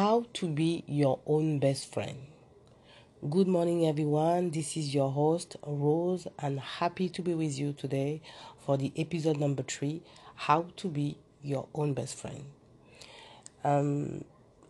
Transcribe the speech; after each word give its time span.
How 0.00 0.24
to 0.32 0.48
be 0.48 0.82
your 0.86 1.18
own 1.26 1.58
best 1.58 1.92
friend. 1.92 2.16
Good 3.28 3.46
morning, 3.46 3.86
everyone. 3.86 4.48
This 4.50 4.74
is 4.74 4.94
your 4.94 5.10
host, 5.10 5.56
Rose, 5.62 6.26
and 6.38 6.58
happy 6.58 7.10
to 7.10 7.20
be 7.20 7.34
with 7.34 7.58
you 7.58 7.74
today 7.74 8.22
for 8.64 8.78
the 8.78 8.94
episode 8.96 9.36
number 9.36 9.62
three 9.62 10.00
How 10.36 10.64
to 10.78 10.88
be 10.88 11.18
your 11.42 11.68
own 11.74 11.92
best 11.92 12.16
friend. 12.16 12.46
Um, 13.62 14.24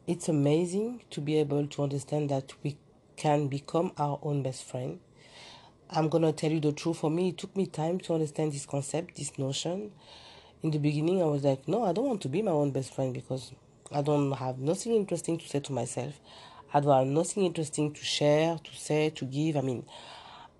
it's 0.09 0.29
amazing 0.29 1.05
to 1.11 1.21
be 1.21 1.37
able 1.39 1.65
to 1.65 1.83
understand 1.85 2.29
that 2.31 2.53
we 2.65 2.77
can 3.17 3.47
become 3.47 3.93
our 3.99 4.19
own 4.25 4.43
best 4.43 4.65
friend. 4.65 4.99
I'm 5.91 6.09
gonna 6.09 6.33
tell 6.33 6.51
you 6.51 6.59
the 6.59 6.73
truth. 6.73 6.97
For 6.97 7.11
me, 7.11 7.29
it 7.29 7.39
took 7.39 7.57
me 7.57 7.67
time 7.67 8.01
to 8.01 8.15
understand 8.15 8.53
this 8.53 8.67
concept, 8.67 9.15
this 9.15 9.39
notion. 9.39 9.93
In 10.65 10.73
the 10.73 10.79
beginning, 10.79 11.23
I 11.23 11.27
was 11.27 11.45
like, 11.45 11.69
no, 11.69 11.85
I 11.85 11.93
don't 11.93 12.09
want 12.09 12.21
to 12.23 12.29
be 12.29 12.43
my 12.43 12.51
own 12.51 12.73
best 12.73 12.93
friend 12.93 13.15
because 13.15 13.53
I 13.93 14.03
don't 14.03 14.31
have 14.33 14.59
nothing 14.59 14.95
interesting 14.95 15.37
to 15.37 15.49
say 15.49 15.59
to 15.59 15.73
myself. 15.73 16.21
I 16.73 16.79
don't 16.79 16.97
have 16.97 17.07
nothing 17.09 17.45
interesting 17.45 17.93
to 17.93 18.05
share, 18.05 18.57
to 18.63 18.77
say, 18.77 19.11
to 19.11 19.25
give. 19.25 19.57
I 19.57 19.63
mean, 19.63 19.85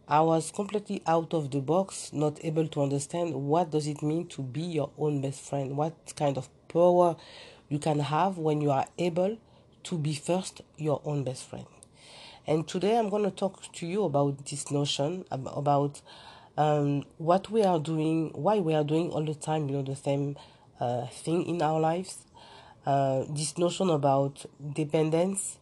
I 0.09 0.21
was 0.23 0.51
completely 0.51 1.01
out 1.07 1.33
of 1.33 1.53
the 1.53 1.61
box, 1.61 2.13
not 2.13 2.45
able 2.45 2.67
to 2.67 2.83
understand 2.83 3.33
what 3.35 3.71
does 3.71 3.87
it 3.87 4.03
mean 4.03 4.27
to 4.29 4.43
be 4.43 4.63
your 4.63 4.91
own 4.99 5.21
best 5.23 5.43
friend. 5.43 5.77
What 5.77 5.95
kind 6.17 6.37
of 6.37 6.49
power 6.67 7.15
you 7.69 7.79
can 7.79 8.01
have 8.01 8.37
when 8.37 8.61
you 8.61 8.73
are 8.73 8.87
able 8.99 9.39
to 9.85 9.97
be 9.97 10.13
first 10.15 10.63
your 10.77 11.01
own 11.05 11.23
best 11.23 11.49
friend. 11.49 11.67
And 12.49 12.67
today 12.67 12.99
I'm 12.99 13.11
going 13.11 13.23
to 13.23 13.31
talk 13.31 13.73
to 13.75 13.87
you 13.87 14.03
about 14.03 14.45
this 14.47 14.73
notion 14.73 15.25
about 15.31 16.01
um, 16.57 17.05
what 17.19 17.49
we 17.49 17.63
are 17.63 17.79
doing, 17.79 18.31
why 18.35 18.59
we 18.59 18.75
are 18.75 18.83
doing 18.83 19.11
all 19.11 19.25
the 19.25 19.37
time, 19.37 19.69
you 19.69 19.77
know, 19.77 19.83
the 19.83 19.95
same 19.95 20.37
uh, 20.81 21.07
thing 21.07 21.47
in 21.47 21.63
our 21.63 21.79
lives 21.79 22.25
uh, 22.87 23.25
this 23.29 23.59
notion 23.59 23.91
about 23.91 24.45
dependence, 24.75 25.59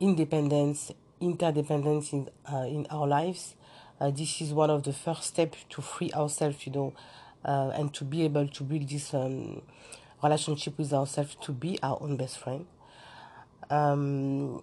independence, 0.00 0.92
interdependence 1.20 2.12
in, 2.12 2.28
uh, 2.52 2.58
in 2.68 2.86
our 2.90 3.06
lives. 3.06 3.54
Uh, 4.00 4.10
this 4.10 4.40
is 4.40 4.52
one 4.54 4.70
of 4.70 4.82
the 4.84 4.92
first 4.92 5.24
steps 5.24 5.64
to 5.70 5.82
free 5.82 6.10
ourselves, 6.12 6.66
you 6.66 6.72
know, 6.72 6.92
uh, 7.44 7.70
and 7.74 7.92
to 7.94 8.04
be 8.04 8.22
able 8.24 8.48
to 8.48 8.64
build 8.64 8.88
this 8.88 9.12
um, 9.14 9.62
relationship 10.22 10.78
with 10.78 10.92
ourselves 10.92 11.36
to 11.42 11.52
be 11.52 11.78
our 11.82 11.98
own 12.00 12.16
best 12.16 12.38
friend. 12.38 12.66
Um, 13.68 14.62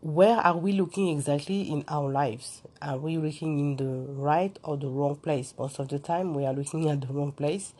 where 0.00 0.36
are 0.36 0.56
we 0.56 0.72
looking 0.72 1.08
exactly 1.08 1.62
in 1.62 1.84
our 1.88 2.08
lives? 2.10 2.62
Are 2.80 2.96
we 2.98 3.16
looking 3.18 3.58
in 3.58 3.76
the 3.76 4.12
right 4.12 4.56
or 4.62 4.76
the 4.76 4.88
wrong 4.88 5.16
place? 5.16 5.54
Most 5.58 5.78
of 5.78 5.88
the 5.88 5.98
time, 5.98 6.34
we 6.34 6.46
are 6.46 6.52
looking 6.52 6.88
at 6.90 7.00
the 7.02 7.08
wrong 7.08 7.32
place, 7.32 7.74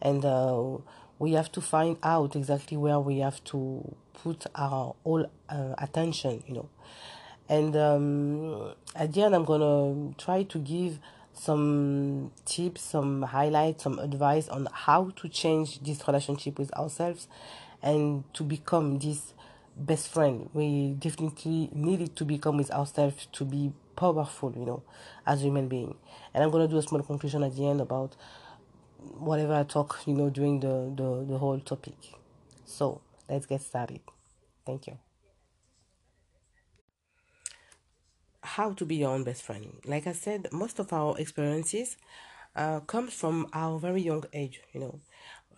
and 0.00 0.24
uh, 0.24 0.78
we 1.20 1.32
have 1.34 1.52
to 1.52 1.60
find 1.60 1.98
out 2.02 2.34
exactly 2.34 2.76
where 2.76 2.98
we 2.98 3.18
have 3.18 3.44
to 3.44 3.94
put 4.14 4.46
our 4.56 4.94
all 5.04 5.30
uh, 5.50 5.74
attention, 5.78 6.42
you 6.48 6.54
know. 6.54 6.68
And 7.48 7.76
um, 7.76 8.74
at 8.96 9.12
the 9.12 9.22
end, 9.22 9.34
I'm 9.34 9.44
gonna 9.44 10.14
try 10.16 10.44
to 10.44 10.58
give 10.58 10.98
some 11.34 12.32
tips, 12.46 12.80
some 12.80 13.22
highlights, 13.22 13.84
some 13.84 13.98
advice 13.98 14.48
on 14.48 14.66
how 14.72 15.10
to 15.16 15.28
change 15.28 15.80
this 15.80 16.06
relationship 16.08 16.58
with 16.58 16.72
ourselves 16.74 17.28
and 17.82 18.24
to 18.34 18.42
become 18.42 18.98
this 18.98 19.34
best 19.76 20.08
friend. 20.08 20.48
We 20.54 20.94
definitely 20.98 21.68
needed 21.72 22.16
to 22.16 22.24
become 22.24 22.56
with 22.56 22.70
ourselves 22.70 23.28
to 23.32 23.44
be 23.44 23.72
powerful, 23.94 24.54
you 24.56 24.64
know, 24.64 24.82
as 25.26 25.42
human 25.42 25.68
being. 25.68 25.96
And 26.32 26.42
I'm 26.42 26.50
gonna 26.50 26.68
do 26.68 26.78
a 26.78 26.82
small 26.82 27.02
conclusion 27.02 27.42
at 27.42 27.54
the 27.56 27.66
end 27.66 27.82
about 27.82 28.16
whatever 29.18 29.54
I 29.54 29.64
talk, 29.64 30.00
you 30.06 30.14
know, 30.14 30.30
during 30.30 30.60
the, 30.60 30.92
the, 30.96 31.26
the 31.32 31.38
whole 31.38 31.60
topic. 31.60 31.94
So 32.64 33.00
let's 33.28 33.46
get 33.46 33.62
started. 33.62 34.00
Thank 34.66 34.86
you. 34.86 34.98
How 38.42 38.72
to 38.72 38.84
be 38.84 38.96
your 38.96 39.10
own 39.10 39.24
best 39.24 39.42
friend. 39.42 39.80
Like 39.84 40.06
I 40.06 40.12
said, 40.12 40.48
most 40.52 40.78
of 40.78 40.92
our 40.92 41.18
experiences 41.18 41.96
uh, 42.56 42.80
comes 42.80 43.14
from 43.14 43.48
our 43.54 43.78
very 43.78 44.02
young 44.02 44.24
age, 44.32 44.60
you 44.72 44.80
know, 44.80 45.00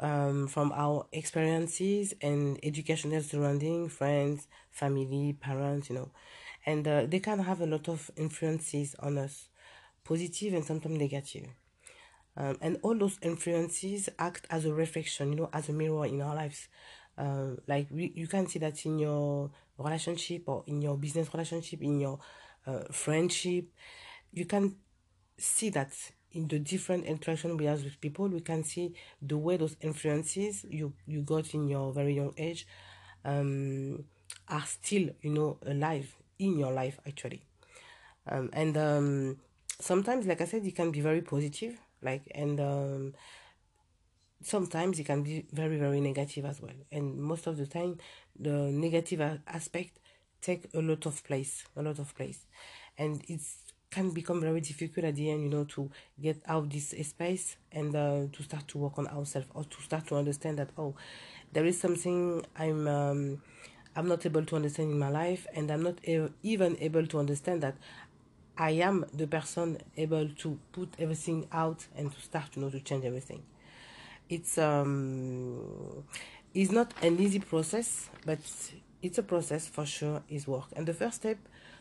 um, 0.01 0.49
from 0.49 0.73
our 0.73 1.07
experiences 1.13 2.15
and 2.21 2.59
educational 2.63 3.23
surrounding, 3.23 3.89
friends, 3.89 4.49
family, 4.71 5.33
parents, 5.41 5.91
you 5.91 5.97
know, 5.97 6.11
and 6.67 6.87
uh, 6.89 7.07
they 7.07 7.21
can 7.21 7.39
have 7.41 7.61
a 7.61 7.67
lot 7.67 7.89
of 7.89 8.11
influences 8.17 8.95
on 9.01 9.19
us, 9.19 9.49
positive 10.05 10.55
and 10.55 10.65
sometimes 10.65 10.99
negative. 10.99 11.47
Um, 12.37 12.57
and 12.61 12.79
all 12.83 12.97
those 12.97 13.19
influences 13.23 14.09
act 14.19 14.47
as 14.51 14.65
a 14.65 14.73
reflection, 14.73 15.33
you 15.33 15.39
know, 15.39 15.51
as 15.53 15.69
a 15.69 15.73
mirror 15.73 16.07
in 16.07 16.23
our 16.23 16.35
lives. 16.35 16.69
Uh, 17.19 17.57
like 17.67 17.89
we, 17.91 18.13
you 18.15 18.27
can 18.27 18.47
see 18.47 18.59
that 18.59 18.85
in 18.87 18.99
your 18.99 19.51
relationship 19.79 20.45
or 20.47 20.65
in 20.67 20.81
your 20.81 20.97
business 20.97 21.33
relationship, 21.33 21.83
in 21.83 22.01
your 22.01 22.19
uh, 22.67 22.85
friendship, 22.91 23.67
you 24.33 24.47
can 24.47 24.77
see 25.37 25.69
that 25.71 25.93
in 26.33 26.49
the 26.49 26.59
different 26.59 27.05
interaction 27.05 27.57
we 27.57 27.67
have 27.67 27.85
with 27.85 28.01
people, 28.01 28.29
we 28.29 28.41
can 28.41 28.65
see 28.65 28.95
the 29.21 29.37
way 29.37 29.57
those 29.57 29.77
influences 29.83 30.65
you 30.69 30.93
you 31.07 31.21
got 31.21 31.53
in 31.53 31.69
your 31.69 31.93
very 31.93 32.15
young 32.15 32.33
age 32.39 32.67
um, 33.25 34.05
are 34.49 34.65
still, 34.65 35.11
you 35.21 35.31
know, 35.31 35.59
alive 35.67 36.15
in 36.39 36.59
your 36.59 36.73
life 36.73 36.99
actually. 37.07 37.45
Um, 38.27 38.51
and 38.53 38.77
um, 38.77 39.37
sometimes, 39.79 40.27
like 40.27 40.41
I 40.41 40.45
said, 40.47 40.65
it 40.65 40.75
can 40.75 40.91
be 40.91 41.01
very 41.01 41.21
positive 41.21 41.79
like 42.03 42.23
and 42.35 42.61
um, 42.61 43.15
sometimes 44.43 44.99
it 44.99 45.05
can 45.05 45.23
be 45.23 45.47
very 45.53 45.79
very 45.79 46.01
negative 46.01 46.45
as 46.45 46.61
well. 46.61 46.73
And 46.91 47.17
most 47.21 47.47
of 47.47 47.57
the 47.57 47.67
time 47.67 47.99
the 48.39 48.71
negative 48.73 49.21
aspect 49.47 49.99
take 50.41 50.67
a 50.75 50.81
lot 50.81 51.07
of 51.07 51.23
place 51.25 51.65
a 51.77 51.83
lot 51.83 51.99
of 51.99 52.15
place. 52.15 52.47
And 52.99 53.23
it 53.29 53.41
can 53.91 54.11
become 54.11 54.41
very 54.41 54.61
difficult 54.61 55.05
at 55.05 55.15
the 55.17 55.31
end 55.31 55.43
you 55.43 55.51
know 55.51 55.65
to 55.65 55.91
get 56.21 56.41
out 56.47 56.69
this 56.71 56.95
space 57.03 57.57
and 57.71 57.95
uh, 57.95 58.23
to 58.33 58.43
start 58.43 58.67
to 58.67 58.79
work 58.79 58.99
on 58.99 59.07
ourselves 59.09 59.47
or 59.55 59.65
to 59.65 59.83
start 59.83 60.07
to 60.07 60.17
understand 60.17 60.59
that 60.59 60.71
oh 60.79 60.95
there 61.53 61.67
is 61.67 61.79
something 61.79 62.43
i'm 62.57 62.89
um, 62.89 63.43
i'm 63.95 64.09
not 64.09 64.25
able 64.25 64.43
to 64.45 64.57
understand 64.57 64.91
in 64.91 64.99
my 64.99 65.11
life 65.11 65.47
and 65.55 65.71
i'm 65.71 65.83
not 65.83 65.97
even 66.43 66.75
able 66.81 67.07
to 67.07 67.19
understand 67.19 67.63
that 67.63 67.77
I 68.63 68.71
am 68.81 69.05
the 69.13 69.27
person 69.27 69.79
able 69.97 70.29
to 70.29 70.57
put 70.71 70.95
everything 70.97 71.49
out 71.51 71.85
and 71.97 72.13
to 72.15 72.21
start, 72.21 72.55
you 72.55 72.63
know, 72.63 72.71
to 72.71 72.79
change 72.79 73.05
everything. 73.05 73.43
It's 74.29 74.57
um, 74.57 76.05
it's 76.55 76.71
not 76.71 76.95
an 77.03 77.19
easy 77.19 77.41
process, 77.41 78.09
but 78.25 78.39
it's 79.03 79.19
a 79.19 79.25
process 79.25 79.67
for 79.67 79.85
sure. 79.85 80.23
Is 80.29 80.47
work, 80.47 80.69
and 80.77 80.87
the 80.87 80.95
first 80.95 81.17
step 81.17 81.39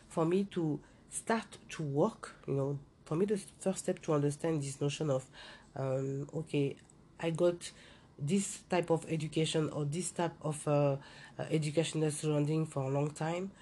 for 0.08 0.24
me 0.24 0.42
to 0.56 0.80
start 1.08 1.46
to 1.68 1.84
work, 1.84 2.34
you 2.48 2.54
know, 2.54 2.78
for 3.04 3.14
me 3.14 3.26
the 3.26 3.40
first 3.60 3.78
step 3.78 4.02
to 4.02 4.14
understand 4.14 4.60
this 4.60 4.80
notion 4.80 5.08
of, 5.08 5.24
um, 5.76 6.28
okay, 6.34 6.74
I 7.20 7.30
got 7.30 7.70
this 8.18 8.62
type 8.68 8.90
of 8.90 9.06
education 9.08 9.70
or 9.70 9.84
this 9.84 10.10
type 10.10 10.34
of 10.42 10.66
uh, 10.66 10.72
uh, 10.72 10.96
educational 11.48 12.10
surrounding 12.10 12.66
for 12.66 12.82
a 12.82 12.88
long 12.88 13.10
time. 13.10 13.52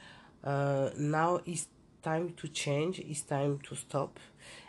Uh, 0.42 0.88
now 0.97 1.38
is 1.44 1.66
time 2.03 2.34
to 2.37 2.49
change 2.49 2.99
it's 3.00 3.22
time 3.22 3.59
to 3.61 3.75
stop. 3.75 4.19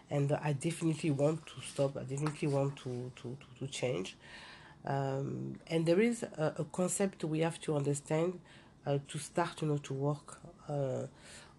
And 0.09 0.31
i 0.43 0.51
definitely 0.53 1.11
want 1.11 1.45
to 1.45 1.61
stop. 1.61 1.97
I 1.97 2.03
definitely 2.03 2.47
want 2.47 2.75
to 2.77 3.11
to 3.15 3.37
to, 3.41 3.65
to 3.65 3.71
change. 3.71 4.17
Um, 4.85 5.59
and 5.67 5.85
there 5.85 6.01
is 6.01 6.23
a, 6.23 6.55
a, 6.57 6.63
concept 6.65 7.23
we 7.23 7.39
have 7.39 7.61
to 7.61 7.75
understand 7.75 8.39
uh, 8.87 8.97
to 9.09 9.19
start 9.19 9.61
you 9.61 9.67
know 9.67 9.77
to 9.77 9.93
work 9.93 10.39
uh, 10.67 11.05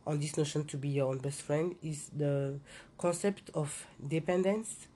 on 0.05 0.19
this 0.19 0.37
notion 0.37 0.65
to 0.65 0.77
be 0.77 0.89
your 0.89 1.09
own 1.09 1.19
best 1.19 1.43
friend 1.43 1.77
is 1.85 2.11
the 2.17 2.59
concept 2.99 3.51
of 3.55 3.87
dependence 4.09 4.89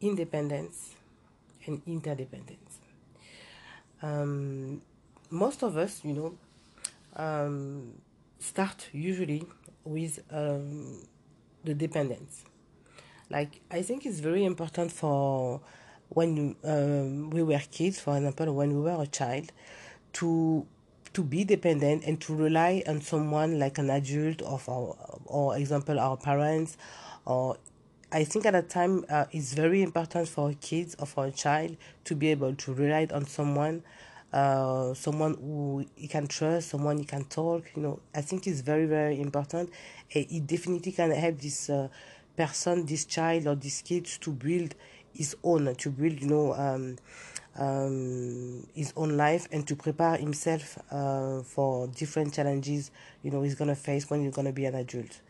independence 0.00 0.94
and 1.66 1.82
interdependence. 1.86 2.78
Um, 4.02 4.80
most 5.30 5.62
of 5.62 5.76
us 5.76 6.00
you 6.04 6.12
know 6.14 6.34
um, 7.16 7.94
start 8.38 8.88
usually 8.92 9.44
with 9.84 10.20
um, 10.30 11.02
the 11.64 11.74
dependence. 11.74 12.44
Like 13.30 13.60
I 13.70 13.82
think 13.82 14.06
it's 14.06 14.20
very 14.20 14.44
important 14.44 14.92
for 14.92 15.60
when 16.08 16.56
um, 16.64 17.30
we 17.30 17.42
were 17.42 17.60
kids, 17.70 18.00
for 18.00 18.16
example, 18.16 18.52
when 18.54 18.74
we 18.74 18.80
were 18.80 19.02
a 19.02 19.06
child, 19.06 19.52
to 20.14 20.66
to 21.14 21.22
be 21.22 21.44
dependent 21.44 22.04
and 22.04 22.20
to 22.20 22.34
rely 22.34 22.82
on 22.86 23.00
someone 23.00 23.58
like 23.58 23.78
an 23.78 23.90
adult 23.90 24.42
of 24.42 24.68
our 24.68 24.96
or 25.24 25.56
example 25.56 25.98
our 25.98 26.16
parents 26.16 26.76
or 27.24 27.56
I 28.10 28.24
think 28.24 28.46
at 28.46 28.52
that 28.52 28.70
time 28.70 29.04
uh, 29.10 29.26
it's 29.32 29.52
very 29.52 29.82
important 29.82 30.28
for 30.28 30.54
kids 30.60 30.96
or 30.98 31.06
for 31.06 31.26
a 31.26 31.30
child 31.30 31.76
to 32.04 32.14
be 32.14 32.28
able 32.28 32.54
to 32.54 32.72
rely 32.72 33.06
on 33.12 33.26
someone 33.26 33.82
uh, 34.32 34.94
someone 34.94 35.34
who 35.34 35.84
you 35.96 36.08
can 36.08 36.26
trust, 36.26 36.70
someone 36.70 36.98
you 36.98 37.04
can 37.04 37.24
talk. 37.24 37.64
You 37.74 37.82
know, 37.82 38.00
I 38.14 38.20
think 38.20 38.46
it's 38.46 38.60
very 38.60 38.86
very 38.86 39.20
important. 39.20 39.70
It 40.10 40.46
definitely 40.46 40.92
can 40.92 41.10
help 41.10 41.38
this 41.38 41.70
uh, 41.70 41.88
person, 42.36 42.86
this 42.86 43.04
child 43.04 43.46
or 43.46 43.54
this 43.54 43.82
kid 43.82 44.06
to 44.06 44.30
build 44.30 44.74
his 45.12 45.36
own, 45.42 45.74
to 45.74 45.90
build 45.90 46.20
you 46.20 46.28
know 46.28 46.54
um, 46.54 46.96
um, 47.56 48.66
his 48.74 48.92
own 48.96 49.16
life 49.16 49.48
and 49.52 49.66
to 49.66 49.76
prepare 49.76 50.16
himself 50.16 50.78
uh, 50.90 51.42
for 51.42 51.88
different 51.88 52.32
challenges 52.32 52.90
you 53.22 53.30
know 53.30 53.42
he's 53.42 53.54
gonna 53.56 53.74
face 53.74 54.08
when 54.08 54.22
he's 54.24 54.34
gonna 54.34 54.52
be 54.52 54.64
an 54.64 54.76
adult 54.76 55.20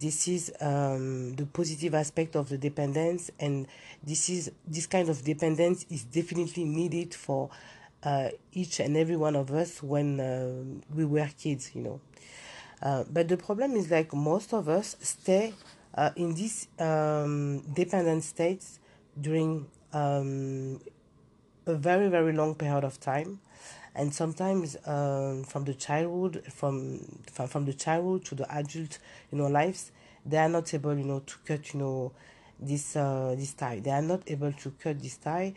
this 0.00 0.28
is 0.28 0.52
um, 0.60 1.34
the 1.34 1.44
positive 1.46 1.94
aspect 1.94 2.36
of 2.36 2.48
the 2.48 2.56
dependence 2.56 3.30
and 3.40 3.66
this 4.02 4.28
is 4.30 4.50
this 4.66 4.86
kind 4.86 5.08
of 5.08 5.22
dependence 5.24 5.84
is 5.90 6.04
definitely 6.04 6.64
needed 6.64 7.14
for 7.14 7.50
uh, 8.02 8.28
each 8.52 8.80
and 8.80 8.96
every 8.96 9.16
one 9.16 9.36
of 9.36 9.50
us 9.50 9.82
when 9.82 10.20
uh, 10.20 10.52
we 10.94 11.04
were 11.04 11.28
kids 11.38 11.70
you 11.74 11.82
know. 11.82 12.00
Uh, 12.82 13.04
but 13.10 13.28
the 13.28 13.36
problem 13.36 13.74
is 13.74 13.90
like 13.90 14.12
most 14.14 14.52
of 14.54 14.68
us 14.68 14.96
stay 15.00 15.52
uh, 15.94 16.10
in 16.16 16.34
this 16.34 16.68
um, 16.78 17.60
dependent 17.74 18.22
states 18.22 18.78
during 19.20 19.66
um, 19.92 20.80
a 21.66 21.74
very 21.74 22.08
very 22.08 22.32
long 22.32 22.54
period 22.54 22.84
of 22.84 23.00
time. 23.00 23.40
And 23.94 24.14
sometimes 24.14 24.76
um, 24.86 25.42
from 25.42 25.64
the 25.64 25.74
childhood 25.74 26.44
from, 26.52 27.00
from 27.32 27.48
from 27.48 27.64
the 27.64 27.72
childhood 27.72 28.24
to 28.26 28.34
the 28.36 28.52
adult 28.54 28.98
you 29.32 29.38
know 29.38 29.48
lives 29.48 29.90
they 30.24 30.36
are 30.38 30.48
not 30.48 30.72
able 30.72 30.96
you 30.96 31.04
know 31.04 31.20
to 31.20 31.34
cut 31.46 31.74
you 31.74 31.80
know 31.80 32.12
this 32.60 32.94
uh, 32.96 33.34
this 33.36 33.54
tie. 33.54 33.80
They 33.80 33.90
are 33.90 34.02
not 34.02 34.22
able 34.28 34.52
to 34.52 34.70
cut 34.70 35.00
this 35.02 35.16
tie 35.16 35.54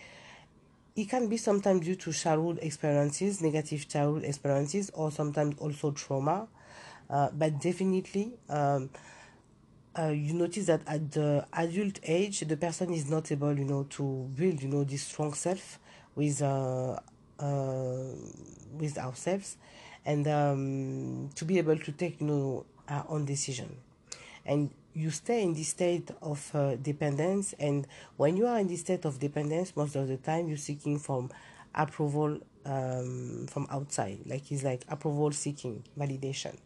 it 0.95 1.09
can 1.09 1.27
be 1.29 1.37
sometimes 1.37 1.85
due 1.85 1.95
to 1.95 2.11
childhood 2.11 2.59
experiences 2.61 3.41
negative 3.41 3.87
childhood 3.87 4.23
experiences 4.25 4.91
or 4.93 5.11
sometimes 5.11 5.55
also 5.59 5.91
trauma. 5.91 6.47
Uh, 7.09 7.29
but 7.33 7.59
definitely 7.59 8.33
um, 8.49 8.89
uh, 9.97 10.07
you 10.07 10.33
notice 10.33 10.65
that 10.67 10.81
at 10.87 11.11
the 11.11 11.45
adult 11.53 11.99
age 12.03 12.39
the 12.41 12.57
person 12.57 12.93
is 12.93 13.09
not 13.09 13.31
able 13.31 13.57
you 13.57 13.65
know 13.65 13.83
to 13.89 14.29
build 14.35 14.61
you 14.61 14.69
know 14.69 14.83
this 14.83 15.03
strong 15.03 15.33
self 15.33 15.79
with 16.15 16.41
uh, 16.41 16.97
uh, 17.39 18.03
with 18.77 18.97
ourselves 18.97 19.57
and 20.05 20.27
um, 20.27 21.29
to 21.35 21.45
be 21.45 21.57
able 21.57 21.77
to 21.77 21.91
take 21.91 22.19
you 22.21 22.27
know 22.27 22.65
our 22.87 23.05
own 23.09 23.25
decision. 23.25 23.77
And 24.45 24.71
you 24.93 25.09
stay 25.09 25.43
in 25.43 25.53
this 25.53 25.69
state 25.69 26.09
of 26.21 26.49
uh, 26.53 26.75
dependence 26.75 27.53
and 27.59 27.87
when 28.17 28.35
you 28.37 28.45
are 28.47 28.59
in 28.59 28.67
this 28.67 28.81
state 28.81 29.05
of 29.05 29.19
dependence 29.19 29.75
most 29.75 29.95
of 29.95 30.07
the 30.07 30.17
time 30.17 30.47
you're 30.47 30.57
seeking 30.57 30.99
from 30.99 31.29
approval 31.75 32.39
um, 32.65 33.47
from 33.49 33.67
outside. 33.69 34.19
Like 34.25 34.51
it's 34.51 34.63
like 34.63 34.83
approval 34.89 35.31
seeking 35.31 35.83
validation. 35.97 36.57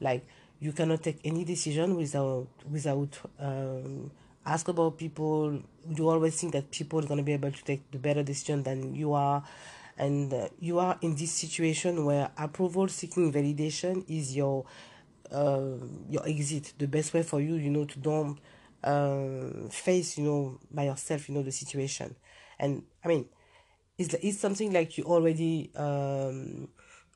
Like 0.00 0.26
you 0.60 0.72
cannot 0.72 1.02
take 1.02 1.20
any 1.24 1.44
decision 1.44 1.96
without 1.96 2.46
without 2.70 3.18
um, 3.38 4.10
ask 4.44 4.68
about 4.68 4.98
people. 4.98 5.60
You 5.88 6.08
always 6.08 6.40
think 6.40 6.52
that 6.52 6.70
people 6.70 7.00
are 7.00 7.06
going 7.06 7.18
to 7.18 7.24
be 7.24 7.32
able 7.32 7.52
to 7.52 7.64
take 7.64 7.90
the 7.90 7.98
better 7.98 8.22
decision 8.22 8.62
than 8.62 8.94
you 8.94 9.12
are. 9.12 9.42
And 9.98 10.32
uh, 10.32 10.48
you 10.60 10.78
are 10.78 10.98
in 11.00 11.16
this 11.16 11.32
situation 11.32 12.04
where 12.04 12.30
approval 12.36 12.88
seeking 12.88 13.32
validation 13.32 14.04
is 14.08 14.36
your 14.36 14.66
uh, 15.32 15.76
your 16.08 16.26
exit 16.28 16.74
the 16.78 16.86
best 16.86 17.14
way 17.14 17.22
for 17.22 17.40
you 17.40 17.54
you 17.56 17.70
know 17.70 17.84
to 17.84 17.98
don't 17.98 18.38
uh, 18.84 19.68
face 19.70 20.18
you 20.18 20.24
know 20.24 20.58
by 20.70 20.84
yourself 20.84 21.28
you 21.28 21.34
know 21.34 21.42
the 21.42 21.52
situation. 21.52 22.14
And 22.58 22.84
i 23.04 23.08
mean 23.08 23.26
it's, 23.98 24.14
it's 24.14 24.38
something 24.38 24.72
like 24.72 24.98
you 24.98 25.04
already 25.04 25.70
um, 25.76 26.68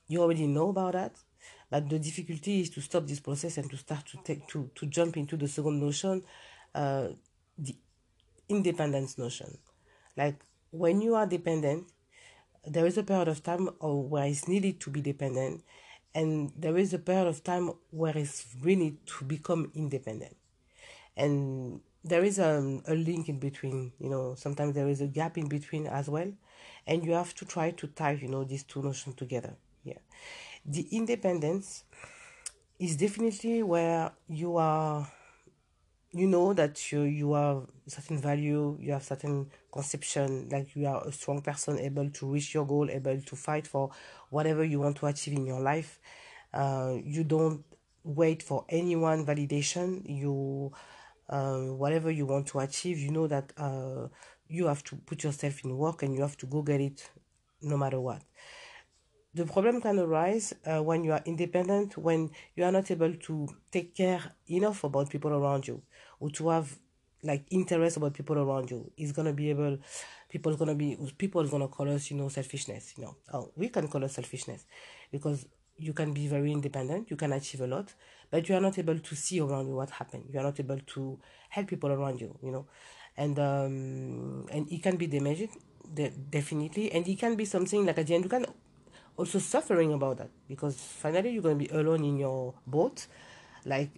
you 0.08 0.20
already 0.22 0.46
know 0.46 0.70
about 0.70 0.94
that. 0.94 1.16
But 1.70 1.88
the 1.88 1.98
difficulty 1.98 2.60
is 2.62 2.70
to 2.70 2.80
stop 2.80 3.06
this 3.06 3.20
process 3.20 3.56
and 3.58 3.70
to 3.70 3.76
start 3.76 4.06
to 4.06 4.18
take 4.24 4.46
to 4.48 4.70
to 4.74 4.86
jump 4.86 5.16
into 5.16 5.36
the 5.36 5.48
second 5.48 5.80
notion 5.80 6.22
uh, 6.74 7.08
the 7.58 7.76
independence 8.48 9.18
notion. 9.18 9.58
Like 10.16 10.36
when 10.70 11.00
you 11.00 11.14
are 11.14 11.26
dependent 11.26 11.86
there 12.66 12.86
is 12.86 12.98
a 12.98 13.02
period 13.02 13.28
of 13.28 13.42
time 13.42 13.68
where 13.80 14.26
it's 14.26 14.46
needed 14.46 14.80
to 14.80 14.90
be 14.90 15.00
dependent 15.00 15.62
and 16.14 16.52
there 16.56 16.76
is 16.76 16.92
a 16.92 16.98
period 16.98 17.26
of 17.26 17.44
time 17.44 17.72
where 17.90 18.16
it's 18.16 18.46
really 18.62 18.96
to 19.06 19.24
become 19.24 19.70
independent. 19.74 20.36
And 21.16 21.80
there 22.02 22.24
is 22.24 22.38
a, 22.38 22.58
um, 22.58 22.82
a 22.86 22.94
link 22.94 23.28
in 23.28 23.38
between 23.38 23.92
you 23.98 24.08
know 24.08 24.34
sometimes 24.34 24.74
there 24.74 24.88
is 24.88 25.00
a 25.00 25.06
gap 25.06 25.36
in 25.38 25.48
between 25.48 25.86
as 25.86 26.08
well. 26.08 26.32
And 26.86 27.04
you 27.04 27.12
have 27.12 27.34
to 27.36 27.44
try 27.44 27.70
to 27.72 27.86
tie 27.86 28.12
you 28.12 28.28
know 28.28 28.44
these 28.44 28.64
two 28.64 28.82
notions 28.82 29.16
together. 29.16 29.54
Yeah. 29.84 29.98
The 30.64 30.86
independence 30.90 31.84
is 32.78 32.96
definitely 32.96 33.62
where 33.62 34.12
you 34.28 34.56
are 34.56 35.10
you 36.12 36.26
know 36.26 36.52
that 36.52 36.90
you 36.90 37.02
you 37.02 37.32
have 37.34 37.66
certain 37.86 38.18
value 38.20 38.76
you 38.80 38.92
have 38.92 39.02
certain 39.04 39.48
conception 39.72 40.48
like 40.50 40.74
you 40.74 40.86
are 40.86 41.06
a 41.06 41.12
strong 41.12 41.40
person 41.40 41.78
able 41.78 42.10
to 42.10 42.26
reach 42.26 42.52
your 42.52 42.66
goal 42.66 42.90
able 42.90 43.20
to 43.20 43.36
fight 43.36 43.66
for 43.66 43.90
whatever 44.30 44.64
you 44.64 44.80
want 44.80 44.96
to 44.96 45.06
achieve 45.06 45.34
in 45.34 45.46
your 45.46 45.60
life. 45.60 46.00
Uh, 46.52 46.96
you 47.04 47.22
don't 47.22 47.64
wait 48.02 48.42
for 48.42 48.64
anyone 48.68 49.24
validation. 49.24 50.02
You 50.04 50.72
uh, 51.28 51.58
whatever 51.82 52.10
you 52.10 52.26
want 52.26 52.46
to 52.48 52.58
achieve 52.58 52.98
you 52.98 53.12
know 53.12 53.28
that 53.28 53.52
uh, 53.56 54.08
you 54.48 54.66
have 54.66 54.82
to 54.84 54.96
put 54.96 55.22
yourself 55.22 55.64
in 55.64 55.76
work 55.76 56.02
and 56.02 56.12
you 56.14 56.22
have 56.22 56.36
to 56.38 56.46
go 56.46 56.62
get 56.62 56.80
it 56.80 57.08
no 57.62 57.76
matter 57.76 58.00
what. 58.00 58.22
The 59.34 59.44
problem 59.46 59.80
can 59.80 59.98
arise 59.98 60.52
uh, 60.66 60.82
when 60.82 61.04
you 61.04 61.12
are 61.12 61.22
independent 61.24 61.96
when 61.96 62.30
you 62.56 62.64
are 62.64 62.72
not 62.72 62.90
able 62.90 63.14
to 63.14 63.48
take 63.70 63.94
care 63.94 64.22
enough 64.48 64.82
about 64.84 65.10
people 65.10 65.32
around 65.32 65.66
you 65.68 65.82
or 66.20 66.30
to 66.30 66.48
have 66.50 66.76
like 67.22 67.44
interest 67.50 67.96
about 67.98 68.14
people 68.14 68.38
around 68.38 68.70
you. 68.70 68.90
Is 68.96 69.12
gonna 69.12 69.32
be 69.32 69.50
able 69.50 69.78
people 70.28 70.56
gonna 70.56 70.74
be 70.74 70.96
people 71.18 71.44
gonna 71.46 71.68
call 71.68 71.88
us 71.90 72.10
you 72.10 72.16
know 72.16 72.28
selfishness 72.28 72.94
you 72.96 73.04
know. 73.04 73.16
Oh 73.32 73.50
we 73.56 73.68
can 73.68 73.88
call 73.88 74.04
us 74.04 74.14
selfishness 74.14 74.64
because 75.12 75.46
you 75.76 75.92
can 75.94 76.12
be 76.12 76.26
very 76.28 76.52
independent 76.52 77.10
you 77.10 77.16
can 77.16 77.32
achieve 77.32 77.62
a 77.62 77.66
lot 77.66 77.94
but 78.30 78.48
you 78.48 78.54
are 78.54 78.60
not 78.60 78.78
able 78.78 78.98
to 78.98 79.14
see 79.16 79.40
around 79.40 79.66
you 79.68 79.74
what 79.74 79.90
happened. 79.90 80.24
You 80.32 80.38
are 80.40 80.44
not 80.44 80.60
able 80.60 80.78
to 80.94 81.18
help 81.50 81.66
people 81.68 81.90
around 81.90 82.20
you 82.20 82.36
you 82.42 82.52
know. 82.52 82.66
And 83.16 83.38
um 83.38 84.46
and 84.50 84.70
it 84.70 84.82
can 84.82 84.96
be 84.96 85.06
damaging 85.06 85.50
de- 85.92 86.10
definitely. 86.10 86.92
And 86.92 87.06
it 87.06 87.18
can 87.18 87.34
be 87.36 87.44
something 87.44 87.84
like 87.86 87.98
at 87.98 88.06
the 88.06 88.14
end 88.14 88.24
you 88.24 88.30
can 88.30 88.46
also 89.16 89.38
suffering 89.38 89.92
about 89.92 90.18
that 90.18 90.30
because 90.48 90.76
finally 90.76 91.30
you're 91.30 91.42
to 91.42 91.54
be 91.54 91.68
alone 91.68 92.04
in 92.04 92.16
your 92.16 92.54
boat 92.66 93.06
like 93.64 93.90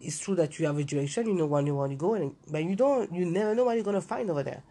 it's 0.00 0.18
true 0.20 0.34
that 0.36 0.58
you 0.58 0.66
have 0.66 0.78
a 0.78 0.84
direction 0.84 1.26
you 1.26 1.34
know 1.34 1.46
where 1.46 1.62
you 1.62 1.74
want 1.74 1.90
to 1.90 1.96
go 1.96 2.14
and, 2.14 2.34
but 2.50 2.62
you 2.62 2.76
don't 2.76 3.12
you 3.12 3.24
never 3.24 3.54
know 3.54 3.64
what 3.64 3.74
you're 3.74 3.84
going 3.84 3.94
to 3.94 4.00
find 4.00 4.30
over 4.30 4.42
there. 4.42 4.62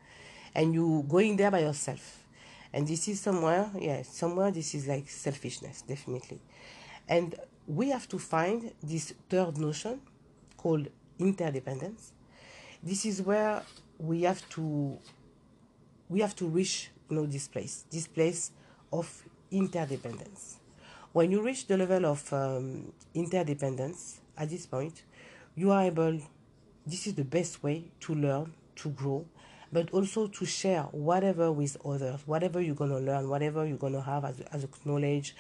And 0.54 0.74
you 0.74 1.06
going 1.08 1.38
there 1.38 1.52
by 1.52 1.60
yourself. 1.60 2.26
And 2.74 2.88
this 2.88 3.08
is 3.08 3.20
somewhere 3.20 3.70
yeah 3.78 4.04
somewhere 4.04 4.52
this 4.52 4.74
is 4.74 4.88
like 4.88 5.10
selfishness 5.10 5.82
definitely. 5.82 6.40
And 7.08 7.36
we 7.68 7.90
have 7.90 8.08
to 8.10 8.20
find 8.20 8.72
this 8.82 9.14
third 9.30 9.58
notion 9.58 10.02
called 10.58 10.88
interdependence. 11.20 12.14
This 12.82 13.06
is 13.06 13.22
where 13.22 13.64
we 14.00 14.24
have 14.24 14.48
to 14.52 14.98
we 16.10 16.22
have 16.22 16.36
to 16.38 16.48
reach 16.48 16.90
you 17.10 17.18
know 17.18 17.26
this 17.26 17.48
place 17.48 17.86
this 17.92 18.08
place 18.08 18.52
of 18.94 19.24
interdependence. 19.52 20.58
When 21.12 21.30
you 21.30 21.42
reach 21.42 21.68
the 21.68 21.76
level 21.76 22.06
of 22.06 22.32
um, 22.32 22.94
interdependence 23.14 24.21
at 24.38 24.50
this 24.50 24.66
point, 24.66 25.04
you 25.56 25.72
are 25.72 25.84
able, 25.84 26.20
this 26.86 27.08
is 27.08 27.16
the 27.16 27.24
best 27.24 27.64
way 27.64 27.92
to 28.02 28.16
learn, 28.16 28.54
to 28.78 28.90
grow, 28.90 29.26
but 29.72 29.90
also 29.92 30.28
to 30.28 30.46
share 30.46 30.84
whatever 30.92 31.52
with 31.52 31.78
others, 31.86 32.22
whatever 32.26 32.62
you're 32.62 32.76
going 32.76 32.90
to 32.90 33.00
learn, 33.00 33.30
whatever 33.30 33.66
you're 33.66 33.78
going 33.78 33.94
to 33.94 34.02
have 34.02 34.26
as, 34.26 34.42
as 34.52 34.68
knowledge, 34.86 35.36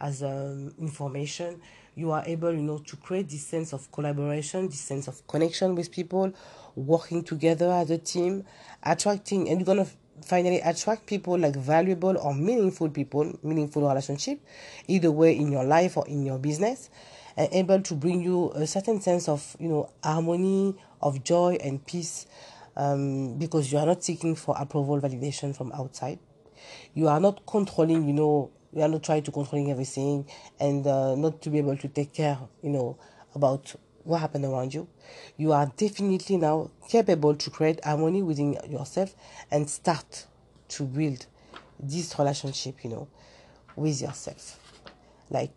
as 0.00 0.22
um, 0.22 0.72
information, 0.78 1.60
you 1.94 2.10
are 2.10 2.22
able, 2.26 2.52
you 2.52 2.62
know, 2.62 2.78
to 2.78 2.96
create 2.96 3.28
this 3.28 3.46
sense 3.46 3.72
of 3.72 3.90
collaboration, 3.92 4.68
this 4.68 4.80
sense 4.80 5.08
of 5.08 5.26
connection 5.26 5.74
with 5.74 5.90
people, 5.90 6.32
working 6.74 7.22
together 7.22 7.70
as 7.70 7.90
a 7.90 7.98
team, 7.98 8.44
attracting, 8.82 9.48
and 9.48 9.60
you're 9.60 9.66
going 9.66 9.84
to 9.84 9.90
finally 10.24 10.60
attract 10.60 11.06
people 11.06 11.38
like 11.38 11.56
valuable 11.56 12.16
or 12.18 12.34
meaningful 12.34 12.88
people, 12.88 13.38
meaningful 13.42 13.86
relationship, 13.86 14.40
either 14.86 15.10
way 15.10 15.36
in 15.36 15.50
your 15.50 15.64
life 15.64 15.96
or 15.96 16.06
in 16.06 16.24
your 16.24 16.38
business, 16.38 16.90
and 17.36 17.48
able 17.52 17.80
to 17.82 17.94
bring 17.94 18.22
you 18.22 18.50
a 18.52 18.66
certain 18.66 19.00
sense 19.00 19.28
of 19.28 19.56
you 19.58 19.68
know 19.68 19.90
harmony, 20.02 20.76
of 21.00 21.22
joy 21.24 21.56
and 21.62 21.84
peace, 21.86 22.26
um, 22.76 23.38
because 23.38 23.72
you 23.72 23.78
are 23.78 23.86
not 23.86 24.02
seeking 24.02 24.34
for 24.34 24.54
approval, 24.58 25.00
validation 25.00 25.56
from 25.56 25.72
outside. 25.72 26.18
You 26.94 27.08
are 27.08 27.20
not 27.20 27.46
controlling, 27.46 28.06
you 28.06 28.12
know, 28.12 28.50
you 28.72 28.82
are 28.82 28.88
not 28.88 29.02
trying 29.02 29.22
to 29.22 29.32
controlling 29.32 29.70
everything, 29.70 30.26
and 30.58 30.86
uh, 30.86 31.14
not 31.14 31.40
to 31.42 31.50
be 31.50 31.58
able 31.58 31.76
to 31.76 31.88
take 31.88 32.12
care, 32.12 32.38
you 32.62 32.70
know, 32.70 32.98
about 33.34 33.74
what 34.04 34.20
happened 34.20 34.44
around 34.44 34.74
you, 34.74 34.88
you 35.36 35.52
are 35.52 35.70
definitely 35.76 36.36
now 36.36 36.70
capable 36.88 37.34
to 37.34 37.50
create 37.50 37.84
harmony 37.84 38.22
within 38.22 38.58
yourself 38.68 39.14
and 39.50 39.68
start 39.68 40.26
to 40.68 40.84
build 40.84 41.26
this 41.78 42.18
relationship, 42.18 42.82
you 42.84 42.90
know, 42.90 43.08
with 43.76 44.00
yourself. 44.00 44.58
Like 45.28 45.50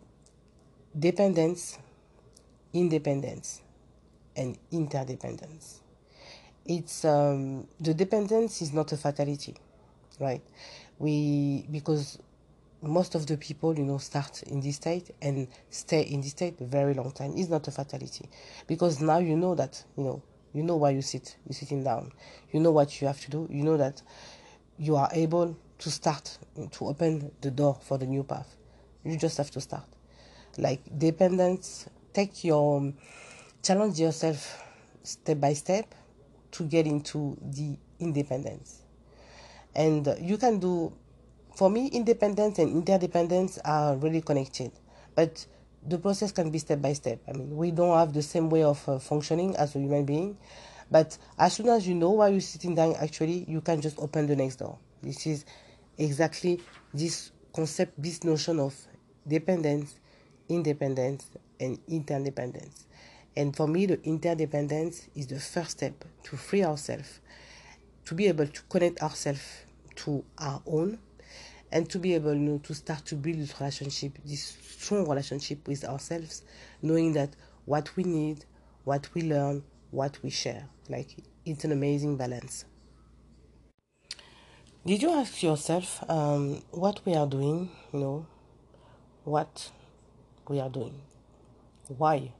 dependence, 0.98 1.78
independence, 2.72 3.62
and 4.36 4.58
interdependence. 4.72 5.80
It's 6.66 7.04
um, 7.04 7.66
the 7.80 7.94
dependence 7.94 8.62
is 8.62 8.72
not 8.72 8.92
a 8.92 8.96
fatality, 8.96 9.56
right? 10.20 10.42
we 10.98 11.66
because 11.70 12.18
most 12.82 13.14
of 13.14 13.26
the 13.26 13.36
people 13.36 13.76
you 13.78 13.84
know 13.84 13.98
start 13.98 14.42
in 14.44 14.60
this 14.60 14.76
state 14.76 15.10
and 15.22 15.48
stay 15.70 16.02
in 16.02 16.20
this 16.20 16.32
state 16.32 16.60
a 16.60 16.64
very 16.64 16.94
long 16.94 17.12
time. 17.12 17.34
It's 17.36 17.48
not 17.50 17.66
a 17.68 17.70
fatality. 17.70 18.28
Because 18.66 19.00
now 19.00 19.18
you 19.18 19.36
know 19.36 19.54
that 19.56 19.84
you 19.96 20.04
know 20.04 20.22
you 20.54 20.62
know 20.62 20.76
why 20.76 20.90
you 20.90 21.02
sit 21.02 21.36
you're 21.46 21.54
sitting 21.54 21.84
down. 21.84 22.12
You 22.52 22.60
know 22.60 22.72
what 22.72 23.00
you 23.00 23.08
have 23.08 23.20
to 23.22 23.30
do. 23.30 23.48
You 23.50 23.64
know 23.64 23.76
that 23.78 24.02
you 24.78 24.96
are 24.96 25.10
able 25.12 25.56
to 25.78 25.90
start 25.90 26.38
to 26.72 26.86
open 26.86 27.30
the 27.40 27.50
door 27.50 27.78
for 27.82 27.98
the 27.98 28.06
new 28.06 28.24
path. 28.24 28.56
You 29.04 29.18
just 29.18 29.36
have 29.38 29.50
to 29.52 29.60
start 29.60 29.93
like 30.58 30.80
dependence. 30.98 31.88
Take 32.12 32.44
your 32.44 32.92
challenge 33.62 33.98
yourself 33.98 34.62
step 35.02 35.40
by 35.40 35.52
step 35.54 35.94
to 36.52 36.64
get 36.64 36.86
into 36.86 37.36
the 37.42 37.76
independence. 37.98 38.82
And 39.74 40.08
you 40.20 40.38
can 40.38 40.60
do 40.60 40.92
for 41.56 41.70
me 41.70 41.88
independence 41.88 42.58
and 42.58 42.70
interdependence 42.70 43.58
are 43.64 43.96
really 43.96 44.20
connected. 44.20 44.72
But 45.14 45.46
the 45.86 45.98
process 45.98 46.32
can 46.32 46.50
be 46.50 46.58
step 46.58 46.80
by 46.80 46.92
step. 46.92 47.20
I 47.28 47.32
mean 47.32 47.56
we 47.56 47.70
don't 47.70 47.96
have 47.96 48.12
the 48.12 48.22
same 48.22 48.50
way 48.50 48.62
of 48.62 48.86
uh, 48.88 48.98
functioning 48.98 49.56
as 49.56 49.74
a 49.74 49.78
human 49.78 50.04
being. 50.04 50.36
But 50.90 51.16
as 51.38 51.54
soon 51.54 51.68
as 51.68 51.88
you 51.88 51.94
know 51.94 52.10
why 52.10 52.28
you're 52.28 52.40
sitting 52.40 52.74
down 52.74 52.94
actually 53.00 53.44
you 53.48 53.60
can 53.60 53.80
just 53.80 53.98
open 53.98 54.26
the 54.26 54.36
next 54.36 54.56
door. 54.56 54.78
This 55.02 55.26
is 55.26 55.44
exactly 55.98 56.60
this 56.92 57.30
concept 57.54 58.00
this 58.02 58.24
notion 58.24 58.58
of 58.58 58.74
dependence 59.26 59.94
independence 60.48 61.30
and 61.60 61.78
interdependence. 61.88 62.86
And 63.36 63.56
for 63.56 63.66
me 63.66 63.86
the 63.86 64.02
interdependence 64.04 65.08
is 65.14 65.26
the 65.26 65.40
first 65.40 65.72
step 65.72 66.04
to 66.24 66.36
free 66.36 66.62
ourselves 66.64 67.20
to 68.04 68.14
be 68.14 68.26
able 68.26 68.46
to 68.46 68.62
connect 68.68 69.02
ourselves 69.02 69.64
to 69.96 70.24
our 70.38 70.62
own 70.66 70.98
and 71.72 71.88
to 71.90 71.98
be 71.98 72.14
able 72.14 72.34
you 72.34 72.40
know, 72.40 72.58
to 72.58 72.74
start 72.74 73.04
to 73.06 73.14
build 73.14 73.38
this 73.38 73.58
relationship 73.58 74.18
this 74.24 74.56
strong 74.60 75.08
relationship 75.08 75.66
with 75.66 75.84
ourselves 75.84 76.42
knowing 76.82 77.12
that 77.12 77.30
what 77.64 77.94
we 77.96 78.04
need 78.04 78.44
what 78.84 79.08
we 79.14 79.22
learn 79.22 79.62
what 79.94 80.18
we 80.22 80.30
share. 80.30 80.68
Like 80.88 81.16
it's 81.46 81.64
an 81.64 81.72
amazing 81.72 82.16
balance. 82.16 82.64
Did 84.84 85.00
you 85.00 85.10
ask 85.12 85.42
yourself 85.42 86.04
um, 86.10 86.62
what 86.70 87.00
we 87.06 87.14
are 87.14 87.26
doing 87.26 87.70
you 87.92 88.00
know 88.00 88.26
what 89.24 89.70
we 90.48 90.60
are 90.60 90.68
doing? 90.68 90.94
Why? 91.88 92.32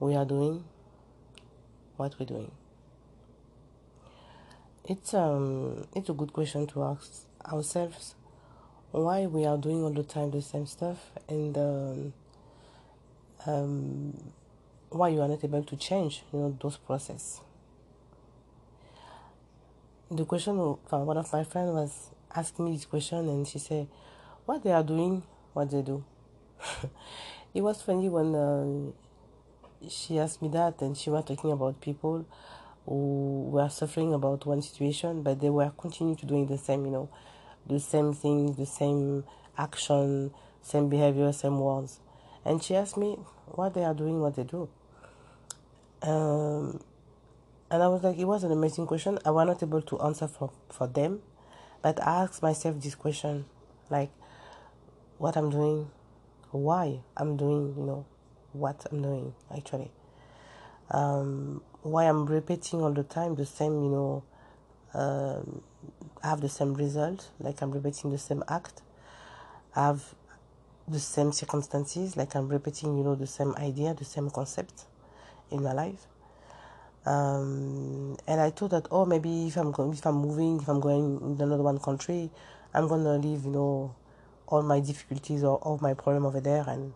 We 0.00 0.14
are 0.14 0.24
doing? 0.24 0.64
What 1.96 2.14
we're 2.18 2.26
doing? 2.26 2.50
It's 4.84 5.14
um 5.14 5.86
it's 5.94 6.08
a 6.08 6.12
good 6.12 6.32
question 6.32 6.66
to 6.68 6.82
ask 6.84 7.26
ourselves. 7.44 8.14
Why 8.92 9.26
we 9.26 9.44
are 9.46 9.56
doing 9.58 9.82
all 9.82 9.90
the 9.90 10.02
time 10.02 10.30
the 10.30 10.42
same 10.42 10.66
stuff 10.66 11.10
and 11.28 11.56
um, 11.58 12.12
um, 13.46 14.32
why 14.90 15.08
you 15.08 15.20
are 15.20 15.28
not 15.28 15.42
able 15.44 15.62
to 15.64 15.76
change 15.76 16.22
you 16.32 16.38
know 16.38 16.56
those 16.60 16.76
process. 16.76 17.40
The 20.10 20.24
question 20.24 20.56
one 20.56 21.16
of 21.16 21.32
my 21.32 21.44
friends 21.44 21.72
was 21.72 22.10
asking 22.34 22.66
me 22.66 22.72
this 22.72 22.84
question 22.86 23.28
and 23.28 23.46
she 23.46 23.58
said 23.58 23.88
what 24.44 24.62
they 24.62 24.70
are 24.70 24.84
doing 24.84 25.22
what 25.52 25.70
they 25.70 25.82
do 25.82 26.04
it 27.54 27.62
was 27.62 27.82
funny 27.82 28.08
when 28.08 28.34
uh, 28.34 29.88
she 29.88 30.18
asked 30.18 30.42
me 30.42 30.48
that 30.48 30.80
and 30.82 30.96
she 30.96 31.10
was 31.10 31.24
talking 31.24 31.52
about 31.52 31.80
people 31.80 32.26
who 32.86 33.48
were 33.50 33.68
suffering 33.68 34.14
about 34.14 34.46
one 34.46 34.62
situation 34.62 35.22
but 35.22 35.40
they 35.40 35.50
were 35.50 35.70
continuing 35.76 36.16
to 36.16 36.26
doing 36.26 36.46
the 36.46 36.58
same 36.58 36.84
you 36.84 36.90
know 36.90 37.08
the 37.66 37.80
same 37.80 38.12
things 38.12 38.56
the 38.56 38.66
same 38.66 39.24
action 39.58 40.30
same 40.62 40.88
behavior 40.88 41.32
same 41.32 41.60
words. 41.60 42.00
And 42.44 42.62
she 42.62 42.76
asked 42.76 42.96
me 42.96 43.18
what 43.46 43.74
they 43.74 43.84
are 43.84 43.94
doing 43.94 44.20
what 44.20 44.36
they 44.36 44.44
do. 44.44 44.68
Um, 46.02 46.80
and 47.70 47.82
i 47.82 47.88
was 47.88 48.04
like 48.04 48.16
it 48.16 48.24
was 48.26 48.44
an 48.44 48.52
amazing 48.52 48.86
question. 48.86 49.18
I 49.24 49.30
was 49.30 49.46
not 49.46 49.62
able 49.62 49.82
to 49.82 50.00
answer 50.00 50.28
for, 50.28 50.52
for 50.70 50.86
them 50.86 51.22
but 51.86 52.02
i 52.02 52.24
asked 52.24 52.42
myself 52.42 52.80
this 52.80 52.94
question 52.94 53.44
like 53.90 54.10
what 55.18 55.36
i'm 55.36 55.50
doing 55.50 55.88
why 56.56 56.98
i'm 57.16 57.36
doing 57.36 57.74
you 57.76 57.84
know 57.84 58.04
what 58.52 58.86
i'm 58.90 59.02
doing 59.02 59.34
actually 59.54 59.90
um, 60.90 61.62
why 61.82 62.04
I'm 62.04 62.26
repeating 62.26 62.82
all 62.82 62.92
the 62.92 63.02
time 63.02 63.34
the 63.34 63.46
same, 63.46 63.72
you 63.82 63.90
know, 63.90 64.22
um, 64.94 65.62
have 66.22 66.40
the 66.40 66.48
same 66.48 66.74
result, 66.74 67.30
like 67.38 67.60
I'm 67.62 67.70
repeating 67.70 68.10
the 68.10 68.18
same 68.18 68.42
act, 68.48 68.82
have 69.74 70.14
the 70.88 71.00
same 71.00 71.32
circumstances, 71.32 72.16
like 72.16 72.34
I'm 72.34 72.48
repeating, 72.48 72.96
you 72.96 73.04
know, 73.04 73.14
the 73.14 73.26
same 73.26 73.54
idea, 73.56 73.94
the 73.94 74.04
same 74.04 74.30
concept 74.30 74.84
in 75.50 75.62
my 75.62 75.72
life. 75.72 76.06
Um, 77.04 78.16
and 78.26 78.40
I 78.40 78.50
thought 78.50 78.70
that, 78.70 78.88
oh, 78.90 79.04
maybe 79.04 79.46
if 79.46 79.56
I'm 79.56 79.70
going, 79.70 79.92
if 79.92 80.04
I'm 80.06 80.16
moving, 80.16 80.60
if 80.60 80.68
I'm 80.68 80.80
going 80.80 81.20
in 81.20 81.40
another 81.40 81.62
one 81.62 81.78
country, 81.78 82.30
I'm 82.74 82.88
gonna 82.88 83.16
leave, 83.18 83.44
you 83.44 83.50
know, 83.50 83.94
all 84.46 84.62
my 84.62 84.80
difficulties 84.80 85.42
or 85.42 85.56
all 85.58 85.78
my 85.80 85.94
problem 85.94 86.24
over 86.26 86.40
there, 86.40 86.64
and 86.66 86.92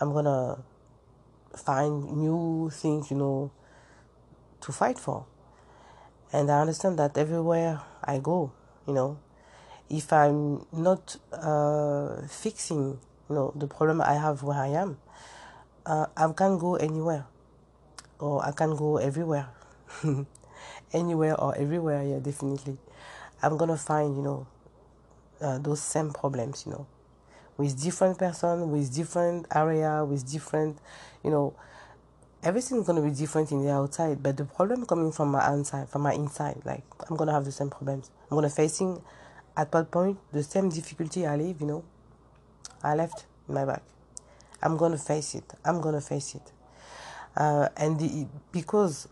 I'm 0.00 0.12
gonna 0.12 0.58
find 1.56 2.16
new 2.16 2.70
things, 2.72 3.10
you 3.10 3.16
know, 3.16 3.50
to 4.60 4.72
fight 4.72 4.98
for. 4.98 5.26
And 6.32 6.50
I 6.50 6.60
understand 6.60 6.98
that 6.98 7.16
everywhere 7.18 7.82
I 8.02 8.18
go, 8.18 8.52
you 8.86 8.94
know, 8.94 9.18
if 9.90 10.12
I'm 10.12 10.66
not 10.72 11.16
uh, 11.32 12.26
fixing, 12.26 12.98
you 13.28 13.34
know, 13.34 13.52
the 13.54 13.66
problem 13.66 14.00
I 14.00 14.14
have 14.14 14.42
where 14.42 14.58
I 14.58 14.68
am, 14.68 14.98
uh, 15.84 16.06
I 16.16 16.32
can 16.32 16.58
go 16.58 16.76
anywhere, 16.76 17.26
or 18.18 18.44
I 18.44 18.52
can 18.52 18.74
go 18.76 18.96
everywhere, 18.96 19.48
anywhere 20.92 21.38
or 21.38 21.56
everywhere. 21.56 22.02
Yeah, 22.02 22.18
definitely. 22.18 22.78
I'm 23.42 23.56
gonna 23.58 23.76
find, 23.76 24.16
you 24.16 24.22
know, 24.22 24.46
uh, 25.42 25.58
those 25.58 25.82
same 25.82 26.12
problems, 26.12 26.64
you 26.64 26.72
know, 26.72 26.86
with 27.56 27.80
different 27.82 28.18
person, 28.18 28.70
with 28.70 28.94
different 28.94 29.46
area, 29.54 30.04
with 30.04 30.30
different, 30.30 30.78
you 31.22 31.30
know, 31.30 31.54
everything's 32.42 32.86
gonna 32.86 33.02
be 33.02 33.10
different 33.10 33.52
in 33.52 33.64
the 33.64 33.70
outside, 33.70 34.22
but 34.22 34.36
the 34.36 34.44
problem 34.44 34.86
coming 34.86 35.12
from 35.12 35.30
my 35.30 35.52
inside, 35.52 35.88
from 35.88 36.02
my 36.02 36.12
inside, 36.12 36.60
like 36.64 36.84
I'm 37.08 37.16
gonna 37.16 37.32
have 37.32 37.44
the 37.44 37.52
same 37.52 37.70
problems. 37.70 38.10
I'm 38.30 38.36
gonna 38.36 38.50
facing 38.50 39.02
at 39.56 39.70
that 39.72 39.90
point 39.90 40.18
the 40.32 40.42
same 40.42 40.68
difficulty 40.68 41.26
I 41.26 41.36
live, 41.36 41.60
you 41.60 41.66
know, 41.66 41.84
I 42.82 42.94
left 42.94 43.26
my 43.48 43.64
back. 43.64 43.82
I'm 44.62 44.76
gonna 44.76 44.98
face 44.98 45.34
it. 45.34 45.44
I'm 45.64 45.80
gonna 45.80 46.00
face 46.00 46.34
it, 46.34 46.52
uh, 47.36 47.68
and 47.76 47.98
the, 47.98 48.26
because 48.52 49.08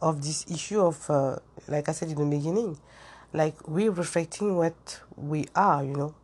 of 0.00 0.22
this 0.22 0.44
issue 0.50 0.80
of, 0.80 1.08
uh, 1.10 1.36
like 1.68 1.88
I 1.88 1.92
said 1.92 2.10
in 2.10 2.18
the 2.18 2.36
beginning, 2.36 2.78
like 3.32 3.66
we're 3.66 3.90
reflecting 3.90 4.56
what 4.56 5.00
we 5.16 5.46
are, 5.54 5.84
you 5.84 5.94
know, 5.94 6.14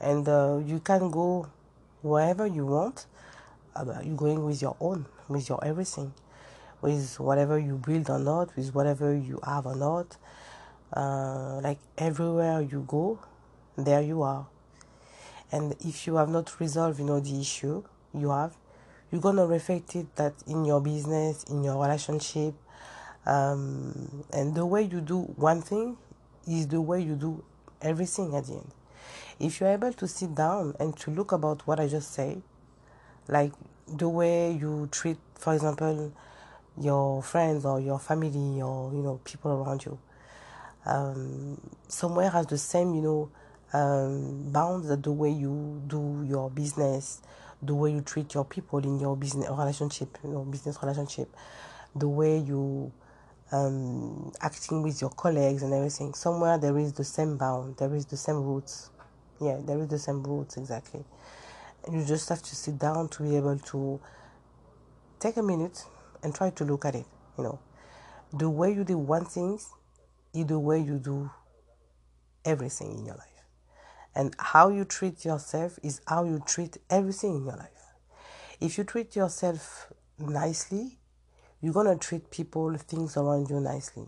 and 0.00 0.28
uh, 0.28 0.60
you 0.64 0.80
can 0.80 1.10
go 1.10 1.48
wherever 2.02 2.46
you 2.46 2.66
want. 2.66 3.06
Uh, 3.74 4.00
you're 4.04 4.16
going 4.16 4.44
with 4.44 4.60
your 4.60 4.76
own 4.80 5.06
with 5.30 5.48
your 5.48 5.64
everything, 5.64 6.12
with 6.82 7.18
whatever 7.20 7.58
you 7.58 7.76
build 7.76 8.10
or 8.10 8.18
not, 8.18 8.54
with 8.56 8.74
whatever 8.74 9.14
you 9.14 9.40
have 9.44 9.66
or 9.66 9.76
not. 9.76 10.16
Uh, 10.92 11.60
like 11.62 11.78
everywhere 11.96 12.60
you 12.60 12.84
go, 12.86 13.18
there 13.76 14.02
you 14.02 14.22
are. 14.22 14.46
And 15.52 15.76
if 15.80 16.06
you 16.06 16.16
have 16.16 16.28
not 16.28 16.58
resolved, 16.60 16.98
you 16.98 17.04
know, 17.04 17.20
the 17.20 17.40
issue 17.40 17.82
you 18.12 18.30
have, 18.30 18.56
you're 19.10 19.20
gonna 19.20 19.46
reflect 19.46 19.96
it 19.96 20.14
that 20.16 20.34
in 20.46 20.64
your 20.64 20.80
business, 20.80 21.44
in 21.44 21.64
your 21.64 21.80
relationship, 21.80 22.54
um, 23.26 24.24
and 24.32 24.54
the 24.54 24.66
way 24.66 24.82
you 24.82 25.00
do 25.00 25.20
one 25.36 25.62
thing 25.62 25.96
is 26.46 26.66
the 26.68 26.80
way 26.80 27.00
you 27.02 27.14
do 27.16 27.44
everything 27.82 28.34
at 28.34 28.46
the 28.46 28.54
end. 28.54 28.70
If 29.38 29.60
you're 29.60 29.70
able 29.70 29.92
to 29.92 30.06
sit 30.06 30.34
down 30.34 30.74
and 30.78 30.96
to 30.98 31.10
look 31.10 31.32
about 31.32 31.66
what 31.66 31.80
I 31.80 31.88
just 31.88 32.12
said, 32.12 32.42
like 33.28 33.52
the 33.86 34.08
way 34.08 34.52
you 34.52 34.88
treat, 34.90 35.16
for 35.34 35.54
example, 35.54 36.12
your 36.78 37.22
friends 37.22 37.64
or 37.64 37.80
your 37.80 37.98
family 37.98 38.62
or 38.62 38.92
you 38.92 39.02
know 39.02 39.20
people 39.24 39.50
around 39.52 39.84
you. 39.84 39.98
Um, 40.86 41.60
somewhere 41.88 42.30
has 42.30 42.46
the 42.46 42.56
same 42.56 42.94
you 42.94 43.02
know 43.02 43.30
um, 43.72 44.50
bounds 44.50 44.88
that 44.88 45.02
the 45.02 45.12
way 45.12 45.30
you 45.30 45.82
do 45.86 46.24
your 46.28 46.50
business, 46.50 47.20
the 47.62 47.74
way 47.74 47.92
you 47.92 48.00
treat 48.00 48.34
your 48.34 48.44
people 48.44 48.78
in 48.80 48.98
your 48.98 49.16
business 49.16 49.48
relationship, 49.48 50.18
you 50.24 50.30
know, 50.30 50.40
business 50.44 50.78
relationship, 50.82 51.28
the 51.94 52.08
way 52.08 52.38
you 52.38 52.92
um, 53.52 54.32
acting 54.40 54.82
with 54.82 55.00
your 55.00 55.10
colleagues 55.10 55.62
and 55.62 55.74
everything. 55.74 56.14
Somewhere 56.14 56.58
there 56.58 56.78
is 56.78 56.92
the 56.92 57.04
same 57.04 57.36
bound, 57.36 57.76
there 57.78 57.94
is 57.94 58.06
the 58.06 58.16
same 58.16 58.42
roots. 58.42 58.90
Yeah, 59.40 59.58
there 59.64 59.78
is 59.80 59.88
the 59.88 59.98
same 59.98 60.22
roots 60.22 60.56
exactly 60.58 61.04
And 61.86 61.94
you 61.98 62.04
just 62.06 62.28
have 62.28 62.42
to 62.42 62.56
sit 62.56 62.78
down 62.78 63.08
to 63.10 63.22
be 63.22 63.36
able 63.36 63.58
to 63.58 64.00
take 65.18 65.36
a 65.38 65.42
minute 65.42 65.84
and 66.22 66.34
try 66.34 66.50
to 66.50 66.64
look 66.64 66.84
at 66.84 66.94
it 66.94 67.06
you 67.38 67.44
know 67.44 67.58
the 68.32 68.48
way 68.50 68.72
you 68.72 68.84
do 68.84 68.98
one 68.98 69.24
thing 69.24 69.54
is 69.54 70.46
the 70.46 70.58
way 70.58 70.78
you 70.80 70.98
do 70.98 71.30
everything 72.44 72.92
in 72.98 73.06
your 73.06 73.16
life 73.16 73.26
And 74.14 74.34
how 74.38 74.70
you 74.70 74.84
treat 74.84 75.24
yourself 75.24 75.78
is 75.82 76.00
how 76.06 76.24
you 76.24 76.42
treat 76.46 76.78
everything 76.90 77.36
in 77.36 77.44
your 77.46 77.56
life. 77.56 77.70
If 78.60 78.78
you 78.78 78.84
treat 78.84 79.16
yourself 79.16 79.92
nicely, 80.18 80.99
you're 81.60 81.72
going 81.72 81.86
to 81.86 81.96
treat 81.96 82.30
people, 82.30 82.74
things 82.76 83.16
around 83.16 83.50
you 83.50 83.60
nicely. 83.60 84.06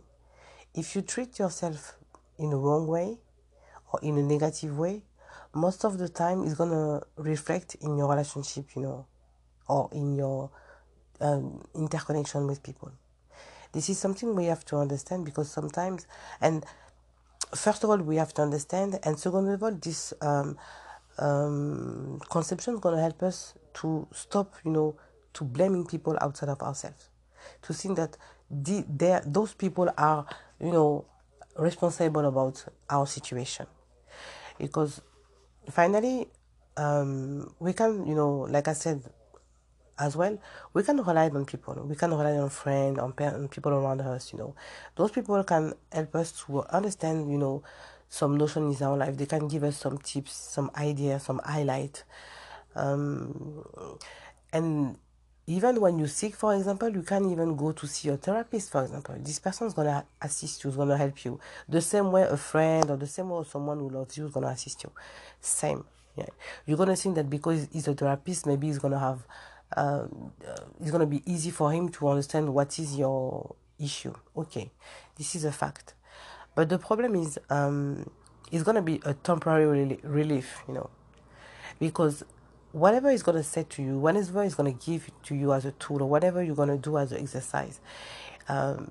If 0.75 0.95
you 0.95 1.03
treat 1.03 1.39
yourself 1.39 1.97
in 2.39 2.51
the 2.51 2.57
wrong 2.57 2.87
way 2.87 3.19
or 3.93 4.01
in 4.03 4.17
a 4.19 4.23
negative 4.23 4.79
way, 4.79 5.03
most 5.55 5.85
of 5.85 5.99
the 5.99 6.09
time 6.09 6.45
it's 6.45 6.55
going 6.55 6.71
to 6.71 7.07
reflect 7.17 7.77
in 7.77 7.99
your 7.99 8.09
relationship, 8.09 8.75
you 8.75 8.83
know, 8.83 9.07
or 9.69 9.89
in 9.93 10.15
your 10.15 10.51
um, 11.21 11.63
interconnection 11.75 12.47
with 12.47 12.63
people. 12.63 12.91
This 13.73 13.89
is 13.89 13.99
something 13.99 14.35
we 14.35 14.47
have 14.47 14.65
to 14.67 14.77
understand 14.77 15.25
because 15.25 15.51
sometimes, 15.51 16.07
and 16.41 16.65
first 17.55 17.85
of 17.85 17.91
all, 17.91 17.99
we 17.99 18.17
have 18.17 18.35
to 18.35 18.43
understand, 18.43 18.99
and 19.03 19.19
second 19.19 19.49
of 19.49 19.63
all, 19.63 19.73
this 19.73 20.13
um, 20.21 20.59
um, 21.19 22.21
conception 22.31 22.75
is 22.75 22.81
going 22.81 22.97
to 22.97 23.01
help 23.01 23.23
us 23.23 23.55
to 23.75 24.07
stop, 24.13 24.55
you 24.65 24.71
know, 24.71 24.97
to 25.35 25.45
blaming 25.45 25.87
people 25.87 26.17
outside 26.21 26.51
of 26.51 26.61
ourselves, 26.61 27.09
to 27.63 27.73
think 27.73 27.97
that 27.97 28.17
the, 28.51 28.85
there 28.89 29.23
those 29.27 29.55
people 29.55 29.91
are, 29.97 30.27
you 30.61 30.71
know, 30.71 31.05
responsible 31.57 32.25
about 32.25 32.65
our 32.89 33.07
situation, 33.07 33.67
because 34.59 35.01
finally, 35.71 36.29
um, 36.77 37.55
we 37.61 37.73
can, 37.73 38.07
you 38.07 38.15
know, 38.15 38.47
like 38.51 38.69
I 38.69 38.73
said 38.73 39.03
as 39.99 40.17
well, 40.17 40.39
we 40.73 40.83
can 40.83 40.97
rely 40.97 41.29
on 41.29 41.45
people. 41.45 41.75
We 41.87 41.95
can 41.95 42.11
rely 42.11 42.37
on 42.37 42.49
friends, 42.49 42.99
on, 42.99 43.13
on 43.19 43.49
people 43.49 43.73
around 43.73 44.01
us, 44.01 44.33
you 44.33 44.39
know. 44.39 44.55
Those 44.97 45.11
people 45.11 45.43
can 45.45 45.75
help 45.93 46.15
us 46.17 46.33
to 46.47 46.63
understand, 46.65 47.31
you 47.31 47.39
know, 47.39 47.63
some 48.09 48.37
notion 48.37 48.73
in 48.73 48.83
our 48.83 48.97
life. 48.97 49.17
They 49.17 49.27
can 49.27 49.49
give 49.49 49.65
us 49.65 49.77
some 49.77 49.99
tips, 49.99 50.33
some 50.33 50.71
ideas, 50.77 51.25
some 51.25 51.41
highlight. 51.45 52.05
Um, 52.75 53.65
and 54.53 54.97
even 55.47 55.81
when 55.81 55.99
you're 55.99 56.09
sick, 56.09 56.35
for 56.35 56.55
example, 56.55 56.89
you 56.89 57.03
can 57.03 57.31
even 57.31 57.57
go 57.57 57.73
to 57.73 57.87
see 57.87 58.09
your 58.09 58.17
therapist, 58.17 58.71
for 58.71 58.83
example. 58.83 59.17
This 59.19 59.39
person 59.39 59.67
is 59.67 59.75
going 59.75 59.89
to 59.89 60.05
assist 60.21 60.63
you, 60.63 60.71
is 60.71 60.77
going 60.77 60.89
to 60.89 60.97
help 60.97 61.25
you. 61.25 61.41
The 61.69 61.81
same 61.81 62.13
way 62.13 62.23
a 62.23 62.37
friend 62.37 62.91
or 62.91 62.97
the 62.97 63.07
same 63.07 63.31
way 63.31 63.43
someone 63.45 63.79
who 63.79 63.91
loves 63.91 64.17
you 64.17 64.27
is 64.27 64.33
going 64.33 64.47
to 64.47 64.53
assist 64.53 64.85
you. 64.85 64.93
Same. 65.41 65.85
Yeah. 66.17 66.27
You're 66.67 66.77
going 66.77 66.91
to 66.91 66.97
think 66.97 67.17
that 67.17 67.29
because 67.29 67.69
he's 67.73 67.89
a 67.89 67.95
therapist, 67.95 68.47
maybe 68.47 68.67
he's 68.69 68.79
going 68.79 68.93
to 68.93 68.99
have 68.99 69.27
um, 69.77 70.33
uh, 70.47 70.57
it's 70.81 70.91
going 70.91 71.01
to 71.01 71.07
be 71.07 71.23
easy 71.31 71.51
for 71.51 71.73
him 71.73 71.89
to 71.91 72.09
understand 72.09 72.53
what 72.53 72.79
is 72.79 72.97
your 72.97 73.55
issue. 73.79 74.15
Okay, 74.37 74.71
this 75.17 75.35
is 75.35 75.45
a 75.45 75.53
fact. 75.53 75.95
But 76.55 76.69
the 76.69 76.79
problem 76.79 77.15
is, 77.15 77.39
um, 77.49 78.11
it's 78.51 78.63
going 78.63 78.75
to 78.75 78.83
be 78.83 79.01
a 79.05 79.15
temporary 79.15 79.99
relief, 80.03 80.63
you 80.69 80.75
know, 80.75 80.91
because 81.79 82.23
whatever 82.73 83.11
he's 83.11 83.23
going 83.23 83.37
to 83.37 83.45
say 83.45 83.65
to 83.69 83.83
you, 83.83 83.99
whatever 83.99 84.43
he's 84.43 84.55
going 84.55 84.77
to 84.77 84.87
give 84.87 85.11
to 85.25 85.35
you 85.35 85.53
as 85.53 85.65
a 85.65 85.73
tool, 85.73 86.03
or 86.03 86.09
whatever 86.09 86.43
you're 86.43 86.57
going 86.57 86.69
to 86.69 86.79
do 86.79 86.99
as 86.99 87.13
an 87.13 87.23
exercise, 87.23 87.81
um, 88.49 88.91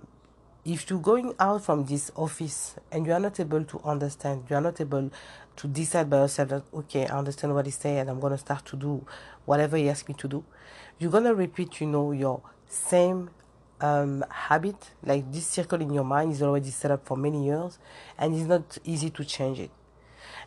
if 0.64 0.90
you're 0.90 1.00
going 1.00 1.34
out 1.40 1.64
from 1.64 1.86
this 1.86 2.12
office 2.16 2.76
and 2.92 3.06
you 3.06 3.14
are 3.14 3.20
not 3.20 3.40
able 3.40 3.64
to 3.64 3.82
understand, 3.84 4.44
you 4.50 4.56
are 4.56 4.62
not 4.62 4.80
able 4.80 5.10
to 5.56 5.68
decide 5.68 6.10
by 6.10 6.18
yourself 6.18 6.50
that, 6.50 6.64
okay, 6.74 7.08
I 7.08 7.18
understand 7.18 7.56
what 7.56 7.66
he's 7.66 7.76
saying 7.76 8.00
and 8.00 8.10
I'm 8.10 8.20
going 8.20 8.32
to 8.32 8.38
start 8.38 8.66
to 8.68 8.76
do 8.76 9.06
whatever 9.46 9.78
he 9.78 9.90
asks 9.90 10.08
me 10.08 10.16
to 10.20 10.28
do, 10.28 10.44
you're 11.00 11.12
going 11.12 11.24
to 11.24 11.34
repeat, 11.34 11.82
you 11.82 11.88
know, 11.88 12.12
your 12.12 12.42
same 12.68 13.32
um, 13.80 14.24
habit. 14.30 14.92
Like 15.04 15.32
this 15.32 15.48
circle 15.48 15.82
in 15.82 15.92
your 15.92 16.04
mind 16.04 16.34
is 16.34 16.44
already 16.44 16.70
set 16.70 16.92
up 16.92 17.08
for 17.08 17.18
many 17.18 17.46
years 17.46 17.80
and 18.20 18.36
it's 18.36 18.48
not 18.48 18.78
easy 18.86 19.10
to 19.10 19.26
change 19.26 19.60
it. 19.60 19.72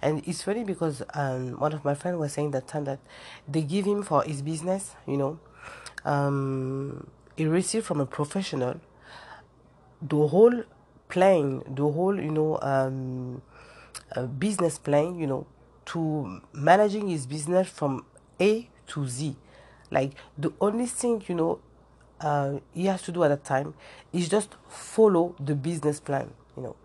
And 0.04 0.22
it's 0.28 0.42
funny 0.42 0.64
because 0.64 1.02
um, 1.14 1.58
one 1.58 1.72
of 1.72 1.84
my 1.84 1.94
friends 1.94 2.18
was 2.18 2.34
saying 2.34 2.50
that 2.52 2.68
time 2.68 2.84
that 2.84 3.00
they 3.48 3.62
give 3.62 3.86
him 3.86 4.02
for 4.02 4.22
his 4.22 4.42
business, 4.42 4.94
you 5.06 5.16
know, 5.16 5.38
um, 6.04 7.06
he 7.36 7.46
received 7.46 7.86
from 7.86 8.00
a 8.00 8.06
professional 8.06 8.80
the 10.02 10.26
whole 10.26 10.62
plan, 11.08 11.62
the 11.66 11.82
whole, 11.90 12.20
you 12.20 12.30
know, 12.30 12.58
um, 12.60 13.40
uh, 14.14 14.26
business 14.26 14.78
plan, 14.78 15.18
you 15.18 15.26
know, 15.26 15.46
to 15.86 16.40
managing 16.52 17.08
his 17.08 17.26
business 17.26 17.68
from 17.68 18.04
A 18.40 18.68
to 18.88 19.06
Z. 19.08 19.36
Like 19.90 20.12
the 20.36 20.52
only 20.60 20.86
thing, 20.86 21.22
you 21.28 21.34
know, 21.34 21.60
uh, 22.20 22.58
he 22.74 22.86
has 22.86 23.02
to 23.02 23.12
do 23.12 23.24
at 23.24 23.28
that 23.28 23.44
time 23.44 23.74
is 24.12 24.28
just 24.28 24.50
follow 24.68 25.34
the 25.40 25.54
business 25.54 26.00
plan. 26.00 26.30
You 26.56 26.62
know, 26.62 26.76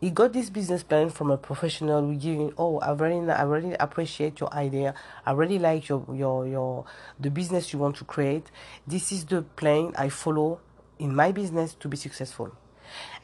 he 0.00 0.10
got 0.10 0.32
this 0.32 0.50
business 0.50 0.82
plan 0.82 1.10
from 1.10 1.30
a 1.30 1.36
professional. 1.36 2.06
We 2.06 2.16
giving, 2.16 2.52
oh, 2.56 2.78
I 2.78 2.92
really, 2.92 3.30
I 3.30 3.42
really 3.42 3.74
appreciate 3.78 4.40
your 4.40 4.52
idea. 4.54 4.94
I 5.26 5.32
really 5.32 5.58
like 5.58 5.88
your, 5.88 6.04
your, 6.12 6.46
your, 6.46 6.84
the 7.20 7.30
business 7.30 7.72
you 7.72 7.78
want 7.78 7.96
to 7.96 8.04
create. 8.04 8.50
This 8.86 9.12
is 9.12 9.24
the 9.26 9.42
plan 9.42 9.92
I 9.96 10.08
follow 10.08 10.60
in 10.98 11.14
my 11.14 11.32
business 11.32 11.74
to 11.74 11.88
be 11.88 11.96
successful. 11.96 12.52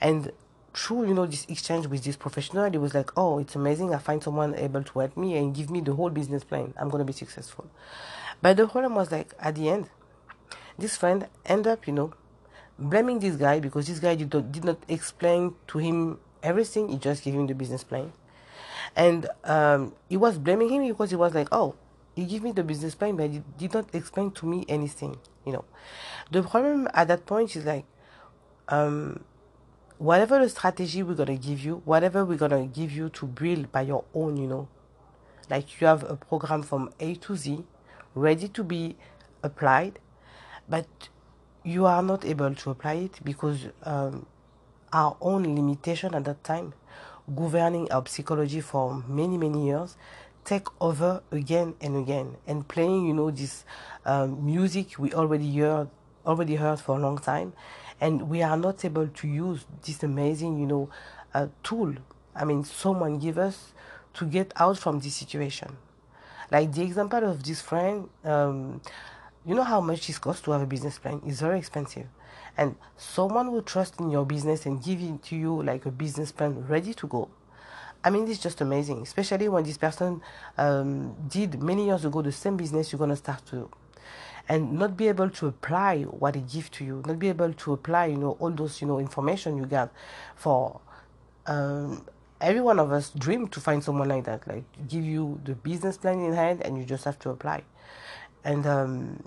And 0.00 0.32
through 0.74 1.06
you 1.06 1.14
know 1.14 1.24
this 1.24 1.46
exchange 1.48 1.86
with 1.86 2.04
this 2.04 2.16
professional, 2.16 2.64
it 2.64 2.76
was 2.78 2.94
like, 2.94 3.10
oh, 3.16 3.38
it's 3.38 3.54
amazing. 3.54 3.94
I 3.94 3.98
find 3.98 4.22
someone 4.22 4.54
able 4.56 4.82
to 4.82 4.98
help 4.98 5.16
me 5.16 5.36
and 5.36 5.54
give 5.54 5.70
me 5.70 5.80
the 5.80 5.94
whole 5.94 6.10
business 6.10 6.44
plan. 6.44 6.74
I'm 6.76 6.88
gonna 6.88 7.04
be 7.04 7.12
successful. 7.12 7.66
But 8.42 8.56
the 8.56 8.66
problem 8.66 8.94
was 8.94 9.10
like 9.10 9.34
at 9.38 9.54
the 9.54 9.68
end, 9.68 9.88
this 10.76 10.96
friend 10.96 11.28
end 11.46 11.66
up, 11.66 11.86
you 11.86 11.92
know, 11.92 12.12
blaming 12.78 13.18
this 13.18 13.36
guy 13.36 13.60
because 13.60 13.86
this 13.86 13.98
guy 13.98 14.14
did 14.14 14.32
not, 14.32 14.52
did 14.52 14.64
not 14.64 14.78
explain 14.88 15.54
to 15.68 15.78
him 15.78 16.18
everything. 16.42 16.88
He 16.88 16.98
just 16.98 17.22
gave 17.22 17.34
him 17.34 17.46
the 17.46 17.54
business 17.54 17.84
plan, 17.84 18.12
and 18.96 19.28
um, 19.44 19.94
he 20.08 20.16
was 20.16 20.38
blaming 20.38 20.68
him 20.68 20.86
because 20.88 21.10
he 21.10 21.16
was 21.16 21.34
like, 21.34 21.48
oh, 21.52 21.74
he 22.14 22.24
gave 22.24 22.42
me 22.42 22.52
the 22.52 22.64
business 22.64 22.94
plan, 22.94 23.16
but 23.16 23.30
he 23.30 23.42
did 23.58 23.74
not 23.74 23.94
explain 23.94 24.30
to 24.32 24.46
me 24.46 24.64
anything. 24.68 25.18
You 25.44 25.52
know, 25.54 25.64
the 26.30 26.42
problem 26.42 26.88
at 26.94 27.08
that 27.08 27.26
point 27.26 27.56
is 27.56 27.64
like, 27.64 27.84
um, 28.68 29.24
whatever 29.98 30.38
the 30.40 30.48
strategy 30.48 31.02
we're 31.02 31.14
gonna 31.14 31.36
give 31.36 31.60
you, 31.60 31.82
whatever 31.84 32.24
we're 32.24 32.38
gonna 32.38 32.66
give 32.66 32.92
you 32.92 33.08
to 33.10 33.26
build 33.26 33.70
by 33.72 33.82
your 33.82 34.04
own, 34.14 34.36
you 34.36 34.46
know, 34.46 34.68
like 35.50 35.80
you 35.80 35.86
have 35.86 36.08
a 36.08 36.16
program 36.16 36.62
from 36.62 36.90
A 37.00 37.14
to 37.16 37.36
Z, 37.36 37.64
ready 38.14 38.48
to 38.48 38.64
be 38.64 38.96
applied, 39.42 39.98
but 40.68 40.86
you 41.64 41.86
are 41.86 42.02
not 42.02 42.24
able 42.24 42.54
to 42.54 42.70
apply 42.70 42.94
it 42.94 43.20
because 43.24 43.66
um, 43.84 44.26
our 44.92 45.16
own 45.20 45.42
limitation 45.54 46.14
at 46.14 46.24
that 46.24 46.44
time, 46.44 46.74
governing 47.34 47.90
our 47.90 48.06
psychology 48.06 48.60
for 48.60 49.02
many 49.08 49.38
many 49.38 49.66
years, 49.66 49.96
take 50.44 50.66
over 50.80 51.22
again 51.32 51.74
and 51.80 51.96
again, 51.96 52.36
and 52.46 52.68
playing, 52.68 53.06
you 53.06 53.14
know, 53.14 53.30
this 53.30 53.64
um, 54.04 54.44
music 54.44 54.98
we 54.98 55.12
already 55.12 55.58
heard 55.58 55.88
already 56.26 56.56
heard 56.56 56.80
for 56.80 56.96
a 56.96 57.00
long 57.00 57.18
time. 57.18 57.52
And 58.00 58.28
we 58.28 58.42
are 58.42 58.56
not 58.56 58.84
able 58.84 59.08
to 59.08 59.28
use 59.28 59.64
this 59.84 60.02
amazing 60.02 60.58
you 60.58 60.66
know 60.66 60.90
uh, 61.32 61.46
tool 61.62 61.94
i 62.36 62.44
mean 62.44 62.64
someone 62.64 63.18
give 63.18 63.38
us 63.38 63.72
to 64.14 64.24
get 64.24 64.52
out 64.56 64.78
from 64.78 65.00
this 65.00 65.14
situation. 65.14 65.76
Like 66.50 66.72
the 66.72 66.82
example 66.82 67.24
of 67.24 67.42
this 67.42 67.60
friend 67.60 68.08
um, 68.24 68.80
you 69.46 69.54
know 69.54 69.62
how 69.62 69.80
much 69.80 70.08
it 70.08 70.20
costs 70.20 70.42
to 70.42 70.52
have 70.52 70.62
a 70.62 70.66
business 70.66 70.98
plan? 70.98 71.20
It's 71.26 71.40
very 71.40 71.58
expensive. 71.58 72.06
And 72.56 72.76
someone 72.96 73.50
will 73.52 73.62
trust 73.62 74.00
in 74.00 74.10
your 74.10 74.24
business 74.24 74.64
and 74.66 74.82
give 74.82 75.00
it 75.00 75.22
to 75.24 75.36
you 75.36 75.62
like 75.62 75.86
a 75.86 75.90
business 75.90 76.32
plan 76.32 76.66
ready 76.66 76.94
to 76.94 77.06
go. 77.06 77.28
I 78.02 78.10
mean, 78.10 78.28
it's 78.28 78.38
just 78.40 78.60
amazing, 78.60 79.02
especially 79.02 79.48
when 79.48 79.64
this 79.64 79.78
person 79.78 80.20
um, 80.58 81.14
did 81.28 81.62
many 81.62 81.86
years 81.86 82.04
ago 82.04 82.22
the 82.22 82.32
same 82.32 82.56
business 82.56 82.92
you're 82.92 82.98
going 82.98 83.10
to 83.10 83.16
start 83.16 83.44
to 83.46 83.70
and 84.48 84.74
not 84.74 84.96
be 84.96 85.08
able 85.08 85.30
to 85.30 85.46
apply 85.46 86.02
what 86.02 86.36
it 86.36 86.50
gives 86.52 86.68
to 86.68 86.84
you, 86.84 87.02
not 87.06 87.18
be 87.18 87.28
able 87.28 87.52
to 87.54 87.72
apply, 87.72 88.06
you 88.06 88.16
know, 88.16 88.36
all 88.40 88.50
those, 88.50 88.80
you 88.80 88.86
know, 88.86 88.98
information 88.98 89.56
you 89.56 89.64
got 89.64 89.90
for 90.36 90.80
um, 91.46 92.04
every 92.40 92.60
one 92.60 92.78
of 92.78 92.92
us 92.92 93.10
dream 93.10 93.48
to 93.48 93.60
find 93.60 93.82
someone 93.82 94.08
like 94.08 94.24
that, 94.24 94.46
like 94.46 94.64
give 94.86 95.04
you 95.04 95.40
the 95.44 95.54
business 95.54 95.96
plan 95.96 96.20
in 96.20 96.34
hand 96.34 96.60
and 96.62 96.76
you 96.76 96.84
just 96.84 97.04
have 97.04 97.18
to 97.20 97.30
apply. 97.30 97.62
And 98.44 98.66
um, 98.66 99.24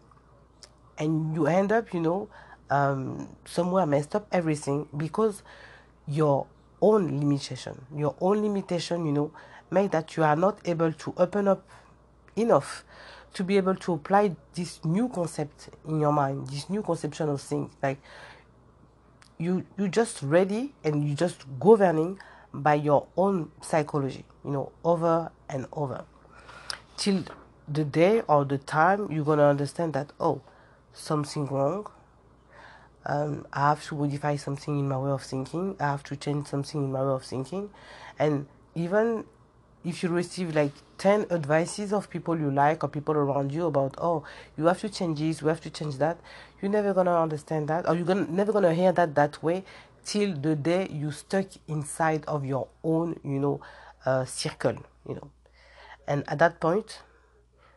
and 0.97 1.35
you 1.35 1.47
end 1.47 1.71
up, 1.71 1.93
you 1.93 1.99
know, 1.99 2.29
um, 2.69 3.29
somewhere 3.45 3.85
messed 3.85 4.15
up 4.15 4.27
everything 4.31 4.87
because 4.95 5.43
your 6.07 6.47
own 6.81 7.19
limitation, 7.19 7.85
your 7.95 8.15
own 8.21 8.41
limitation, 8.41 9.05
you 9.05 9.11
know, 9.11 9.31
make 9.69 9.91
that 9.91 10.15
you 10.15 10.23
are 10.23 10.35
not 10.35 10.59
able 10.65 10.91
to 10.93 11.13
open 11.17 11.47
up 11.47 11.63
enough 12.35 12.83
to 13.33 13.43
be 13.43 13.57
able 13.57 13.75
to 13.75 13.93
apply 13.93 14.35
this 14.55 14.83
new 14.83 15.09
concept 15.09 15.69
in 15.87 15.99
your 15.99 16.11
mind, 16.11 16.47
this 16.47 16.69
new 16.69 16.81
conception 16.81 17.29
of 17.29 17.41
things. 17.41 17.71
Like 17.83 17.99
you 19.37 19.65
you 19.77 19.87
just 19.87 20.21
ready 20.23 20.73
and 20.83 21.07
you 21.07 21.15
just 21.15 21.45
governing 21.59 22.19
by 22.53 22.75
your 22.75 23.07
own 23.15 23.51
psychology, 23.61 24.25
you 24.43 24.51
know, 24.51 24.71
over 24.83 25.31
and 25.49 25.67
over. 25.73 26.05
Till 26.95 27.23
the 27.67 27.83
day 27.83 28.21
or 28.27 28.45
the 28.45 28.57
time 28.57 29.11
you're 29.11 29.25
gonna 29.25 29.45
understand 29.47 29.93
that 29.93 30.11
oh, 30.19 30.41
something 30.97 31.45
wrong. 31.45 31.87
Um, 33.05 33.47
I 33.53 33.69
have 33.69 33.85
to 33.87 33.95
modify 33.95 34.35
something 34.35 34.77
in 34.77 34.89
my 34.89 34.97
way 34.97 35.11
of 35.11 35.23
thinking. 35.23 35.75
I 35.79 35.85
have 35.85 36.03
to 36.05 36.15
change 36.15 36.47
something 36.47 36.83
in 36.83 36.91
my 36.91 37.01
way 37.01 37.13
of 37.13 37.23
thinking, 37.23 37.69
and 38.19 38.47
even 38.75 39.25
if 39.87 40.03
you 40.03 40.09
receive 40.09 40.53
like 40.55 40.73
10 40.97 41.27
advices 41.31 41.93
of 41.93 42.09
people 42.09 42.37
you 42.37 42.51
like 42.51 42.83
or 42.83 42.89
people 42.89 43.15
around 43.15 43.51
you 43.51 43.65
about 43.67 43.95
oh 43.99 44.23
you 44.57 44.65
have 44.65 44.79
to 44.81 44.89
change 44.89 45.19
this 45.19 45.41
you 45.41 45.47
have 45.47 45.61
to 45.61 45.69
change 45.69 45.97
that 45.97 46.17
you're 46.61 46.71
never 46.71 46.93
gonna 46.93 47.15
understand 47.15 47.67
that 47.67 47.87
or 47.87 47.95
you're 47.95 48.05
gonna, 48.05 48.29
never 48.29 48.51
gonna 48.51 48.73
hear 48.73 48.91
that 48.91 49.15
that 49.15 49.41
way 49.41 49.63
till 50.03 50.35
the 50.35 50.55
day 50.55 50.87
you 50.91 51.11
stuck 51.11 51.45
inside 51.67 52.25
of 52.27 52.45
your 52.45 52.67
own 52.83 53.19
you 53.23 53.39
know 53.39 53.61
uh, 54.05 54.25
circle 54.25 54.75
you 55.07 55.15
know 55.15 55.31
and 56.07 56.23
at 56.27 56.39
that 56.39 56.59
point 56.59 57.01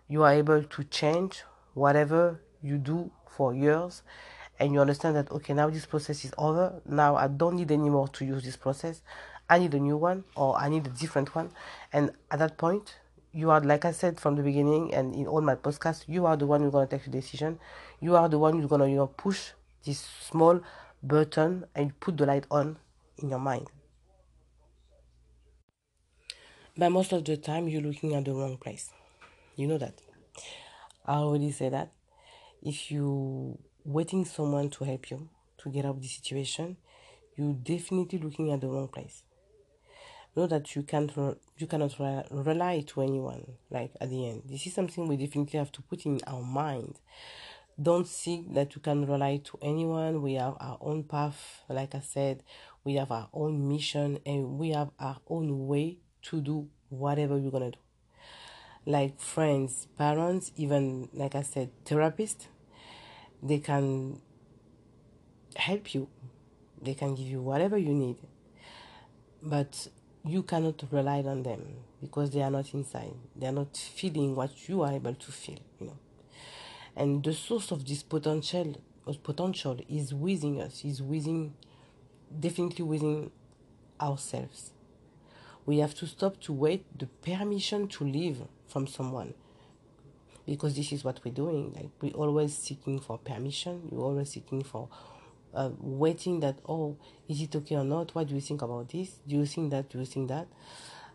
you 0.08 0.22
are 0.22 0.32
able 0.32 0.62
to 0.64 0.84
change 0.84 1.44
whatever 1.74 2.40
you 2.62 2.78
do 2.78 3.10
for 3.28 3.54
years 3.54 4.02
and 4.58 4.72
you 4.74 4.80
understand 4.80 5.16
that 5.16 5.30
okay 5.30 5.54
now 5.54 5.70
this 5.70 5.86
process 5.86 6.24
is 6.24 6.32
over. 6.36 6.80
Now 6.86 7.16
i 7.16 7.26
don't 7.26 7.56
need 7.56 7.70
anymore 7.72 8.08
to 8.08 8.24
use 8.24 8.44
this 8.44 8.56
process. 8.56 9.02
I 9.48 9.58
need 9.58 9.74
a 9.74 9.80
new 9.80 9.96
one 9.96 10.24
or 10.36 10.56
i 10.58 10.68
need 10.68 10.86
a 10.86 10.90
different 10.90 11.34
one. 11.34 11.50
And 11.92 12.12
at 12.30 12.38
that 12.38 12.58
point 12.58 12.96
you 13.32 13.50
are 13.50 13.60
like 13.60 13.84
i 13.84 13.92
said 13.92 14.20
from 14.20 14.36
the 14.36 14.42
beginning 14.42 14.92
and 14.92 15.14
in 15.14 15.26
all 15.26 15.40
my 15.40 15.54
podcasts 15.54 16.04
you 16.08 16.26
are 16.26 16.36
the 16.36 16.46
one 16.46 16.62
who's 16.62 16.72
going 16.72 16.86
to 16.86 16.96
take 16.96 17.04
the 17.04 17.10
decision. 17.10 17.58
You 18.00 18.16
are 18.16 18.28
the 18.28 18.38
one 18.38 18.58
who's 18.58 18.68
going 18.68 18.82
to 18.82 18.88
you 18.88 18.96
know 18.96 19.06
push 19.06 19.50
this 19.84 20.06
small 20.20 20.60
button 21.02 21.64
and 21.74 21.98
put 22.00 22.18
the 22.18 22.26
light 22.26 22.44
on 22.50 22.76
in 23.16 23.30
your 23.30 23.38
mind. 23.38 23.68
But 26.76 26.90
most 26.90 27.12
of 27.12 27.24
the 27.24 27.36
time 27.36 27.68
you're 27.68 27.82
looking 27.82 28.14
at 28.14 28.24
the 28.24 28.32
wrong 28.32 28.56
place. 28.56 28.90
You 29.56 29.66
know 29.66 29.78
that. 29.78 29.94
I 31.06 31.14
already 31.14 31.50
said 31.50 31.72
that 31.72 31.90
if 32.62 32.90
you 32.90 33.58
waiting 33.84 34.24
someone 34.24 34.70
to 34.70 34.84
help 34.84 35.10
you 35.10 35.28
to 35.58 35.70
get 35.70 35.84
out 35.84 35.96
of 35.96 36.02
the 36.02 36.08
situation 36.08 36.76
you're 37.40 37.54
definitely 37.54 38.18
looking 38.18 38.52
at 38.52 38.60
the 38.60 38.68
wrong 38.68 38.88
place. 38.88 39.22
Know 40.36 40.46
that 40.46 40.76
you 40.76 40.82
can't 40.82 41.10
you 41.56 41.66
cannot 41.66 41.98
rely 42.30 42.84
to 42.88 43.02
anyone 43.02 43.44
like 43.70 43.92
at 44.00 44.10
the 44.10 44.28
end. 44.28 44.42
This 44.46 44.66
is 44.66 44.74
something 44.74 45.08
we 45.08 45.16
definitely 45.16 45.58
have 45.58 45.72
to 45.72 45.82
put 45.82 46.06
in 46.06 46.20
our 46.26 46.42
mind. 46.42 47.00
Don't 47.80 48.06
think 48.06 48.54
that 48.54 48.74
you 48.74 48.80
can 48.80 49.06
rely 49.06 49.40
to 49.44 49.58
anyone. 49.62 50.22
We 50.22 50.34
have 50.34 50.54
our 50.60 50.78
own 50.80 51.04
path 51.04 51.64
like 51.68 51.94
i 51.94 52.00
said. 52.00 52.42
We 52.84 52.94
have 52.94 53.10
our 53.10 53.28
own 53.32 53.68
mission 53.68 54.18
and 54.24 54.58
we 54.58 54.70
have 54.70 54.90
our 55.00 55.18
own 55.28 55.66
way 55.66 55.98
to 56.22 56.40
do 56.40 56.68
whatever 56.90 57.36
we're 57.36 57.50
gonna 57.50 57.70
do 57.70 57.78
like 58.90 59.20
friends 59.20 59.86
parents 59.98 60.52
even 60.56 61.08
like 61.12 61.34
i 61.34 61.42
said 61.42 61.70
therapists 61.84 62.46
they 63.42 63.58
can 63.58 64.20
help 65.56 65.94
you. 65.94 66.08
They 66.82 66.94
can 66.94 67.14
give 67.14 67.26
you 67.26 67.40
whatever 67.40 67.76
you 67.76 67.92
need. 67.92 68.16
But 69.42 69.88
you 70.24 70.42
cannot 70.42 70.82
rely 70.90 71.22
on 71.22 71.42
them 71.42 71.62
because 72.00 72.30
they 72.30 72.42
are 72.42 72.50
not 72.50 72.72
inside. 72.74 73.14
They 73.36 73.46
are 73.46 73.52
not 73.52 73.76
feeling 73.76 74.34
what 74.34 74.68
you 74.68 74.82
are 74.82 74.92
able 74.92 75.14
to 75.14 75.32
feel 75.32 75.58
you 75.78 75.86
know. 75.86 75.98
And 76.96 77.22
the 77.22 77.32
source 77.32 77.70
of 77.70 77.86
this 77.86 78.02
potential 78.02 78.80
potential 79.22 79.78
is 79.88 80.14
within 80.14 80.60
us 80.60 80.84
is 80.84 81.02
within 81.02 81.54
definitely 82.38 82.84
within 82.84 83.30
ourselves. 84.00 84.72
We 85.66 85.78
have 85.78 85.94
to 85.96 86.06
stop 86.06 86.40
to 86.42 86.52
wait 86.52 86.84
the 86.98 87.06
permission 87.06 87.88
to 87.88 88.04
live 88.04 88.42
from 88.70 88.86
someone. 88.86 89.34
Because 90.46 90.74
this 90.74 90.92
is 90.92 91.04
what 91.04 91.20
we're 91.24 91.34
doing 91.34 91.72
like 91.74 91.90
we're 92.00 92.18
always 92.18 92.56
seeking 92.56 92.98
for 92.98 93.18
permission. 93.18 93.88
We're 93.90 94.04
always 94.04 94.30
seeking 94.30 94.62
for 94.62 94.88
uh, 95.54 95.70
waiting 95.78 96.40
that 96.40 96.58
oh 96.68 96.96
is 97.28 97.40
it 97.40 97.54
okay 97.54 97.76
or 97.76 97.84
not? 97.84 98.14
What 98.14 98.28
do 98.28 98.34
you 98.34 98.40
think 98.40 98.62
about 98.62 98.88
this? 98.88 99.20
Do 99.26 99.36
you 99.36 99.46
think 99.46 99.70
that? 99.70 99.90
Do 99.90 99.98
you 99.98 100.06
think 100.06 100.28
that? 100.28 100.48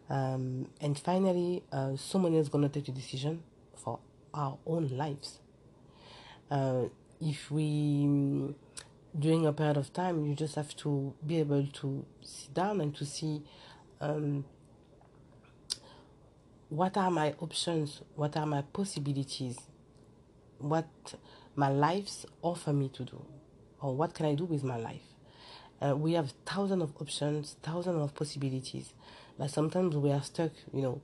Um, 0.09 0.69
and 0.79 0.97
finally 0.97 1.63
uh, 1.71 1.95
someone 1.95 2.35
is 2.35 2.49
going 2.49 2.63
to 2.63 2.69
take 2.69 2.85
the 2.85 2.91
decision 2.91 3.43
for 3.75 3.99
our 4.33 4.57
own 4.65 4.89
lives. 4.89 5.39
Uh, 6.49 6.83
if 7.19 7.49
we 7.49 8.53
during 9.17 9.45
a 9.45 9.53
period 9.53 9.77
of 9.77 9.91
time 9.93 10.25
you 10.25 10.35
just 10.35 10.55
have 10.55 10.75
to 10.75 11.13
be 11.25 11.39
able 11.39 11.65
to 11.67 12.05
sit 12.21 12.53
down 12.53 12.81
and 12.81 12.95
to 12.95 13.05
see 13.05 13.41
um, 14.01 14.43
what 16.69 16.97
are 16.97 17.11
my 17.11 17.33
options 17.39 18.01
what 18.15 18.35
are 18.35 18.45
my 18.45 18.61
possibilities 18.61 19.57
what 20.59 20.87
my 21.55 21.69
lives 21.69 22.25
offer 22.41 22.73
me 22.73 22.89
to 22.89 23.03
do 23.03 23.25
or 23.85 23.95
what 23.95 24.13
can 24.13 24.25
I 24.25 24.33
do 24.33 24.45
with 24.45 24.63
my 24.63 24.77
life? 24.77 25.03
Uh, 25.79 25.95
we 25.95 26.13
have 26.13 26.33
thousands 26.45 26.81
of 26.81 26.93
options, 26.99 27.55
thousands 27.61 28.01
of 28.01 28.15
possibilities, 28.15 28.93
but 29.37 29.51
sometimes 29.51 29.95
we 29.95 30.11
are 30.11 30.23
stuck, 30.23 30.51
you 30.73 30.81
know, 30.81 31.01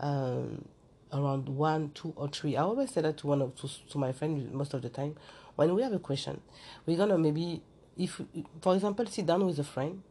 um, 0.00 0.64
around 1.12 1.48
one, 1.48 1.90
two, 1.94 2.12
or 2.16 2.28
three. 2.28 2.56
I 2.56 2.62
always 2.62 2.90
say 2.90 3.02
that 3.02 3.18
to 3.18 3.26
one 3.26 3.42
of 3.42 3.54
to, 3.56 3.68
to 3.90 3.98
my 3.98 4.12
friends 4.12 4.52
most 4.52 4.72
of 4.74 4.82
the 4.82 4.88
time. 4.88 5.16
When 5.56 5.74
we 5.74 5.82
have 5.82 5.92
a 5.92 5.98
question, 5.98 6.40
we're 6.86 6.96
gonna 6.96 7.18
maybe, 7.18 7.62
if 7.98 8.20
for 8.62 8.74
example, 8.74 9.04
sit 9.06 9.26
down 9.26 9.44
with 9.44 9.58
a 9.58 9.64
friend, 9.64 10.02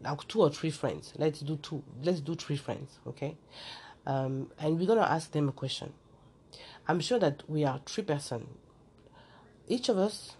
like 0.00 0.26
two 0.28 0.40
or 0.40 0.50
three 0.50 0.70
friends. 0.70 1.12
Let's 1.18 1.40
do 1.40 1.56
two. 1.56 1.82
Let's 2.02 2.20
do 2.20 2.34
three 2.34 2.56
friends, 2.56 2.98
okay? 3.06 3.36
Um, 4.06 4.50
and 4.58 4.78
we're 4.78 4.86
gonna 4.86 5.02
ask 5.02 5.32
them 5.32 5.48
a 5.48 5.52
question. 5.52 5.92
I'm 6.88 7.00
sure 7.00 7.18
that 7.18 7.42
we 7.48 7.64
are 7.64 7.80
three 7.84 8.04
person. 8.04 8.46
Each 9.66 9.88
of 9.88 9.98
us 9.98 10.36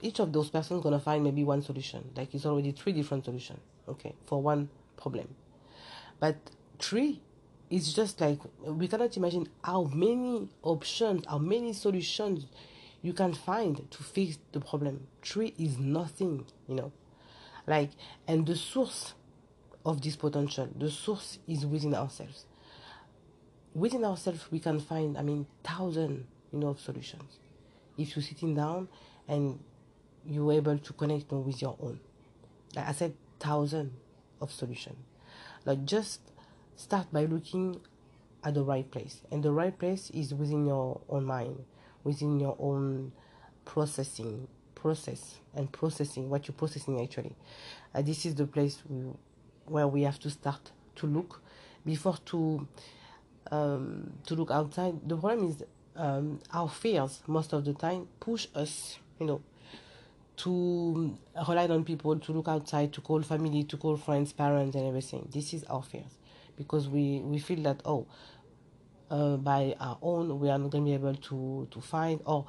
each 0.00 0.20
of 0.20 0.32
those 0.32 0.48
persons 0.50 0.82
gonna 0.82 1.00
find 1.00 1.24
maybe 1.24 1.44
one 1.44 1.62
solution. 1.62 2.10
Like 2.16 2.34
it's 2.34 2.46
already 2.46 2.72
three 2.72 2.92
different 2.92 3.24
solutions 3.24 3.60
okay 3.88 4.14
for 4.26 4.40
one 4.40 4.68
problem. 4.96 5.34
But 6.20 6.36
three 6.78 7.20
is 7.70 7.92
just 7.92 8.20
like 8.20 8.38
we 8.64 8.88
cannot 8.88 9.16
imagine 9.16 9.48
how 9.62 9.84
many 9.84 10.48
options 10.62 11.24
how 11.28 11.38
many 11.38 11.72
solutions 11.72 12.46
you 13.02 13.12
can 13.12 13.32
find 13.32 13.90
to 13.90 14.02
fix 14.02 14.38
the 14.52 14.60
problem. 14.60 15.06
Three 15.22 15.54
is 15.58 15.78
nothing 15.78 16.46
you 16.68 16.74
know. 16.74 16.92
Like 17.66 17.90
and 18.26 18.46
the 18.46 18.56
source 18.56 19.14
of 19.84 20.02
this 20.02 20.16
potential 20.16 20.68
the 20.76 20.90
source 20.90 21.38
is 21.46 21.64
within 21.66 21.94
ourselves 21.94 22.44
within 23.74 24.04
ourselves 24.04 24.50
we 24.50 24.58
can 24.58 24.80
find 24.80 25.16
i 25.16 25.22
mean 25.22 25.46
thousand 25.62 26.26
you 26.52 26.58
know 26.58 26.68
of 26.68 26.80
solutions 26.80 27.38
if 27.98 28.14
you're 28.14 28.22
sitting 28.22 28.54
down 28.54 28.88
and 29.26 29.58
you're 30.28 30.52
able 30.52 30.78
to 30.78 30.92
connect 30.92 31.32
with 31.32 31.60
your 31.62 31.76
own. 31.80 32.00
Like 32.74 32.88
I 32.88 32.92
said, 32.92 33.14
thousand 33.40 33.92
of 34.40 34.52
solution. 34.52 34.96
Like 35.64 35.84
just 35.84 36.20
start 36.76 37.12
by 37.12 37.24
looking 37.24 37.80
at 38.44 38.54
the 38.54 38.62
right 38.62 38.88
place, 38.88 39.22
and 39.32 39.42
the 39.42 39.50
right 39.50 39.76
place 39.76 40.10
is 40.10 40.32
within 40.32 40.66
your 40.66 41.00
own 41.08 41.24
mind, 41.24 41.64
within 42.04 42.38
your 42.38 42.56
own 42.58 43.12
processing 43.64 44.48
process 44.74 45.38
and 45.54 45.70
processing 45.72 46.30
what 46.30 46.46
you're 46.46 46.54
processing 46.54 47.02
actually. 47.02 47.34
Uh, 47.94 48.00
this 48.00 48.24
is 48.24 48.34
the 48.36 48.46
place 48.46 48.82
we, 48.88 49.10
where 49.66 49.88
we 49.88 50.02
have 50.02 50.20
to 50.20 50.30
start 50.30 50.70
to 50.94 51.06
look 51.06 51.42
before 51.84 52.16
to 52.26 52.66
um, 53.50 54.12
to 54.26 54.34
look 54.34 54.50
outside. 54.50 55.08
The 55.08 55.16
problem 55.16 55.48
is 55.48 55.64
um, 55.96 56.40
our 56.52 56.68
fears 56.68 57.22
most 57.26 57.52
of 57.52 57.64
the 57.64 57.74
time 57.74 58.08
push 58.20 58.46
us, 58.54 58.98
you 59.18 59.26
know, 59.26 59.42
to 60.38 61.18
rely 61.48 61.66
on 61.66 61.84
people, 61.84 62.18
to 62.18 62.32
look 62.32 62.48
outside, 62.48 62.92
to 62.92 63.00
call 63.00 63.22
family, 63.22 63.64
to 63.64 63.76
call 63.76 63.96
friends, 63.96 64.32
parents, 64.32 64.76
and 64.76 64.86
everything. 64.86 65.28
This 65.32 65.52
is 65.52 65.64
our 65.64 65.82
fears 65.82 66.18
because 66.56 66.88
we, 66.88 67.20
we 67.20 67.38
feel 67.38 67.62
that, 67.62 67.80
oh, 67.84 68.06
uh, 69.10 69.36
by 69.36 69.74
our 69.80 69.98
own, 70.02 70.38
we 70.38 70.48
are 70.50 70.58
not 70.58 70.70
going 70.70 70.84
to 70.84 70.88
be 70.90 70.94
able 70.94 71.14
to, 71.14 71.66
to 71.70 71.80
find, 71.80 72.20
or 72.24 72.46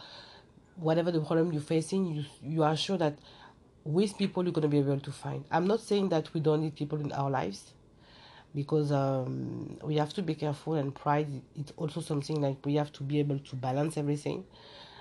whatever 0.75 1.11
the 1.11 1.19
problem 1.21 1.51
you're 1.51 1.61
facing, 1.61 2.05
you, 2.05 2.25
you 2.43 2.63
are 2.63 2.75
sure 2.75 2.97
that 2.97 3.17
with 3.83 4.17
people 4.17 4.43
you're 4.43 4.51
going 4.51 4.63
to 4.63 4.67
be 4.67 4.79
able 4.79 4.99
to 4.99 5.11
find. 5.11 5.45
I'm 5.51 5.65
not 5.65 5.79
saying 5.79 6.09
that 6.09 6.33
we 6.33 6.41
don't 6.41 6.61
need 6.61 6.75
people 6.75 6.99
in 6.99 7.11
our 7.11 7.29
lives 7.29 7.73
because 8.55 8.91
um, 8.91 9.77
we 9.83 9.95
have 9.95 10.13
to 10.13 10.21
be 10.21 10.35
careful 10.35 10.73
and 10.75 10.93
pride 10.93 11.27
it's 11.55 11.71
also 11.77 12.01
something 12.01 12.41
like 12.41 12.57
we 12.65 12.75
have 12.75 12.91
to 12.93 13.03
be 13.03 13.19
able 13.19 13.39
to 13.39 13.55
balance 13.55 13.97
everything. 13.97 14.45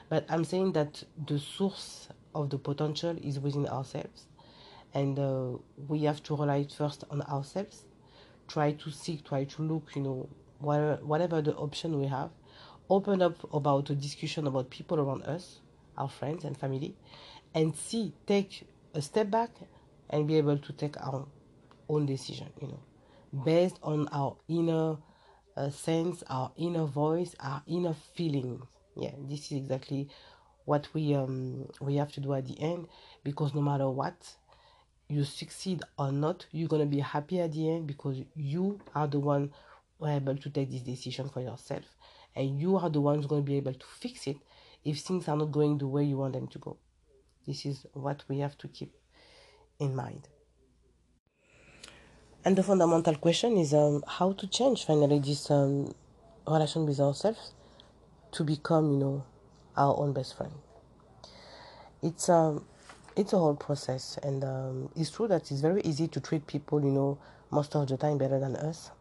But 0.08 0.24
i'm 0.30 0.44
saying 0.44 0.72
that 0.72 1.02
the 1.26 1.38
source 1.38 2.08
of 2.34 2.50
the 2.50 2.58
potential 2.58 3.16
is 3.22 3.38
within 3.40 3.66
ourselves. 3.66 4.26
And 4.94 5.18
uh, 5.18 5.58
we 5.87 6.02
have 6.04 6.22
to 6.24 6.37
rely 6.37 6.66
first 6.66 7.04
on 7.11 7.22
ourselves 7.22 7.84
try 8.48 8.72
to 8.72 8.90
seek 8.90 9.24
try 9.24 9.44
to 9.44 9.62
look 9.62 9.90
you 9.94 10.02
know 10.02 10.28
whatever, 10.58 10.98
whatever 11.02 11.42
the 11.42 11.54
option 11.56 11.98
we 12.00 12.06
have. 12.06 12.30
Open 12.90 13.20
up 13.20 13.52
about 13.52 13.90
a 13.90 13.94
discussion 13.94 14.46
about 14.46 14.70
people 14.70 14.98
around 14.98 15.22
us 15.24 15.61
our 15.98 16.08
friends 16.08 16.44
and 16.44 16.56
family 16.56 16.94
and 17.54 17.74
see 17.74 18.12
take 18.26 18.66
a 18.94 19.02
step 19.02 19.30
back 19.30 19.50
and 20.11 20.26
be 20.26 20.37
able 20.38 20.56
to 20.58 20.72
take 20.72 20.96
our 21.00 21.26
own 21.88 22.06
decision 22.06 22.48
you 22.61 22.68
know 22.68 22.80
based 23.44 23.78
on 23.82 24.08
our 24.12 24.36
inner 24.48 24.96
uh, 25.56 25.70
sense 25.70 26.22
our 26.28 26.52
inner 26.56 26.84
voice 26.84 27.34
our 27.40 27.62
inner 27.66 27.94
feelings 28.14 28.64
yeah 28.96 29.12
this 29.28 29.46
is 29.46 29.52
exactly 29.52 30.08
what 30.64 30.88
we 30.94 31.14
um 31.14 31.66
we 31.80 31.96
have 31.96 32.12
to 32.12 32.20
do 32.20 32.34
at 32.34 32.46
the 32.46 32.60
end 32.60 32.86
because 33.24 33.54
no 33.54 33.60
matter 33.60 33.88
what 33.88 34.36
you 35.08 35.24
succeed 35.24 35.82
or 35.98 36.12
not 36.12 36.46
you're 36.52 36.68
gonna 36.68 36.86
be 36.86 37.00
happy 37.00 37.40
at 37.40 37.52
the 37.52 37.70
end 37.70 37.86
because 37.86 38.22
you 38.36 38.78
are 38.94 39.06
the 39.06 39.18
one 39.18 39.50
were 39.98 40.10
able 40.10 40.36
to 40.36 40.50
take 40.50 40.70
this 40.70 40.82
decision 40.82 41.28
for 41.28 41.40
yourself. 41.40 41.84
And 42.34 42.60
you 42.60 42.76
are 42.76 42.90
the 42.90 43.00
one 43.00 43.16
who's 43.16 43.26
to 43.26 43.40
be 43.40 43.56
able 43.56 43.74
to 43.74 43.86
fix 43.98 44.26
it 44.26 44.36
if 44.84 45.00
things 45.00 45.28
are 45.28 45.36
not 45.36 45.52
going 45.52 45.78
the 45.78 45.86
way 45.86 46.04
you 46.04 46.18
want 46.18 46.34
them 46.34 46.46
to 46.48 46.58
go. 46.58 46.76
This 47.46 47.66
is 47.66 47.86
what 47.94 48.24
we 48.28 48.38
have 48.38 48.56
to 48.58 48.68
keep 48.68 48.94
in 49.80 49.94
mind. 49.94 50.28
And 52.44 52.57
the 52.57 52.62
fundamental 52.62 53.16
question 53.16 53.57
is 53.59 53.74
um, 53.74 54.03
how 54.07 54.33
to 54.33 54.46
change 54.46 54.87
finally 54.87 55.18
this 55.18 55.51
um, 55.51 55.92
relation 56.46 56.87
with 56.87 57.01
ourselves 57.01 57.53
to 58.33 58.44
become, 58.44 58.92
you 58.92 58.98
know, 58.98 59.24
our 59.77 59.98
own 59.98 60.12
best 60.12 60.37
friend. 60.37 60.53
It's 62.03 62.29
um, 62.29 62.64
it's 63.16 63.33
a 63.33 63.38
whole 63.38 63.57
process, 63.57 64.18
and 64.22 64.44
um, 64.44 64.88
it's 64.94 65.11
true 65.11 65.27
that 65.29 65.51
it's 65.51 65.61
very 65.61 65.83
easy 65.83 66.07
to 66.09 66.20
treat 66.20 66.46
people, 66.46 66.81
you 66.83 66.90
know, 66.90 67.18
most 67.51 67.74
of 67.74 67.88
the 67.88 67.96
time 67.96 68.18
better 68.18 68.38
than 68.38 68.55
us. 68.57 68.92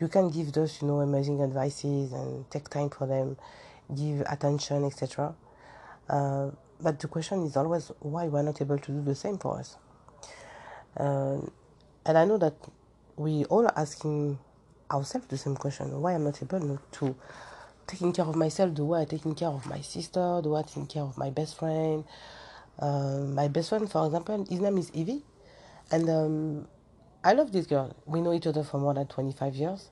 You 0.00 0.08
can 0.08 0.30
give 0.30 0.52
those, 0.52 0.80
you 0.80 0.88
know, 0.88 1.00
amazing 1.00 1.42
advices 1.42 2.12
and 2.12 2.50
take 2.50 2.68
time 2.70 2.88
for 2.88 3.06
them, 3.06 3.36
give 3.94 4.22
attention, 4.22 4.84
etc. 4.86 5.34
Uh, 6.08 6.50
but 6.80 6.98
the 6.98 7.06
question 7.08 7.44
is 7.44 7.56
always 7.56 7.92
why 8.00 8.26
we're 8.28 8.42
not 8.42 8.60
able 8.60 8.78
to 8.78 8.92
do 8.92 9.02
the 9.02 9.14
same 9.14 9.38
for 9.38 9.58
us. 9.58 9.76
Uh, 10.96 11.38
and 12.06 12.18
I 12.18 12.24
know 12.24 12.38
that 12.38 12.54
we 13.16 13.44
all 13.46 13.66
are 13.66 13.78
asking 13.78 14.38
ourselves 14.90 15.26
the 15.28 15.38
same 15.38 15.56
question: 15.56 16.00
Why 16.00 16.14
I'm 16.14 16.24
not 16.24 16.42
able 16.42 16.78
to 16.92 17.16
taking 17.86 18.12
care 18.12 18.24
of 18.24 18.36
myself 18.36 18.74
the 18.74 18.84
way 18.84 19.00
I'm 19.00 19.06
taking 19.06 19.34
care 19.34 19.48
of 19.48 19.66
my 19.66 19.80
sister, 19.80 20.40
the 20.42 20.48
way 20.48 20.60
I'm 20.60 20.66
taking 20.66 20.86
care 20.86 21.02
of 21.02 21.16
my 21.18 21.30
best 21.30 21.58
friend. 21.58 22.04
Uh, 22.78 23.18
my 23.26 23.48
best 23.48 23.68
friend, 23.68 23.90
for 23.90 24.06
example, 24.06 24.44
his 24.48 24.60
name 24.60 24.78
is 24.78 24.90
Evie, 24.94 25.22
and 25.90 26.08
um, 26.08 26.68
I 27.22 27.34
love 27.34 27.52
this 27.52 27.66
girl. 27.66 27.94
We 28.06 28.20
know 28.20 28.32
each 28.32 28.46
other 28.46 28.64
for 28.64 28.78
more 28.78 28.94
than 28.94 29.06
25 29.06 29.54
years, 29.54 29.90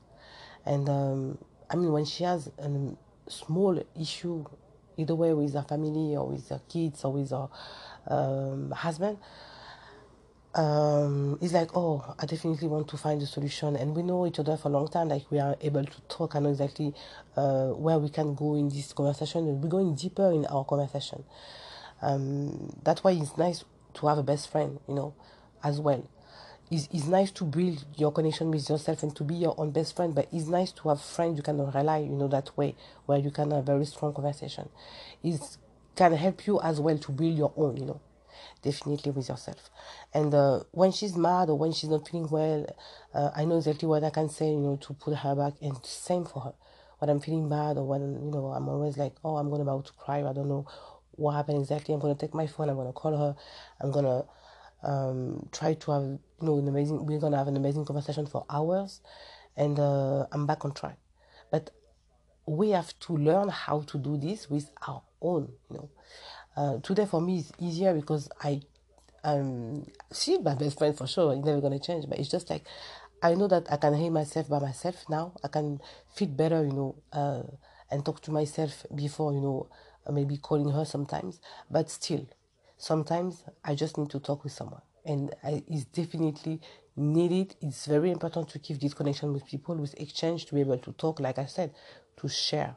and 0.65 0.89
um, 0.89 1.37
I 1.69 1.75
mean, 1.75 1.91
when 1.91 2.05
she 2.05 2.23
has 2.23 2.47
a 2.57 2.69
small 3.29 3.81
issue, 3.99 4.45
either 4.97 5.15
way 5.15 5.33
with 5.33 5.53
her 5.53 5.63
family 5.63 6.15
or 6.15 6.27
with 6.27 6.49
her 6.49 6.61
kids 6.67 7.03
or 7.05 7.13
with 7.13 7.29
her 7.29 7.47
um, 8.07 8.71
husband, 8.71 9.17
um, 10.53 11.37
it's 11.41 11.53
like, 11.53 11.69
oh, 11.75 12.15
I 12.19 12.25
definitely 12.25 12.67
want 12.67 12.87
to 12.89 12.97
find 12.97 13.21
a 13.21 13.25
solution. 13.25 13.75
And 13.75 13.95
we 13.95 14.03
know 14.03 14.27
each 14.27 14.39
other 14.39 14.57
for 14.57 14.67
a 14.67 14.71
long 14.71 14.87
time, 14.89 15.09
like 15.09 15.29
we 15.31 15.39
are 15.39 15.55
able 15.61 15.85
to 15.85 16.01
talk. 16.09 16.35
I 16.35 16.39
know 16.39 16.49
exactly 16.49 16.93
uh, 17.37 17.67
where 17.67 17.97
we 17.97 18.09
can 18.09 18.35
go 18.35 18.55
in 18.55 18.69
this 18.69 18.91
conversation. 18.91 19.61
We're 19.61 19.69
going 19.69 19.95
deeper 19.95 20.31
in 20.31 20.45
our 20.47 20.65
conversation. 20.65 21.23
Um, 22.01 22.75
that's 22.83 23.03
why 23.03 23.11
it's 23.11 23.37
nice 23.37 23.63
to 23.95 24.07
have 24.07 24.17
a 24.17 24.23
best 24.23 24.51
friend, 24.51 24.79
you 24.87 24.95
know, 24.95 25.13
as 25.63 25.79
well. 25.79 26.07
It's, 26.69 26.87
it's 26.91 27.05
nice 27.05 27.31
to 27.31 27.45
build 27.45 27.85
your 27.95 28.11
connection 28.11 28.51
with 28.51 28.69
yourself 28.69 29.03
and 29.03 29.15
to 29.15 29.23
be 29.23 29.35
your 29.35 29.55
own 29.57 29.71
best 29.71 29.95
friend, 29.95 30.15
but 30.15 30.27
it's 30.31 30.47
nice 30.47 30.71
to 30.73 30.89
have 30.89 31.01
friends 31.01 31.37
you 31.37 31.43
can 31.43 31.59
rely, 31.59 31.99
you 31.99 32.15
know, 32.15 32.27
that 32.29 32.57
way, 32.57 32.75
where 33.05 33.19
you 33.19 33.31
can 33.31 33.51
have 33.51 33.65
very 33.65 33.85
strong 33.85 34.13
conversation. 34.13 34.69
It 35.23 35.39
can 35.95 36.13
help 36.13 36.47
you 36.47 36.59
as 36.61 36.79
well 36.79 36.97
to 36.97 37.11
build 37.11 37.37
your 37.37 37.53
own, 37.55 37.77
you 37.77 37.85
know 37.85 38.01
definitely 38.61 39.11
with 39.11 39.29
yourself. 39.29 39.69
And 40.13 40.33
uh, 40.33 40.61
when 40.71 40.91
she's 40.91 41.15
mad 41.15 41.49
or 41.49 41.57
when 41.57 41.71
she's 41.71 41.89
not 41.89 42.07
feeling 42.07 42.29
well, 42.29 42.65
uh, 43.13 43.31
I 43.35 43.45
know 43.45 43.57
exactly 43.57 43.87
what 43.87 44.03
I 44.03 44.09
can 44.09 44.29
say, 44.29 44.49
you 44.49 44.59
know, 44.59 44.77
to 44.81 44.93
put 44.93 45.15
her 45.15 45.35
back. 45.35 45.53
And 45.61 45.77
same 45.85 46.25
for 46.25 46.41
her. 46.41 46.53
When 46.99 47.09
I'm 47.09 47.19
feeling 47.19 47.49
bad 47.49 47.77
or 47.77 47.85
when, 47.87 48.01
you 48.01 48.31
know, 48.31 48.47
I'm 48.47 48.69
always 48.69 48.97
like, 48.97 49.13
oh, 49.23 49.37
I'm 49.37 49.49
going 49.49 49.61
about 49.61 49.85
to 49.85 49.93
cry. 49.93 50.19
I 50.19 50.33
don't 50.33 50.47
know 50.47 50.67
what 51.11 51.33
happened 51.33 51.59
exactly. 51.59 51.93
I'm 51.93 51.99
going 51.99 52.15
to 52.15 52.19
take 52.19 52.33
my 52.33 52.47
phone. 52.47 52.69
I'm 52.69 52.75
going 52.75 52.87
to 52.87 52.93
call 52.93 53.17
her. 53.17 53.35
I'm 53.79 53.91
going 53.91 54.05
to 54.05 54.25
um, 54.87 55.49
try 55.51 55.73
to 55.73 55.91
have, 55.91 56.03
you 56.03 56.19
know, 56.41 56.59
an 56.59 56.67
amazing, 56.67 57.05
we're 57.05 57.19
going 57.19 57.31
to 57.31 57.37
have 57.37 57.47
an 57.47 57.57
amazing 57.57 57.85
conversation 57.85 58.27
for 58.27 58.45
hours. 58.49 59.01
And 59.57 59.79
uh, 59.79 60.27
I'm 60.31 60.45
back 60.45 60.63
on 60.63 60.73
track. 60.73 60.97
But 61.51 61.71
we 62.45 62.69
have 62.69 62.97
to 62.99 63.17
learn 63.17 63.49
how 63.49 63.81
to 63.81 63.97
do 63.97 64.17
this 64.17 64.49
with 64.49 64.71
our 64.87 65.03
own, 65.21 65.53
you 65.69 65.77
know. 65.77 65.89
Uh, 66.55 66.77
today 66.79 67.05
for 67.05 67.21
me 67.21 67.37
is 67.39 67.51
easier 67.59 67.93
because 67.93 68.29
I 68.41 68.61
um 69.23 69.85
she's 70.13 70.39
my 70.39 70.55
best 70.55 70.77
friend 70.77 70.97
for 70.97 71.07
sure. 71.07 71.33
It's 71.33 71.45
never 71.45 71.61
gonna 71.61 71.79
change, 71.79 72.07
but 72.09 72.19
it's 72.19 72.29
just 72.29 72.49
like 72.49 72.65
I 73.21 73.35
know 73.35 73.47
that 73.47 73.71
I 73.71 73.77
can 73.77 73.93
hear 73.93 74.11
myself 74.11 74.49
by 74.49 74.59
myself 74.59 75.05
now. 75.09 75.33
I 75.43 75.47
can 75.47 75.79
feel 76.15 76.27
better, 76.29 76.65
you 76.65 76.73
know, 76.73 76.95
uh, 77.13 77.43
and 77.91 78.03
talk 78.03 78.21
to 78.23 78.31
myself 78.31 78.85
before, 78.95 79.33
you 79.33 79.41
know, 79.41 79.69
maybe 80.11 80.37
calling 80.37 80.71
her 80.71 80.85
sometimes. 80.85 81.39
But 81.69 81.89
still, 81.89 82.27
sometimes 82.77 83.43
I 83.63 83.75
just 83.75 83.97
need 83.97 84.09
to 84.11 84.19
talk 84.19 84.43
with 84.43 84.53
someone, 84.53 84.81
and 85.05 85.33
I, 85.43 85.63
it's 85.67 85.85
definitely 85.85 86.59
needed. 86.95 87.55
It's 87.61 87.85
very 87.85 88.11
important 88.11 88.49
to 88.49 88.59
keep 88.59 88.79
this 88.81 88.93
connection 88.93 89.31
with 89.33 89.45
people, 89.45 89.75
with 89.75 89.93
exchange, 89.99 90.45
to 90.47 90.55
be 90.55 90.61
able 90.61 90.79
to 90.79 90.91
talk. 90.93 91.19
Like 91.19 91.37
I 91.37 91.45
said, 91.45 91.73
to 92.17 92.27
share 92.27 92.75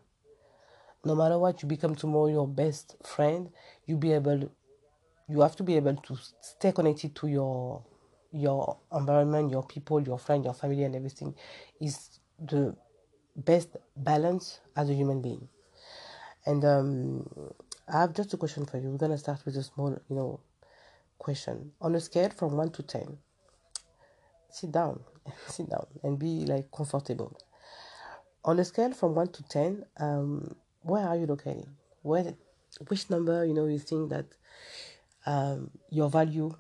no 1.05 1.15
matter 1.15 1.39
what 1.39 1.63
you 1.63 1.69
become 1.69 1.95
tomorrow 1.95 2.29
your 2.29 2.49
best 2.49 2.97
friend 3.05 3.51
you 3.87 3.97
be 3.97 4.13
able 4.13 4.51
you 5.29 5.41
have 5.41 5.57
to 5.57 5.63
be 5.63 5.77
able 5.77 5.97
to 5.97 6.17
stay 6.41 6.73
connected 6.73 7.15
to 7.15 7.27
your 7.27 7.83
your 8.33 8.77
environment 8.93 9.51
your 9.51 9.63
people 9.63 10.01
your 10.03 10.19
friend 10.19 10.45
your 10.45 10.55
family 10.55 10.83
and 10.85 10.97
everything 10.97 11.35
is 11.81 12.21
the 12.39 12.75
best 13.37 13.77
balance 13.97 14.61
as 14.77 14.91
a 14.91 14.95
human 14.95 15.21
being. 15.21 15.49
And 16.47 16.65
um, 16.65 17.29
i 17.89 18.01
have 18.01 18.15
just 18.15 18.33
a 18.35 18.37
question 18.37 18.65
for 18.67 18.79
you. 18.79 18.91
We're 18.91 18.99
gonna 18.99 19.19
start 19.19 19.45
with 19.45 19.57
a 19.57 19.63
small 19.63 19.91
you 19.91 20.17
know 20.17 20.41
question. 21.19 21.73
On 21.81 21.95
a 21.95 22.01
scale 22.01 22.31
from 22.31 22.57
1 22.57 22.71
to 22.73 22.83
10 22.83 23.19
sit 24.51 24.71
down 24.71 25.01
sit 25.49 25.69
down 25.69 25.87
and 26.03 26.19
be 26.19 26.45
like 26.47 26.71
comfortable. 26.71 27.37
On 28.45 28.59
a 28.59 28.65
scale 28.65 28.93
from 28.93 29.15
1 29.15 29.29
to 29.29 29.43
10 29.45 29.85
um, 29.99 30.55
where 30.85 31.07
are 31.07 31.17
you 31.17 31.27
located? 31.27 31.67
Where, 32.03 32.35
which 32.89 33.11
number 33.11 33.45
you 33.45 33.55
know 33.55 33.67
you 33.67 33.79
think 33.79 34.11
that 34.11 34.27
um, 35.27 35.71
your 35.91 36.11
value, 36.11 36.55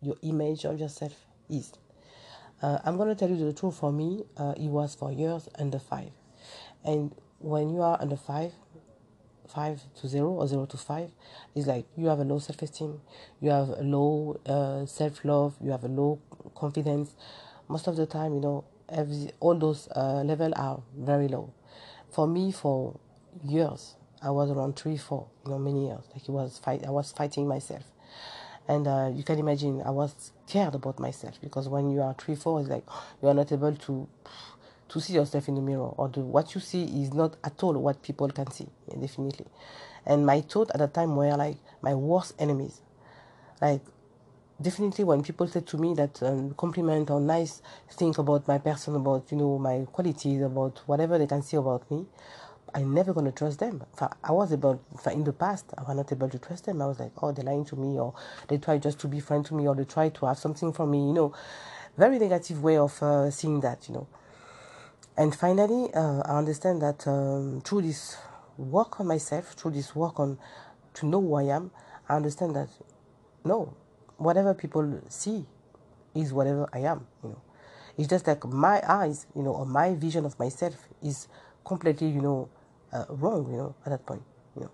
your 0.00 0.16
image 0.22 0.64
of 0.64 0.78
yourself 0.78 1.14
is? 1.50 1.72
Uh, 2.62 2.78
I'm 2.84 2.96
gonna 2.96 3.14
tell 3.14 3.28
you 3.28 3.36
the 3.36 3.52
truth. 3.52 3.76
For 3.76 3.92
me, 3.92 4.24
uh, 4.36 4.54
it 4.56 4.68
was 4.68 4.94
for 4.94 5.12
years 5.12 5.48
under 5.58 5.78
five, 5.78 6.10
and 6.84 7.14
when 7.38 7.70
you 7.70 7.82
are 7.82 7.98
under 8.00 8.16
five, 8.16 8.52
five 9.48 9.80
to 10.00 10.08
zero 10.08 10.30
or 10.30 10.46
zero 10.46 10.66
to 10.66 10.76
five, 10.76 11.10
it's 11.54 11.66
like 11.66 11.86
you 11.96 12.06
have 12.06 12.20
a 12.20 12.24
low 12.24 12.38
self-esteem, 12.38 13.00
you 13.40 13.50
have 13.50 13.68
a 13.70 13.82
low 13.82 14.40
uh, 14.46 14.86
self-love, 14.86 15.56
you 15.60 15.70
have 15.70 15.84
a 15.84 15.88
low 15.88 16.20
confidence. 16.54 17.14
Most 17.68 17.86
of 17.86 17.96
the 17.96 18.06
time, 18.06 18.34
you 18.34 18.40
know, 18.40 18.64
every 18.88 19.30
all 19.40 19.54
those 19.54 19.88
uh, 19.94 20.22
level 20.22 20.52
are 20.56 20.80
very 20.96 21.28
low. 21.28 21.52
For 22.10 22.26
me, 22.26 22.52
for 22.52 22.98
years. 23.44 23.96
I 24.22 24.30
was 24.30 24.50
around 24.50 24.76
three, 24.76 24.96
four, 24.96 25.28
you 25.44 25.52
know, 25.52 25.58
many 25.58 25.86
years. 25.86 26.04
Like 26.12 26.28
it 26.28 26.32
was 26.32 26.58
fight. 26.58 26.84
I 26.86 26.90
was 26.90 27.12
fighting 27.12 27.46
myself, 27.46 27.84
and 28.66 28.86
uh, 28.86 29.10
you 29.14 29.22
can 29.22 29.38
imagine 29.38 29.82
I 29.84 29.90
was 29.90 30.32
scared 30.46 30.74
about 30.74 30.98
myself 30.98 31.40
because 31.40 31.68
when 31.68 31.90
you 31.90 32.02
are 32.02 32.14
three, 32.14 32.34
four, 32.34 32.60
it's 32.60 32.68
like 32.68 32.84
you 33.22 33.28
are 33.28 33.34
not 33.34 33.52
able 33.52 33.74
to 33.74 34.08
to 34.88 35.00
see 35.00 35.12
yourself 35.14 35.48
in 35.48 35.54
the 35.54 35.60
mirror, 35.60 35.92
or 35.96 36.08
the, 36.08 36.20
what 36.20 36.54
you 36.54 36.60
see 36.60 36.84
is 36.84 37.12
not 37.12 37.36
at 37.44 37.62
all 37.62 37.74
what 37.74 38.02
people 38.02 38.28
can 38.28 38.50
see. 38.50 38.66
Yeah, 38.88 39.00
definitely, 39.00 39.46
and 40.06 40.26
my 40.26 40.40
thought 40.40 40.70
at 40.72 40.78
the 40.78 40.88
time 40.88 41.14
were 41.14 41.36
like 41.36 41.58
my 41.82 41.94
worst 41.94 42.34
enemies, 42.38 42.80
like 43.60 43.82
definitely 44.60 45.04
when 45.04 45.22
people 45.22 45.46
said 45.46 45.66
to 45.66 45.76
me 45.78 45.94
that 45.94 46.20
um, 46.22 46.52
compliment 46.54 47.10
or 47.10 47.20
nice 47.20 47.62
thing 47.92 48.14
about 48.18 48.48
my 48.48 48.58
person 48.58 48.96
about 48.96 49.30
you 49.30 49.38
know 49.38 49.58
my 49.58 49.86
qualities 49.92 50.42
about 50.42 50.80
whatever 50.86 51.16
they 51.18 51.26
can 51.28 51.42
see 51.42 51.56
about 51.56 51.88
me 51.90 52.04
I'm 52.74 52.94
never 52.94 53.12
going 53.12 53.26
to 53.26 53.32
trust 53.32 53.60
them. 53.60 53.82
I 54.22 54.32
was 54.32 54.52
able, 54.52 54.80
in 55.10 55.24
the 55.24 55.32
past, 55.32 55.66
I 55.76 55.82
was 55.82 55.96
not 55.96 56.12
able 56.12 56.28
to 56.28 56.38
trust 56.38 56.66
them. 56.66 56.82
I 56.82 56.86
was 56.86 57.00
like, 57.00 57.12
oh, 57.22 57.32
they're 57.32 57.44
lying 57.44 57.64
to 57.66 57.76
me, 57.76 57.98
or 57.98 58.14
they 58.48 58.58
try 58.58 58.78
just 58.78 58.98
to 59.00 59.08
be 59.08 59.20
friend 59.20 59.44
to 59.46 59.54
me, 59.54 59.66
or 59.66 59.74
they 59.74 59.84
try 59.84 60.08
to 60.10 60.26
have 60.26 60.38
something 60.38 60.72
from 60.72 60.90
me, 60.90 60.98
you 60.98 61.12
know. 61.12 61.34
Very 61.96 62.18
negative 62.18 62.62
way 62.62 62.78
of 62.78 63.02
uh, 63.02 63.30
seeing 63.30 63.60
that, 63.60 63.88
you 63.88 63.94
know. 63.94 64.06
And 65.16 65.34
finally, 65.34 65.92
uh, 65.94 66.20
I 66.24 66.38
understand 66.38 66.80
that 66.82 67.06
um, 67.08 67.60
through 67.64 67.82
this 67.82 68.16
work 68.56 69.00
on 69.00 69.06
myself, 69.08 69.52
through 69.54 69.72
this 69.72 69.94
work 69.96 70.20
on 70.20 70.38
to 70.94 71.06
know 71.06 71.20
who 71.20 71.34
I 71.34 71.44
am, 71.44 71.70
I 72.08 72.16
understand 72.16 72.54
that 72.56 72.68
no, 73.44 73.74
whatever 74.16 74.54
people 74.54 75.00
see 75.08 75.44
is 76.14 76.32
whatever 76.32 76.68
I 76.72 76.80
am, 76.80 77.06
you 77.22 77.30
know. 77.30 77.42
It's 77.96 78.08
just 78.08 78.28
like 78.28 78.44
my 78.46 78.80
eyes, 78.88 79.26
you 79.34 79.42
know, 79.42 79.52
or 79.52 79.66
my 79.66 79.94
vision 79.94 80.24
of 80.24 80.38
myself 80.38 80.74
is 81.02 81.26
completely, 81.64 82.08
you 82.08 82.20
know, 82.22 82.48
uh, 82.92 83.04
wrong, 83.08 83.50
you 83.50 83.56
know, 83.56 83.74
at 83.84 83.90
that 83.90 84.06
point, 84.06 84.22
you 84.56 84.62
know. 84.62 84.70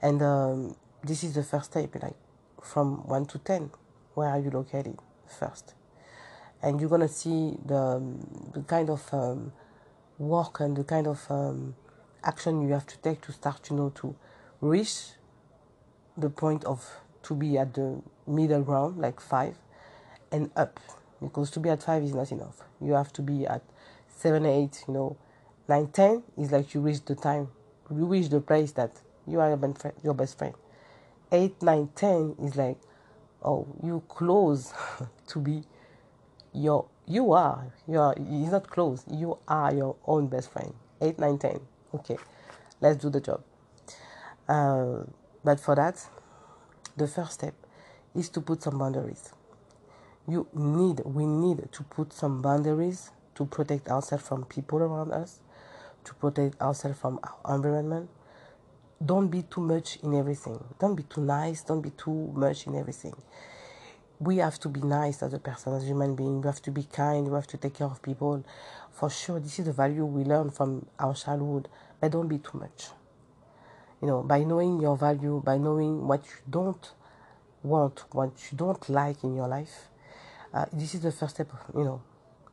And 0.00 0.22
um, 0.22 0.76
this 1.02 1.24
is 1.24 1.34
the 1.34 1.42
first 1.42 1.72
step, 1.72 1.94
like 2.02 2.16
from 2.62 3.06
1 3.06 3.26
to 3.26 3.38
10, 3.38 3.70
where 4.14 4.28
are 4.28 4.38
you 4.38 4.50
located 4.50 4.98
first? 5.26 5.74
And 6.62 6.80
you're 6.80 6.90
gonna 6.90 7.08
see 7.08 7.56
the, 7.64 7.76
um, 7.76 8.50
the 8.54 8.60
kind 8.62 8.88
of 8.88 9.12
um, 9.12 9.52
work 10.18 10.60
and 10.60 10.76
the 10.76 10.84
kind 10.84 11.06
of 11.06 11.26
um, 11.28 11.74
action 12.22 12.62
you 12.62 12.72
have 12.72 12.86
to 12.86 12.98
take 12.98 13.20
to 13.22 13.32
start, 13.32 13.68
you 13.70 13.76
know, 13.76 13.90
to 13.96 14.14
reach 14.60 15.12
the 16.16 16.30
point 16.30 16.64
of 16.64 17.00
to 17.24 17.34
be 17.34 17.58
at 17.58 17.74
the 17.74 18.00
middle 18.26 18.62
ground, 18.62 18.98
like 18.98 19.20
five, 19.20 19.56
and 20.30 20.50
up. 20.56 20.78
Because 21.20 21.50
to 21.52 21.60
be 21.60 21.68
at 21.68 21.82
five 21.82 22.02
is 22.02 22.14
not 22.14 22.32
enough. 22.32 22.62
You 22.80 22.94
have 22.94 23.12
to 23.14 23.22
be 23.22 23.46
at 23.46 23.62
seven, 24.08 24.44
eight, 24.46 24.84
you 24.88 24.94
know, 24.94 25.16
nine, 25.68 25.88
ten 25.88 26.22
is 26.36 26.52
like 26.52 26.74
you 26.74 26.80
reach 26.80 27.04
the 27.04 27.14
time, 27.14 27.48
you 27.90 28.06
reach 28.06 28.28
the 28.28 28.40
place 28.40 28.72
that 28.72 28.92
you 29.26 29.40
are 29.40 29.48
your 29.48 29.56
best 29.56 29.80
friend. 29.80 29.96
Your 30.02 30.14
best 30.14 30.38
friend. 30.38 30.54
Eight, 31.30 31.62
nine, 31.62 31.88
ten 31.94 32.34
is 32.42 32.56
like, 32.56 32.78
oh, 33.44 33.66
you 33.82 34.02
close 34.08 34.72
to 35.28 35.38
be 35.38 35.62
your 36.52 36.86
you 37.06 37.32
are 37.32 37.72
you 37.88 37.98
are 37.98 38.14
it's 38.16 38.52
not 38.52 38.68
close 38.68 39.04
you 39.10 39.38
are 39.48 39.74
your 39.74 39.96
own 40.06 40.28
best 40.28 40.52
friend 40.52 40.72
8 41.00 41.18
9 41.18 41.38
10 41.38 41.60
okay 41.94 42.16
let's 42.80 42.96
do 42.96 43.10
the 43.10 43.20
job 43.20 43.42
uh, 44.48 44.98
but 45.42 45.58
for 45.58 45.74
that 45.74 46.06
the 46.96 47.08
first 47.08 47.32
step 47.32 47.54
is 48.14 48.28
to 48.28 48.40
put 48.40 48.62
some 48.62 48.78
boundaries 48.78 49.32
you 50.28 50.46
need 50.54 51.00
we 51.04 51.26
need 51.26 51.68
to 51.72 51.82
put 51.84 52.12
some 52.12 52.42
boundaries 52.42 53.10
to 53.34 53.46
protect 53.46 53.88
ourselves 53.88 54.26
from 54.28 54.44
people 54.44 54.78
around 54.78 55.10
us 55.10 55.40
to 56.04 56.14
protect 56.14 56.60
ourselves 56.60 56.98
from 56.98 57.18
our 57.24 57.54
environment 57.54 58.08
don't 59.04 59.28
be 59.28 59.42
too 59.42 59.60
much 59.60 59.98
in 60.02 60.14
everything 60.14 60.62
don't 60.78 60.94
be 60.94 61.02
too 61.04 61.20
nice 61.20 61.62
don't 61.62 61.82
be 61.82 61.90
too 61.90 62.32
much 62.34 62.66
in 62.66 62.74
everything 62.76 63.14
we 64.22 64.36
have 64.36 64.58
to 64.60 64.68
be 64.68 64.80
nice 64.80 65.22
as 65.22 65.34
a 65.34 65.38
person, 65.38 65.74
as 65.74 65.82
a 65.82 65.86
human 65.86 66.14
being. 66.14 66.40
We 66.40 66.46
have 66.46 66.62
to 66.62 66.70
be 66.70 66.84
kind. 66.84 67.26
We 67.26 67.34
have 67.34 67.48
to 67.48 67.56
take 67.56 67.74
care 67.74 67.88
of 67.88 68.00
people. 68.02 68.44
For 68.92 69.10
sure, 69.10 69.40
this 69.40 69.58
is 69.58 69.64
the 69.64 69.72
value 69.72 70.04
we 70.04 70.22
learn 70.22 70.50
from 70.50 70.86
our 70.98 71.14
childhood. 71.14 71.68
But 72.00 72.12
don't 72.12 72.28
be 72.28 72.38
too 72.38 72.58
much. 72.58 72.88
You 74.00 74.06
know, 74.08 74.22
by 74.22 74.44
knowing 74.44 74.80
your 74.80 74.96
value, 74.96 75.42
by 75.44 75.58
knowing 75.58 76.06
what 76.06 76.24
you 76.24 76.36
don't 76.48 76.92
want, 77.64 78.04
what 78.12 78.30
you 78.50 78.58
don't 78.58 78.88
like 78.88 79.24
in 79.24 79.34
your 79.34 79.48
life, 79.48 79.88
uh, 80.54 80.66
this 80.72 80.94
is 80.94 81.00
the 81.00 81.10
first 81.10 81.34
step. 81.34 81.50
You 81.74 81.84
know, 81.84 82.02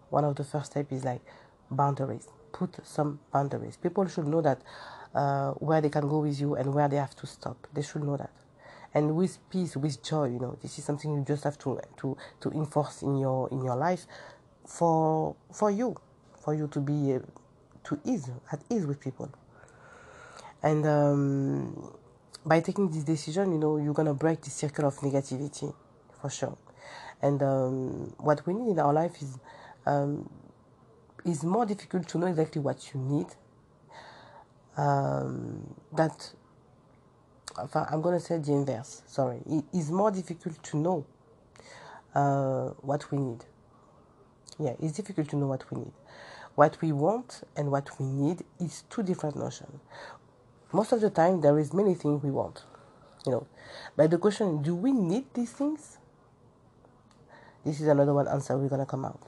one 0.10 0.26
of 0.26 0.36
the 0.36 0.44
first 0.44 0.72
steps 0.72 0.92
is 0.92 1.04
like 1.04 1.22
boundaries. 1.70 2.28
Put 2.52 2.78
some 2.84 3.20
boundaries. 3.32 3.78
People 3.78 4.08
should 4.08 4.28
know 4.28 4.42
that 4.42 4.62
uh, 5.16 5.52
where 5.54 5.82
they 5.82 5.90
can 5.90 6.08
go 6.08 6.20
with 6.20 6.40
you 6.40 6.56
and 6.56 6.74
where 6.74 6.88
they 6.88 6.98
have 6.98 7.16
to 7.18 7.28
stop. 7.28 7.68
They 7.74 7.82
should 7.82 8.04
know 8.04 8.18
that 8.18 8.32
and 8.94 9.16
with 9.16 9.38
peace 9.50 9.76
with 9.76 10.02
joy 10.04 10.26
you 10.26 10.40
know 10.40 10.58
this 10.62 10.78
is 10.80 10.84
something 10.86 11.14
you 11.14 11.24
just 11.24 11.44
have 11.44 11.58
to 11.58 11.80
to 11.98 12.18
to 12.40 12.50
enforce 12.52 13.02
in 13.02 13.18
your 13.18 13.48
in 13.50 13.64
your 13.64 13.76
life 13.76 14.06
for 14.66 15.36
for 15.52 15.70
you 15.72 15.96
for 16.40 16.54
you 16.54 16.68
to 16.68 16.80
be 16.80 17.14
uh, 17.16 17.20
to 17.84 18.00
ease 18.06 18.30
at 18.52 18.60
ease 18.70 18.86
with 18.86 19.00
people 19.00 19.30
and 20.64 20.86
um, 20.86 21.92
by 22.46 22.60
taking 22.60 22.90
this 22.90 23.04
decision 23.04 23.52
you 23.52 23.58
know 23.58 23.78
you're 23.78 23.94
gonna 23.94 24.14
break 24.14 24.42
the 24.42 24.50
circle 24.50 24.86
of 24.86 24.96
negativity 24.98 25.74
for 26.20 26.30
sure 26.30 26.58
and 27.22 27.44
um, 27.44 28.14
what 28.18 28.46
we 28.48 28.54
need 28.54 28.72
in 28.72 28.80
our 28.80 28.94
life 28.94 29.22
is 29.22 29.38
um, 29.86 30.30
is 31.26 31.44
more 31.44 31.66
difficult 31.66 32.08
to 32.10 32.18
know 32.18 32.28
exactly 32.28 32.62
what 32.62 32.94
you 32.94 33.00
need 33.00 33.28
um, 34.78 35.76
that 35.94 36.32
I'm 37.58 38.02
to 38.04 38.20
say 38.20 38.38
the 38.38 38.54
inverse, 38.54 39.02
sorry. 39.06 39.42
It 39.46 39.66
is 39.74 39.92
more 39.92 40.12
difficult 40.12 40.62
to 40.64 40.78
know 40.78 41.06
uh, 42.16 42.70
what 42.82 43.12
we 43.12 43.18
need. 43.18 43.44
Yeah, 44.58 44.74
it's 44.80 44.94
difficult 44.94 45.30
to 45.30 45.36
know 45.36 45.48
what 45.48 45.70
we 45.72 45.80
need. 45.80 45.94
What 46.56 46.82
we 46.82 46.92
want 46.92 47.42
and 47.56 47.72
what 47.72 47.90
we 48.00 48.06
need 48.06 48.44
is 48.60 48.84
two 48.90 49.04
different 49.04 49.36
notions. 49.36 49.82
Most 50.72 50.92
of 50.92 51.02
the 51.02 51.10
time, 51.10 51.42
there 51.42 51.58
is 51.58 51.74
many 51.74 51.96
things 51.96 52.24
we 52.24 52.32
want, 52.32 52.64
you 53.26 53.32
know. 53.32 53.48
But 53.96 54.12
the 54.12 54.18
question, 54.18 54.62
do 54.62 54.76
we 54.76 54.92
need 54.92 55.26
these 55.34 55.52
things? 55.52 55.98
This 57.66 57.82
is 57.82 57.88
another 57.88 58.14
one 58.14 58.28
answer 58.28 58.58
we're 58.58 58.70
gonna 58.70 58.86
come 58.86 59.06
out. 59.06 59.22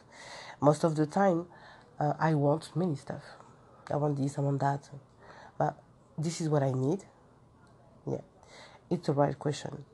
Most 0.62 0.84
of 0.84 0.96
the 0.96 1.06
time, 1.06 1.48
uh, 2.02 2.14
I 2.20 2.34
want 2.34 2.76
many 2.76 2.96
stuff. 2.96 3.22
I 3.92 3.96
want 3.96 4.18
this, 4.18 4.38
I 4.38 4.42
want 4.42 4.60
that, 4.62 4.90
but 5.58 5.78
this 6.18 6.42
is 6.42 6.50
what 6.50 6.64
I 6.64 6.72
need. 6.72 7.04
Yeah. 8.08 8.22
It's 8.90 9.08
the 9.08 9.14
right 9.14 9.38
question. 9.38 9.86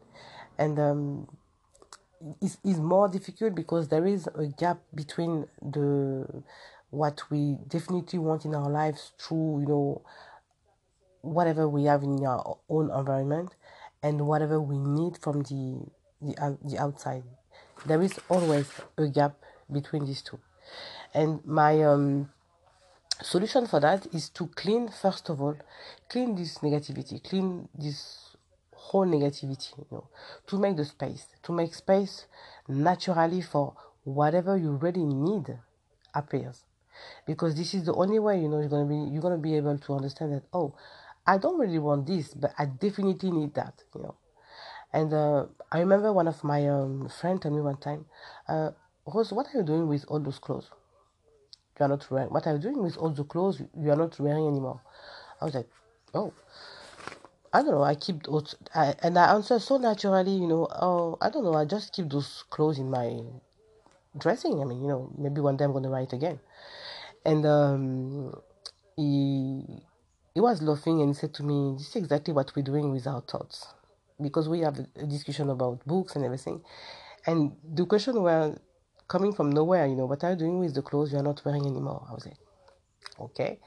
And 0.57 0.79
um, 0.79 1.27
it's, 2.41 2.57
it's 2.63 2.79
more 2.79 3.09
difficult 3.09 3.55
because 3.55 3.89
there 3.89 4.05
is 4.05 4.27
a 4.35 4.47
gap 4.47 4.79
between 4.95 5.47
the 5.61 6.43
what 6.89 7.21
we 7.29 7.57
definitely 7.67 8.17
want 8.17 8.45
in 8.45 8.55
our 8.55 8.69
lives 8.69 9.11
through 9.19 9.59
you 9.59 9.67
know 9.67 10.01
whatever 11.21 11.67
we 11.67 11.83
have 11.83 12.01
in 12.01 12.25
our 12.25 12.57
own 12.69 12.89
environment 12.89 13.53
and 14.01 14.25
whatever 14.25 14.61
we 14.61 14.77
need 14.77 15.17
from 15.17 15.41
the 15.43 15.85
the, 16.21 16.57
the 16.63 16.79
outside. 16.79 17.23
There 17.85 18.01
is 18.01 18.17
always 18.29 18.71
a 18.97 19.07
gap 19.07 19.35
between 19.69 20.05
these 20.05 20.21
two 20.21 20.39
and 21.13 21.45
my 21.45 21.81
um, 21.83 22.29
solution 23.21 23.65
for 23.67 23.79
that 23.79 24.05
is 24.13 24.29
to 24.29 24.47
clean 24.47 24.89
first 24.89 25.29
of 25.29 25.41
all 25.41 25.55
clean 26.09 26.35
this 26.35 26.59
negativity 26.59 27.23
clean 27.23 27.67
this 27.77 28.35
whole 28.73 29.05
negativity 29.05 29.77
you 29.77 29.85
know 29.91 30.07
to 30.45 30.57
make 30.57 30.75
the 30.75 30.85
space 30.85 31.27
to 31.43 31.51
make 31.51 31.73
space 31.73 32.25
naturally 32.67 33.41
for 33.41 33.73
whatever 34.07 34.55
you 34.55 34.71
really 34.71 35.03
need 35.03 35.57
appears. 36.15 36.63
Because 37.25 37.55
this 37.55 37.73
is 37.73 37.85
the 37.85 37.93
only 37.93 38.19
way 38.19 38.39
you 38.41 38.47
know 38.47 38.59
you're 38.59 38.69
to 38.69 38.85
be 38.85 38.95
you're 38.95 39.29
to 39.29 39.37
be 39.37 39.55
able 39.55 39.77
to 39.77 39.93
understand 39.93 40.33
that 40.33 40.43
oh 40.51 40.73
i 41.27 41.37
don't 41.37 41.59
really 41.59 41.77
want 41.77 42.07
this 42.07 42.33
but 42.33 42.51
i 42.57 42.65
definitely 42.65 43.29
need 43.29 43.53
that 43.53 43.83
you 43.93 44.01
know. 44.01 44.15
And 44.93 45.13
uh, 45.13 45.45
i 45.71 45.79
remember 45.79 46.11
one 46.11 46.27
of 46.27 46.43
my 46.43 46.67
um, 46.67 47.09
friend 47.09 47.39
told 47.39 47.53
me 47.53 47.61
one 47.61 47.77
time 47.77 48.05
uh, 48.47 48.71
rose 49.13 49.31
what 49.31 49.47
are 49.47 49.59
you 49.59 49.63
doing 49.63 49.87
with 49.87 50.05
all 50.07 50.19
those 50.19 50.39
clothes 50.39 50.69
you 51.79 51.85
are 51.85 51.89
not 51.89 52.09
wearing. 52.09 52.29
What 52.29 52.47
are 52.47 52.53
you 52.53 52.59
doing 52.59 52.81
with 52.81 52.97
all 52.97 53.09
the 53.09 53.23
clothes 53.23 53.61
you 53.79 53.91
are 53.91 53.95
not 53.95 54.19
wearing 54.19 54.47
anymore? 54.47 54.81
I 55.41 55.45
was 55.45 55.53
like, 55.53 55.69
oh, 56.13 56.33
I 57.53 57.61
don't 57.61 57.71
know. 57.71 57.83
I 57.83 57.95
keep 57.95 58.23
those, 58.23 58.55
I, 58.73 58.95
and 59.03 59.17
I 59.17 59.33
answer 59.33 59.59
so 59.59 59.77
naturally, 59.77 60.31
you 60.31 60.47
know. 60.47 60.67
Oh, 60.71 61.17
I 61.21 61.29
don't 61.29 61.43
know. 61.43 61.53
I 61.53 61.65
just 61.65 61.93
keep 61.93 62.09
those 62.09 62.43
clothes 62.49 62.79
in 62.79 62.89
my 62.89 63.21
dressing. 64.17 64.61
I 64.61 64.65
mean, 64.65 64.81
you 64.81 64.87
know, 64.87 65.11
maybe 65.17 65.41
one 65.41 65.57
day 65.57 65.65
I'm 65.65 65.73
gonna 65.73 65.89
wear 65.89 66.01
it 66.01 66.13
again. 66.13 66.39
And 67.25 67.45
um, 67.45 68.33
he 68.95 69.63
he 70.33 70.41
was 70.41 70.61
laughing 70.61 71.01
and 71.01 71.09
he 71.09 71.13
said 71.13 71.33
to 71.35 71.43
me, 71.43 71.75
"This 71.77 71.89
is 71.89 71.95
exactly 71.95 72.33
what 72.33 72.55
we're 72.55 72.63
doing 72.63 72.91
with 72.91 73.07
our 73.07 73.21
thoughts, 73.21 73.67
because 74.21 74.49
we 74.49 74.59
have 74.61 74.79
a 74.79 75.05
discussion 75.05 75.49
about 75.49 75.85
books 75.85 76.15
and 76.15 76.25
everything." 76.25 76.61
And 77.25 77.55
the 77.63 77.85
question 77.85 78.21
was, 78.21 78.57
coming 79.07 79.33
from 79.33 79.51
nowhere, 79.51 79.85
you 79.85 79.95
know, 79.95 80.05
what 80.05 80.23
are 80.23 80.31
you 80.31 80.35
doing 80.35 80.59
with 80.59 80.73
the 80.73 80.81
clothes 80.81 81.11
you're 81.11 81.23
not 81.23 81.41
wearing 81.45 81.65
anymore? 81.65 82.05
I 82.09 82.13
was 82.13 82.25
like, 82.25 82.37
okay. 83.19 83.59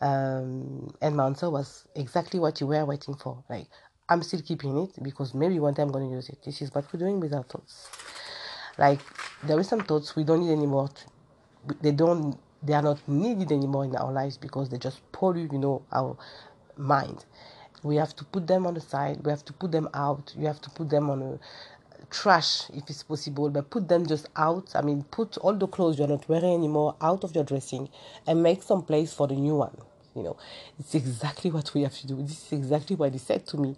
Um, 0.00 0.94
and 1.00 1.16
my 1.16 1.26
answer 1.26 1.50
was 1.50 1.86
exactly 1.94 2.40
what 2.40 2.60
you 2.60 2.66
were 2.66 2.84
waiting 2.84 3.14
for. 3.14 3.42
Like, 3.48 3.66
I'm 4.08 4.22
still 4.22 4.42
keeping 4.42 4.76
it 4.78 5.02
because 5.02 5.34
maybe 5.34 5.58
one 5.58 5.74
day 5.74 5.82
I'm 5.82 5.90
going 5.90 6.08
to 6.08 6.14
use 6.14 6.28
it. 6.28 6.38
This 6.44 6.60
is 6.60 6.74
what 6.74 6.92
we're 6.92 7.00
doing 7.00 7.20
with 7.20 7.32
our 7.32 7.42
thoughts. 7.44 7.88
Like, 8.76 9.00
there 9.44 9.58
is 9.58 9.68
some 9.68 9.80
thoughts 9.80 10.16
we 10.16 10.24
don't 10.24 10.40
need 10.40 10.52
anymore. 10.52 10.88
To, 10.88 11.74
they 11.80 11.92
don't, 11.92 12.38
they 12.62 12.74
are 12.74 12.82
not 12.82 13.06
needed 13.08 13.52
anymore 13.52 13.84
in 13.84 13.96
our 13.96 14.12
lives 14.12 14.36
because 14.36 14.68
they 14.68 14.78
just 14.78 15.00
pollute, 15.12 15.52
you 15.52 15.58
know, 15.58 15.82
our 15.92 16.16
mind. 16.76 17.24
We 17.82 17.96
have 17.96 18.16
to 18.16 18.24
put 18.24 18.46
them 18.46 18.66
on 18.66 18.74
the 18.74 18.80
side. 18.80 19.20
We 19.24 19.30
have 19.30 19.44
to 19.44 19.52
put 19.52 19.70
them 19.70 19.88
out. 19.94 20.34
You 20.36 20.46
have 20.46 20.60
to 20.62 20.70
put 20.70 20.88
them 20.88 21.10
on 21.10 21.22
a 21.22 21.38
trash 22.14 22.70
if 22.72 22.88
it's 22.88 23.02
possible, 23.02 23.50
but 23.50 23.70
put 23.70 23.88
them 23.88 24.06
just 24.06 24.28
out. 24.36 24.70
I 24.74 24.82
mean, 24.82 25.04
put 25.10 25.36
all 25.38 25.54
the 25.54 25.66
clothes 25.66 25.98
you're 25.98 26.08
not 26.08 26.28
wearing 26.28 26.54
anymore 26.54 26.94
out 27.00 27.24
of 27.24 27.34
your 27.34 27.44
dressing 27.44 27.88
and 28.26 28.42
make 28.42 28.62
some 28.62 28.82
place 28.82 29.12
for 29.12 29.26
the 29.26 29.34
new 29.34 29.56
one. 29.56 29.76
You 30.14 30.22
know, 30.22 30.36
it's 30.78 30.94
exactly 30.94 31.50
what 31.56 31.74
we 31.74 31.82
have 31.82 31.94
to 31.98 32.06
do. 32.06 32.22
This 32.22 32.46
is 32.46 32.52
exactly 32.52 32.96
what 32.96 33.12
he 33.12 33.18
said 33.18 33.46
to 33.48 33.56
me. 33.56 33.76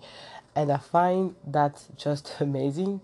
And 0.55 0.71
I 0.71 0.77
find 0.77 1.35
that 1.47 1.83
just 1.97 2.35
amazing 2.41 3.01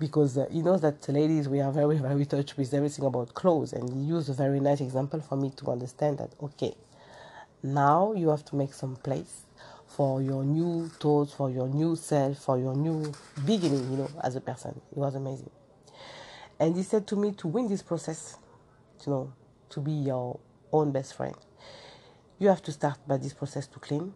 because 0.00 0.36
uh, 0.36 0.46
he 0.50 0.60
knows 0.60 0.80
that 0.80 1.08
ladies, 1.08 1.48
we 1.48 1.60
are 1.60 1.70
very, 1.70 1.98
very 1.98 2.26
touched 2.26 2.56
with 2.56 2.74
everything 2.74 3.04
about 3.04 3.34
clothes. 3.34 3.72
And 3.72 3.88
he 3.88 4.00
used 4.00 4.28
a 4.28 4.32
very 4.34 4.58
nice 4.58 4.80
example 4.80 5.20
for 5.20 5.36
me 5.36 5.50
to 5.56 5.70
understand 5.70 6.18
that, 6.18 6.30
okay, 6.42 6.74
now 7.62 8.12
you 8.12 8.28
have 8.28 8.44
to 8.46 8.56
make 8.56 8.74
some 8.74 8.96
place 8.96 9.43
for 9.96 10.20
your 10.20 10.44
new 10.44 10.88
thoughts, 10.88 11.32
for 11.32 11.50
your 11.50 11.68
new 11.68 11.94
self, 11.94 12.38
for 12.38 12.58
your 12.58 12.74
new 12.74 13.12
beginning, 13.46 13.90
you 13.90 13.96
know, 13.96 14.10
as 14.24 14.34
a 14.34 14.40
person. 14.40 14.80
It 14.90 14.98
was 14.98 15.14
amazing. 15.14 15.50
And 16.58 16.76
he 16.76 16.82
said 16.82 17.06
to 17.08 17.16
me 17.16 17.32
to 17.32 17.46
win 17.48 17.68
this 17.68 17.82
process, 17.82 18.36
you 19.06 19.12
know, 19.12 19.32
to 19.70 19.80
be 19.80 19.92
your 19.92 20.40
own 20.72 20.90
best 20.90 21.14
friend, 21.14 21.36
you 22.38 22.48
have 22.48 22.62
to 22.62 22.72
start 22.72 22.98
by 23.06 23.18
this 23.18 23.32
process 23.32 23.68
to 23.68 23.78
clean, 23.78 24.14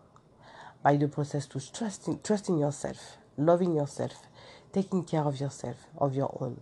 by 0.82 0.96
the 0.96 1.06
process 1.06 1.46
to 1.46 1.72
trusting, 1.72 2.20
trusting 2.24 2.58
yourself, 2.58 3.16
loving 3.36 3.74
yourself, 3.74 4.14
taking 4.72 5.04
care 5.04 5.22
of 5.22 5.38
yourself, 5.38 5.76
of 5.98 6.14
your 6.14 6.36
own. 6.40 6.60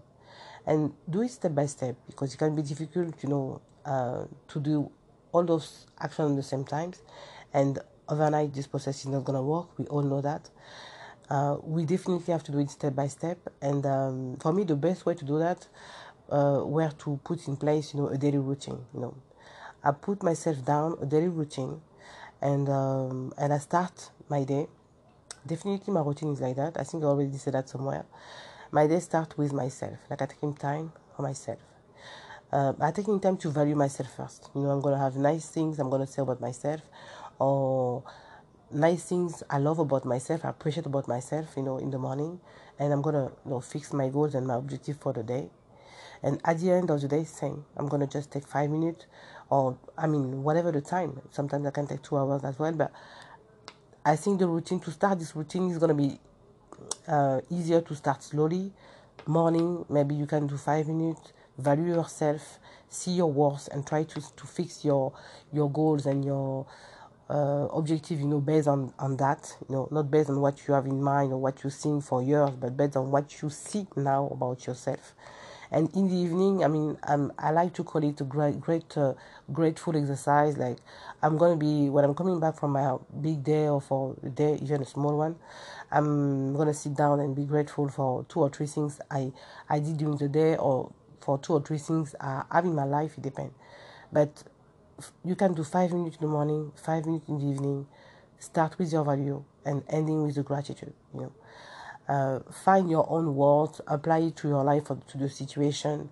And 0.67 0.93
do 1.09 1.23
it 1.23 1.31
step 1.31 1.55
by 1.55 1.67
step 1.67 1.97
because 2.07 2.35
it 2.35 2.37
can 2.37 2.55
be 2.55 2.62
difficult, 2.62 3.23
you 3.23 3.31
know, 3.31 3.62
uh, 3.87 4.25
to 4.49 4.61
do 4.61 4.91
all 5.33 5.45
those 5.45 5.87
actions 5.99 6.33
at 6.33 6.37
the 6.37 6.43
same 6.43 6.64
time. 6.64 6.93
And 7.55 7.79
overnight 8.09 8.53
this 8.55 8.67
process 8.67 9.01
is 9.01 9.07
not 9.07 9.25
going 9.25 9.37
to 9.37 9.43
work 9.43 9.79
we 9.79 9.85
all 9.87 10.03
know 10.03 10.21
that 10.21 10.51
uh, 11.31 11.57
we 11.63 11.85
definitely 11.85 12.33
have 12.33 12.45
to 12.45 12.53
do 12.53 12.59
it 12.59 12.71
step 12.71 12.95
by 12.95 13.07
step 13.09 13.39
and 13.61 13.85
um, 13.87 14.37
for 14.41 14.53
me 14.53 14.65
the 14.65 14.77
best 14.77 15.07
way 15.07 15.15
to 15.15 15.25
do 15.25 15.39
that 15.39 15.67
uh, 16.31 16.61
were 16.65 16.91
to 16.99 17.19
put 17.25 17.47
in 17.49 17.57
place 17.57 17.95
you 17.95 18.01
know 18.01 18.09
a 18.09 18.19
daily 18.19 18.39
routine 18.39 18.79
you 18.95 19.01
know 19.01 19.15
I 19.85 19.93
put 19.93 20.23
myself 20.23 20.65
down 20.65 20.97
a 21.01 21.07
daily 21.07 21.29
routine, 21.29 21.81
and 22.43 22.69
um, 22.69 23.33
and 23.39 23.53
I 23.53 23.59
start 23.59 24.11
my 24.29 24.45
day. 24.45 24.67
Definitely, 25.47 25.93
my 25.95 26.01
routine 26.01 26.33
is 26.33 26.41
like 26.41 26.57
that. 26.57 26.79
I 26.79 26.85
think 26.85 27.05
I 27.05 27.07
already 27.07 27.37
said 27.39 27.55
that 27.55 27.69
somewhere. 27.69 28.05
My 28.73 28.87
day 28.87 28.99
starts 29.01 29.39
with 29.39 29.53
myself, 29.53 29.99
like 30.11 30.23
I 30.23 30.27
take 30.27 30.59
time 30.59 30.93
for 31.15 31.23
myself. 31.23 31.59
Uh, 32.53 32.73
I 32.81 32.91
taking 32.91 33.21
time 33.21 33.37
to 33.39 33.51
value 33.51 33.77
myself 33.77 34.11
first. 34.17 34.51
You 34.55 34.63
know, 34.63 34.71
I'm 34.71 34.81
gonna 34.81 34.99
have 34.99 35.17
nice 35.17 35.49
things 35.49 35.79
I'm 35.79 35.91
gonna 35.91 36.07
say 36.07 36.23
about 36.23 36.41
myself, 36.41 36.81
or 37.39 38.03
nice 38.70 39.05
things 39.05 39.43
I 39.49 39.59
love 39.59 39.78
about 39.78 40.05
myself, 40.05 40.45
I 40.45 40.51
appreciate 40.51 40.87
about 40.87 41.09
myself, 41.09 41.55
you 41.57 41.62
know, 41.62 41.78
in 41.78 41.91
the 41.91 41.99
morning, 41.99 42.41
and 42.78 42.93
I'm 42.93 43.03
gonna 43.03 43.30
you 43.45 43.51
know 43.51 43.61
fix 43.61 43.93
my 43.93 44.09
goals 44.09 44.34
and 44.34 44.47
my 44.47 44.55
objective 44.55 44.97
for 44.99 45.12
the 45.12 45.22
day. 45.22 45.51
And 46.22 46.41
at 46.45 46.59
the 46.61 46.72
end 46.72 46.91
of 46.91 47.01
the 47.01 47.09
day, 47.09 47.24
same. 47.24 47.64
I'm 47.76 47.89
gonna 47.89 48.07
just 48.07 48.32
take 48.32 48.47
five 48.47 48.70
minutes, 48.70 49.07
or 49.51 49.76
I 49.97 50.07
mean, 50.07 50.43
whatever 50.43 50.72
the 50.72 50.80
time. 50.80 51.20
Sometimes 51.30 51.66
I 51.66 51.70
can 51.70 51.87
take 51.87 52.03
two 52.03 52.16
hours 52.16 52.43
as 52.45 52.59
well, 52.59 52.72
but 52.72 52.93
I 54.05 54.16
think 54.16 54.39
the 54.39 54.49
routine 54.49 54.80
to 54.80 54.91
start 54.91 55.18
this 55.18 55.37
routine 55.37 55.70
is 55.70 55.78
gonna 55.78 55.95
be 55.95 56.18
uh, 57.09 57.41
easier 57.51 57.80
to 57.82 57.95
start 57.95 58.22
slowly. 58.22 58.72
Morning, 59.26 59.84
maybe 59.89 60.14
you 60.14 60.26
can 60.26 60.47
do 60.47 60.57
five 60.57 60.87
minutes. 60.87 61.32
Value 61.59 61.95
yourself, 61.95 62.59
see 62.89 63.12
your 63.12 63.32
worth, 63.32 63.68
and 63.72 63.87
try 63.87 64.05
to 64.05 64.20
to 64.37 64.47
fix 64.47 64.84
your 64.84 65.12
your 65.53 65.70
goals 65.70 66.07
and 66.07 66.24
your 66.24 66.66
uh, 67.31 67.68
objective, 67.72 68.20
you 68.20 68.27
know, 68.29 68.41
based 68.41 68.68
on, 68.68 68.93
on 68.99 69.16
that, 69.18 69.55
you 69.68 69.74
know, 69.74 69.89
not 69.91 70.11
based 70.11 70.31
on 70.31 70.41
what 70.41 70.66
you 70.68 70.74
have 70.74 70.87
in 70.87 71.03
mind 71.03 71.33
or 71.33 71.39
what 71.39 71.62
you've 71.64 71.72
seen 71.72 72.01
for 72.01 72.22
years, 72.22 72.51
but 72.51 72.77
based 72.77 72.97
on 72.97 73.11
what 73.11 73.43
you 73.43 73.51
see 73.51 73.87
now 73.97 74.29
about 74.33 74.66
yourself. 74.66 75.14
And 75.70 75.95
in 75.97 76.09
the 76.09 76.14
evening, 76.16 76.64
I 76.64 76.68
mean, 76.68 76.99
I'm, 77.03 77.33
I 77.39 77.51
like 77.51 77.74
to 77.74 77.85
call 77.85 78.05
it 78.05 78.20
a 78.20 78.24
great, 78.24 78.61
great, 78.61 78.97
uh, 78.97 79.14
grateful 79.53 79.97
exercise. 79.97 80.57
Like 80.57 80.79
I'm 81.22 81.37
gonna 81.37 81.57
be 81.57 81.91
when 81.91 82.05
I'm 82.05 82.14
coming 82.14 82.41
back 82.41 82.59
from 82.59 82.72
my 82.72 82.97
big 83.20 83.45
day 83.45 83.68
or 83.68 83.81
for 83.81 84.16
a 84.22 84.31
day, 84.31 84.59
even 84.62 84.83
a 84.83 84.87
small 84.87 85.16
one, 85.18 85.37
I'm 85.91 86.55
gonna 86.57 86.74
sit 86.74 86.95
down 86.97 87.20
and 87.20 87.35
be 87.35 87.45
grateful 87.45 87.89
for 87.89 88.24
two 88.24 88.41
or 88.41 88.51
three 88.51 88.66
things 88.66 89.01
I 89.11 89.33
I 89.68 89.81
did 89.81 89.99
during 89.99 90.16
the 90.18 90.29
day 90.29 90.57
or 90.57 90.93
for 91.20 91.39
two 91.39 91.55
or 91.55 91.61
three 91.62 91.79
things 91.79 92.14
I 92.20 92.45
have 92.53 92.64
in 92.64 92.74
my 92.74 92.85
life. 92.85 93.18
It 93.18 93.22
depends, 93.22 93.55
but 94.12 94.45
you 95.25 95.35
can 95.35 95.55
do 95.55 95.65
five 95.65 95.93
minutes 95.93 96.17
in 96.17 96.23
the 96.23 96.29
morning, 96.29 96.73
five 96.77 97.07
minutes 97.07 97.29
in 97.29 97.39
the 97.39 97.47
evening. 97.47 97.87
Start 98.39 98.79
with 98.79 98.93
your 98.93 99.05
value 99.05 99.45
and 99.65 99.83
ending 99.89 100.23
with 100.23 100.35
the 100.35 100.43
gratitude. 100.43 100.93
You 101.15 101.21
know, 101.21 101.33
uh, 102.09 102.53
find 102.53 102.91
your 102.91 103.11
own 103.11 103.35
words, 103.35 103.81
apply 103.87 104.19
it 104.19 104.37
to 104.37 104.49
your 104.49 104.65
life 104.65 104.91
or 104.91 104.99
to 105.09 105.19
the 105.19 105.29
situation. 105.29 106.11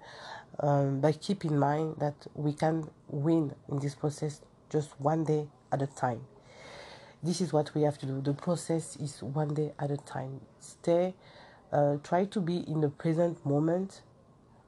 Um, 0.61 1.01
but 1.01 1.20
keep 1.20 1.45
in 1.45 1.59
mind 1.59 1.97
that 1.99 2.14
we 2.35 2.53
can 2.53 2.89
win 3.09 3.55
in 3.68 3.78
this 3.80 3.95
process 3.95 4.41
just 4.70 4.99
one 5.01 5.24
day 5.24 5.49
at 5.72 5.82
a 5.82 5.87
time. 5.87 6.22
This 7.22 7.41
is 7.41 7.53
what 7.53 7.74
we 7.74 7.82
have 7.82 7.99
to 7.99 8.07
do. 8.07 8.20
The 8.20 8.35
process 8.35 8.97
is 8.97 9.22
one 9.22 9.55
day 9.55 9.72
at 9.78 9.91
a 9.91 9.97
time. 9.97 10.41
Stay, 10.61 11.14
uh, 11.72 11.97
try 12.03 12.26
to 12.26 12.41
be 12.41 12.59
in 12.59 12.80
the 12.80 12.91
present 12.91 13.45
moment 13.45 14.03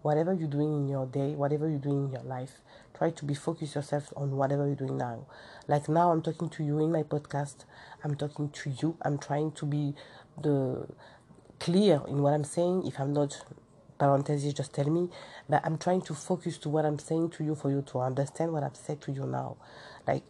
whatever 0.07 0.33
you're 0.33 0.49
doing 0.49 0.73
in 0.73 0.89
your 0.89 1.05
day, 1.07 1.35
whatever 1.35 1.69
you're 1.69 1.81
doing 1.81 2.05
in 2.07 2.13
your 2.13 2.23
life, 2.23 2.61
try 2.97 3.11
to 3.11 3.25
be 3.25 3.35
focused 3.35 3.75
yourself 3.75 4.13
on 4.17 4.31
whatever 4.33 4.67
you're 4.67 4.77
doing 4.77 4.97
now. 4.97 5.27
Like 5.69 5.89
now, 5.89 6.13
I'm 6.13 6.23
talking 6.23 6.49
to 6.51 6.65
you 6.65 6.79
in 6.79 6.93
my 6.93 7.03
podcast. 7.03 7.65
I'm 8.03 8.15
talking 8.15 8.49
to 8.51 8.71
you. 8.71 8.97
I'm 9.03 9.19
trying 9.19 9.53
to 9.53 9.67
be 9.67 9.95
the 10.43 10.87
clear 11.61 12.03
in 12.09 12.23
what 12.23 12.33
I'm 12.33 12.45
saying. 12.45 12.87
If 12.87 12.99
I'm 12.99 13.13
not, 13.13 13.45
parentheses, 13.99 14.55
just 14.55 14.73
tell 14.75 14.89
me. 14.89 15.11
But 15.49 15.65
I'm 15.65 15.79
trying 15.79 16.03
to 16.03 16.15
focus 16.15 16.59
to 16.59 16.69
what 16.69 16.85
I'm 16.85 16.99
saying 16.99 17.31
to 17.31 17.45
you 17.45 17.55
for 17.55 17.71
you 17.71 17.83
to 17.93 18.01
understand 18.01 18.53
what 18.53 18.63
I've 18.63 18.77
said 18.77 19.01
to 19.03 19.13
you 19.13 19.27
now. 19.27 19.57
Like, 20.07 20.25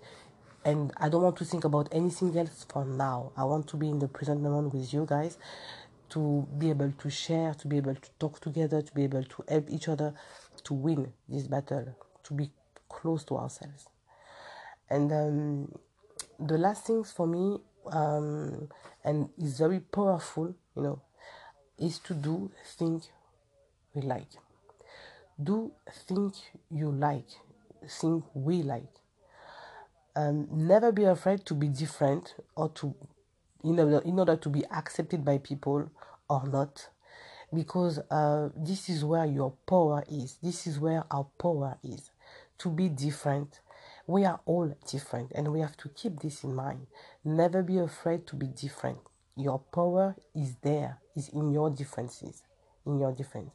and 0.64 0.92
I 0.96 1.08
don't 1.08 1.22
want 1.22 1.36
to 1.36 1.44
think 1.44 1.64
about 1.64 1.88
anything 1.92 2.36
else 2.36 2.66
for 2.68 2.84
now. 2.84 3.30
I 3.36 3.44
want 3.44 3.68
to 3.68 3.76
be 3.76 3.88
in 3.88 4.00
the 4.00 4.08
present 4.08 4.40
moment 4.42 4.74
with 4.74 4.92
you 4.92 5.06
guys 5.08 5.38
to 6.08 6.46
be 6.58 6.70
able 6.70 6.92
to 6.92 7.10
share, 7.10 7.54
to 7.54 7.68
be 7.68 7.76
able 7.76 7.94
to 7.94 8.10
talk 8.18 8.40
together, 8.40 8.82
to 8.82 8.94
be 8.94 9.04
able 9.04 9.24
to 9.24 9.44
help 9.48 9.70
each 9.70 9.88
other 9.88 10.14
to 10.64 10.74
win 10.74 11.12
this 11.28 11.46
battle, 11.46 11.96
to 12.24 12.34
be 12.34 12.50
close 12.88 13.24
to 13.24 13.36
ourselves. 13.36 13.88
And 14.88 15.12
um, 15.12 15.72
the 16.38 16.58
last 16.58 16.86
things 16.86 17.12
for 17.12 17.26
me, 17.26 17.58
um, 17.90 18.68
and 19.04 19.30
is 19.38 19.58
very 19.58 19.80
powerful, 19.80 20.54
you 20.74 20.82
know, 20.82 21.02
is 21.78 21.98
to 22.00 22.14
do 22.14 22.50
things 22.78 23.10
we 23.94 24.02
like. 24.02 24.28
Do 25.42 25.72
things 26.08 26.42
you 26.70 26.90
like, 26.90 27.28
things 27.88 28.24
we 28.34 28.62
like. 28.62 28.88
Um, 30.14 30.48
never 30.50 30.92
be 30.92 31.04
afraid 31.04 31.44
to 31.46 31.54
be 31.54 31.68
different 31.68 32.34
or 32.56 32.70
to 32.70 32.94
in 33.62 33.78
order, 33.80 33.98
in 34.04 34.18
order 34.18 34.36
to 34.36 34.48
be 34.48 34.64
accepted 34.70 35.24
by 35.24 35.38
people 35.38 35.90
or 36.28 36.46
not 36.46 36.88
because 37.52 37.98
uh, 38.10 38.48
this 38.56 38.88
is 38.88 39.04
where 39.04 39.26
your 39.26 39.52
power 39.68 40.04
is 40.10 40.38
this 40.42 40.66
is 40.66 40.78
where 40.78 41.04
our 41.10 41.26
power 41.38 41.76
is 41.82 42.10
to 42.58 42.70
be 42.70 42.88
different. 42.88 43.60
We 44.06 44.24
are 44.24 44.40
all 44.46 44.72
different 44.88 45.32
and 45.34 45.52
we 45.52 45.60
have 45.60 45.76
to 45.78 45.88
keep 45.88 46.20
this 46.20 46.44
in 46.44 46.54
mind. 46.54 46.86
Never 47.24 47.62
be 47.62 47.78
afraid 47.78 48.26
to 48.28 48.36
be 48.36 48.46
different. 48.46 48.98
Your 49.36 49.58
power 49.58 50.16
is 50.34 50.56
there 50.62 50.98
is 51.14 51.28
in 51.30 51.50
your 51.52 51.70
differences 51.70 52.42
in 52.86 52.98
your 52.98 53.12
difference. 53.12 53.50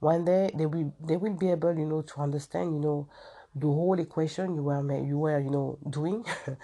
One 0.00 0.24
day 0.24 0.50
they 0.54 0.66
will 0.66 0.92
they 0.98 1.16
will 1.16 1.34
be 1.34 1.50
able 1.50 1.78
you 1.78 1.86
know 1.86 2.02
to 2.02 2.20
understand 2.20 2.74
you 2.74 2.80
know 2.80 3.08
the 3.54 3.66
whole 3.66 3.98
equation 3.98 4.54
you 4.54 4.62
were 4.62 4.80
you 5.04 5.18
were 5.18 5.38
you 5.38 5.50
know 5.50 5.78
doing. 5.88 6.24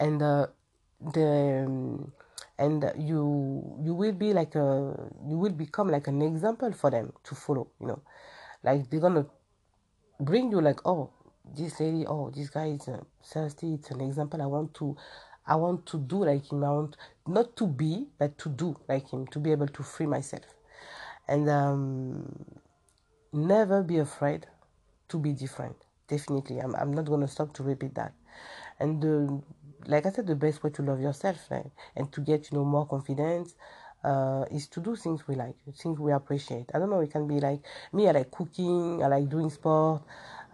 And 0.00 0.22
uh, 0.22 0.46
the 1.00 1.64
um, 1.66 2.12
and 2.58 2.92
you 2.96 3.78
you 3.84 3.94
will 3.94 4.12
be 4.12 4.32
like 4.32 4.54
a 4.54 4.94
you 5.28 5.36
will 5.36 5.52
become 5.52 5.88
like 5.90 6.08
an 6.08 6.22
example 6.22 6.72
for 6.72 6.90
them 6.90 7.12
to 7.24 7.34
follow 7.34 7.68
you 7.80 7.86
know. 7.88 8.02
Like 8.64 8.90
they're 8.90 9.00
gonna 9.00 9.26
bring 10.20 10.50
you 10.50 10.60
like 10.60 10.80
oh 10.86 11.10
this 11.56 11.80
lady 11.80 12.04
oh 12.06 12.30
this 12.34 12.50
guy 12.50 12.66
is 12.66 12.88
uh, 12.88 13.00
thirsty 13.24 13.74
it's 13.74 13.90
an 13.90 14.00
example 14.00 14.40
i 14.42 14.46
want 14.46 14.72
to 14.74 14.96
i 15.46 15.54
want 15.54 15.84
to 15.86 15.98
do 15.98 16.24
like 16.24 16.50
him 16.50 16.64
i 16.64 16.70
want 16.70 16.96
not 17.26 17.56
to 17.56 17.66
be 17.66 18.06
but 18.18 18.36
to 18.38 18.48
do 18.48 18.76
like 18.88 19.10
him 19.10 19.26
to 19.26 19.38
be 19.38 19.50
able 19.52 19.68
to 19.68 19.82
free 19.82 20.06
myself 20.06 20.44
and 21.28 21.48
um 21.48 22.24
never 23.32 23.82
be 23.82 23.98
afraid 23.98 24.46
to 25.08 25.18
be 25.18 25.32
different 25.32 25.76
definitely 26.08 26.58
i'm, 26.58 26.74
I'm 26.74 26.92
not 26.92 27.04
going 27.06 27.20
to 27.20 27.28
stop 27.28 27.52
to 27.54 27.62
repeat 27.62 27.94
that 27.94 28.12
and 28.80 29.02
the 29.02 29.42
like 29.86 30.06
I 30.06 30.10
said, 30.10 30.26
the 30.26 30.34
best 30.34 30.62
way 30.62 30.70
to 30.70 30.82
love 30.82 31.00
yourself 31.00 31.36
right? 31.50 31.70
and 31.96 32.10
to 32.12 32.20
get 32.20 32.50
you 32.50 32.58
know 32.58 32.64
more 32.64 32.86
confidence 32.86 33.54
uh, 34.04 34.44
is 34.50 34.68
to 34.68 34.80
do 34.80 34.96
things 34.96 35.26
we 35.26 35.34
like, 35.34 35.56
things 35.76 35.98
we 35.98 36.12
appreciate. 36.12 36.66
I 36.74 36.78
don't 36.78 36.90
know. 36.90 37.00
It 37.00 37.10
can 37.10 37.26
be 37.26 37.40
like 37.40 37.60
me. 37.92 38.08
I 38.08 38.12
like 38.12 38.30
cooking. 38.30 39.02
I 39.02 39.08
like 39.08 39.28
doing 39.28 39.50
sport. 39.50 40.02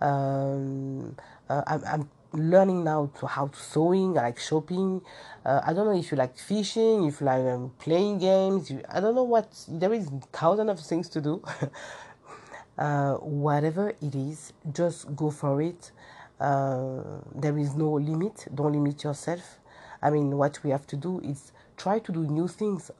Um, 0.00 1.16
uh, 1.48 1.62
I'm, 1.66 1.82
I'm 1.86 2.10
learning 2.32 2.84
now 2.84 3.10
to 3.20 3.26
how 3.26 3.48
to 3.48 3.58
sewing. 3.58 4.18
I 4.18 4.22
like 4.22 4.38
shopping. 4.38 5.00
Uh, 5.44 5.60
I 5.64 5.72
don't 5.72 5.86
know 5.86 5.98
if 5.98 6.10
you 6.10 6.16
like 6.16 6.36
fishing. 6.38 7.04
If 7.06 7.20
you 7.20 7.26
like 7.26 7.44
um, 7.44 7.72
playing 7.78 8.18
games. 8.18 8.70
You, 8.70 8.82
I 8.88 9.00
don't 9.00 9.14
know 9.14 9.24
what. 9.24 9.48
There 9.68 9.92
is 9.92 10.10
thousands 10.32 10.70
of 10.70 10.80
things 10.80 11.08
to 11.10 11.20
do. 11.20 11.42
uh, 12.78 13.14
whatever 13.14 13.90
it 14.00 14.14
is, 14.14 14.52
just 14.72 15.14
go 15.14 15.30
for 15.30 15.62
it. 15.62 15.92
Uh, 16.40 17.02
there 17.34 17.56
is 17.58 17.74
no 17.74 17.92
limit. 17.92 18.46
Don't 18.54 18.72
limit 18.72 19.04
yourself. 19.04 19.58
I 20.02 20.10
mean, 20.10 20.36
what 20.36 20.62
we 20.62 20.70
have 20.70 20.86
to 20.88 20.96
do 20.96 21.20
is 21.20 21.52
try 21.76 21.98
to 21.98 22.12
do 22.12 22.24
new 22.24 22.48
things 22.48 22.90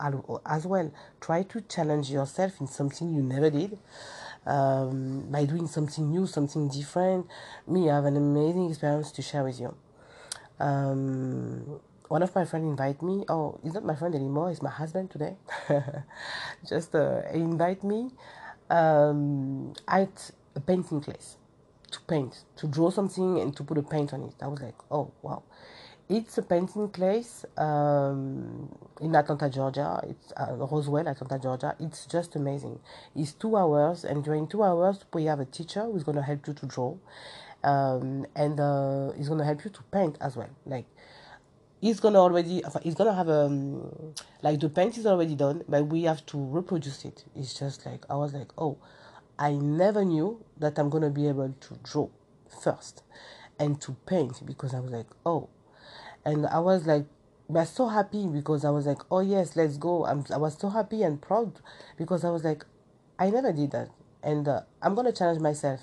as 0.47 0.67
well. 0.67 0.91
Try 1.21 1.43
to 1.45 1.61
challenge 1.63 2.11
yourself 2.11 2.61
in 2.61 2.67
something 2.67 3.13
you 3.13 3.23
never 3.23 3.51
did. 3.51 3.79
Um, 4.47 5.27
by 5.31 5.45
doing 5.47 5.67
something 5.67 6.11
new, 6.11 6.27
something 6.27 6.69
different. 6.69 7.27
Me, 7.67 7.91
I 7.91 7.95
have 7.97 8.05
an 8.05 8.17
amazing 8.17 8.69
experience 8.69 9.11
to 9.13 9.23
share 9.23 9.43
with 9.45 9.59
you. 9.59 9.75
Um, 10.61 11.81
one 12.09 12.23
of 12.23 12.35
my 12.35 12.45
friends 12.45 12.65
invite 12.65 13.03
me. 13.03 13.25
Oh, 13.29 13.59
he's 13.63 13.75
not 13.75 13.85
my 13.85 13.95
friend 13.95 14.15
anymore. 14.15 14.51
He's 14.51 14.63
my 14.63 14.71
husband 14.71 15.11
today. 15.11 15.37
Just 16.69 16.95
uh, 16.95 17.23
invite 17.33 17.83
me 17.83 18.11
um, 18.71 19.73
at 19.89 20.31
a 20.55 20.61
painting 20.61 21.01
class 21.01 21.37
to 21.91 22.01
paint, 22.03 22.45
to 22.57 22.67
draw 22.67 22.91
something 22.91 23.41
and 23.41 23.57
to 23.57 23.65
put 23.65 23.79
a 23.79 23.83
paint 23.83 24.13
on 24.13 24.23
it. 24.25 24.35
I 24.43 24.47
was 24.49 24.61
like, 24.61 24.75
oh 24.91 25.11
wow. 25.23 25.43
It's 26.09 26.37
a 26.37 26.43
painting 26.43 26.89
place 26.89 27.47
um, 27.57 28.69
in 29.01 29.15
Atlanta, 29.17 29.49
Georgia. 29.49 30.01
It's 30.07 30.33
uh, 30.37 30.53
Roswell, 30.53 31.09
Atlanta, 31.09 31.39
Georgia. 31.39 31.75
It's 31.81 32.07
just 32.07 32.37
amazing. 32.37 32.79
It's 33.17 33.33
two 33.33 33.57
hours, 33.57 34.05
and 34.05 34.23
during 34.23 34.47
two 34.47 34.63
hours, 34.63 35.05
we 35.15 35.25
have 35.25 35.41
a 35.41 35.47
teacher 35.47 35.85
who's 35.85 36.05
going 36.05 36.17
to 36.17 36.23
help 36.23 36.47
you 36.47 36.53
to 36.53 36.67
draw, 36.67 36.97
um, 37.63 38.27
and 38.37 38.61
uh, 38.61 39.13
he's 39.13 39.29
going 39.29 39.39
to 39.39 39.47
help 39.47 39.65
you 39.65 39.71
to 39.71 39.83
paint 39.85 40.19
as 40.21 40.37
well. 40.37 40.51
Like 40.67 40.87
he's 41.81 42.01
gonna 42.01 42.19
already 42.19 42.63
he's 42.83 42.95
gonna 42.95 43.13
have 43.15 43.29
um 43.29 44.15
like 44.43 44.59
the 44.61 44.69
paint 44.71 44.97
is 44.97 45.05
already 45.07 45.35
done 45.35 45.63
but 45.69 45.87
we 45.89 46.05
have 46.05 46.25
to 46.25 46.39
reproduce 46.39 47.05
it 47.05 47.25
it's 47.37 47.53
just 47.53 47.85
like 47.85 48.07
i 48.09 48.15
was 48.15 48.33
like 48.33 48.49
oh 48.57 48.79
I 49.39 49.53
never 49.53 50.05
knew 50.05 50.45
that 50.59 50.79
I'm 50.79 50.91
going 50.91 51.03
to 51.03 51.11
be 51.11 51.29
able 51.29 51.55
to 51.61 51.79
draw 51.83 52.09
first. 52.63 53.03
and 53.59 53.81
to 53.81 53.97
paint 54.07 54.45
because 54.45 54.75
I 54.75 54.81
was 54.81 54.91
like, 54.91 55.07
oh, 55.25 55.49
and 56.25 56.47
I 56.47 56.59
was 56.59 56.87
like, 56.87 57.05
was 57.49 57.69
so 57.71 57.89
happy 57.89 58.27
because 58.27 58.65
I 58.65 58.71
was 58.71 58.87
like, 58.87 59.01
oh 59.11 59.21
yes, 59.21 59.57
let's 59.57 59.77
go. 59.77 60.07
I'm, 60.07 60.25
I 60.33 60.39
was 60.39 60.57
so 60.59 60.69
happy 60.71 61.03
and 61.03 61.21
proud 61.21 61.61
because 61.99 62.25
I 62.25 62.31
was 62.31 62.45
like, 62.45 62.65
I 63.19 63.31
never 63.31 63.53
did 63.53 63.71
that, 63.73 63.91
and 64.23 64.49
uh, 64.49 64.63
I'm 64.83 64.95
gonna 64.95 65.13
challenge 65.13 65.41
myself, 65.41 65.81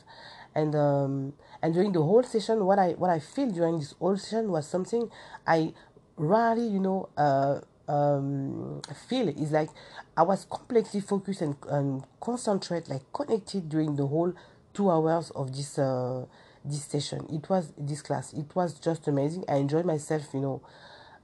and 0.53 0.75
um, 0.75 1.33
and 1.61 1.73
during 1.73 1.91
the 1.93 2.01
whole 2.01 2.23
session, 2.23 2.65
what 2.65 2.79
I 2.79 2.91
what 2.91 3.09
I 3.09 3.19
feel 3.19 3.49
during 3.51 3.79
this 3.79 3.93
whole 3.99 4.17
session 4.17 4.51
was 4.51 4.67
something 4.67 5.09
I 5.47 5.73
rarely, 6.17 6.67
you 6.67 6.79
know, 6.79 7.09
uh, 7.15 7.59
um, 7.87 8.81
feel. 9.07 9.29
Is 9.29 9.51
like 9.51 9.69
I 10.17 10.23
was 10.23 10.45
completely 10.45 10.99
focused 10.99 11.41
and, 11.41 11.55
and 11.69 12.03
concentrate, 12.19 12.89
like 12.89 13.01
connected 13.13 13.69
during 13.69 13.95
the 13.95 14.07
whole 14.07 14.33
two 14.73 14.89
hours 14.89 15.29
of 15.31 15.55
this 15.55 15.79
uh, 15.79 16.25
this 16.63 16.85
session. 16.85 17.25
It 17.31 17.49
was 17.49 17.73
this 17.77 18.01
class. 18.01 18.33
It 18.33 18.55
was 18.55 18.79
just 18.79 19.07
amazing. 19.07 19.45
I 19.47 19.55
enjoyed 19.55 19.85
myself, 19.85 20.27
you 20.33 20.41
know. 20.41 20.61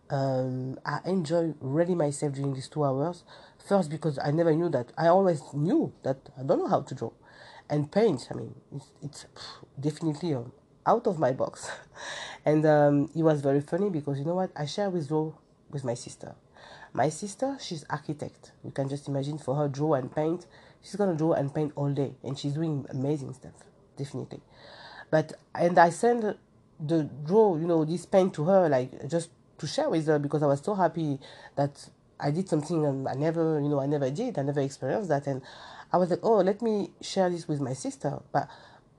Um, 0.09 0.79
I 0.85 0.99
enjoy 1.05 1.53
really 1.59 1.95
myself 1.95 2.33
during 2.33 2.53
these 2.53 2.69
two 2.69 2.83
hours. 2.83 3.23
First, 3.67 3.89
because 3.89 4.17
I 4.23 4.31
never 4.31 4.53
knew 4.53 4.69
that. 4.69 4.93
I 4.97 5.07
always 5.07 5.41
knew 5.53 5.93
that 6.03 6.17
I 6.39 6.43
don't 6.43 6.59
know 6.59 6.67
how 6.67 6.81
to 6.81 6.95
draw, 6.95 7.11
and 7.69 7.91
paint. 7.91 8.27
I 8.31 8.35
mean, 8.35 8.55
it's, 8.73 8.91
it's 9.01 9.25
definitely 9.79 10.33
um, 10.33 10.53
out 10.85 11.07
of 11.07 11.19
my 11.19 11.31
box, 11.33 11.69
and 12.45 12.65
um, 12.65 13.09
it 13.15 13.23
was 13.23 13.41
very 13.41 13.59
funny 13.59 13.89
because 13.89 14.19
you 14.19 14.25
know 14.25 14.35
what? 14.35 14.51
I 14.55 14.65
share 14.65 14.89
with 14.89 15.09
draw 15.09 15.33
with 15.69 15.83
my 15.83 15.93
sister. 15.95 16.35
My 16.93 17.09
sister, 17.09 17.57
she's 17.59 17.83
architect. 17.89 18.53
You 18.63 18.71
can 18.71 18.87
just 18.87 19.07
imagine 19.09 19.37
for 19.37 19.55
her 19.55 19.67
draw 19.67 19.95
and 19.95 20.13
paint. 20.13 20.45
She's 20.81 20.95
gonna 20.95 21.15
draw 21.15 21.33
and 21.33 21.53
paint 21.53 21.73
all 21.75 21.91
day, 21.91 22.13
and 22.23 22.39
she's 22.39 22.53
doing 22.53 22.85
amazing 22.89 23.33
stuff, 23.33 23.65
definitely. 23.97 24.39
But 25.09 25.33
and 25.55 25.77
I 25.77 25.89
send 25.89 26.35
the 26.79 27.03
draw, 27.25 27.55
you 27.57 27.65
know, 27.67 27.85
this 27.85 28.05
paint 28.05 28.33
to 28.35 28.45
her, 28.45 28.69
like 28.69 29.07
just 29.09 29.29
to 29.59 29.67
share 29.67 29.89
with 29.89 30.05
her 30.07 30.19
because 30.19 30.43
I 30.43 30.47
was 30.47 30.61
so 30.61 30.75
happy 30.75 31.19
that 31.55 31.89
I 32.19 32.31
did 32.31 32.49
something 32.49 32.85
and 32.85 33.07
I 33.07 33.13
never, 33.13 33.59
you 33.59 33.69
know, 33.69 33.79
I 33.79 33.85
never 33.85 34.09
did, 34.09 34.37
I 34.37 34.43
never 34.43 34.61
experienced 34.61 35.09
that, 35.09 35.27
and 35.27 35.41
I 35.91 35.97
was 35.97 36.09
like, 36.09 36.19
oh, 36.23 36.37
let 36.37 36.61
me 36.61 36.91
share 37.01 37.29
this 37.29 37.47
with 37.47 37.61
my 37.61 37.73
sister. 37.73 38.19
But 38.31 38.49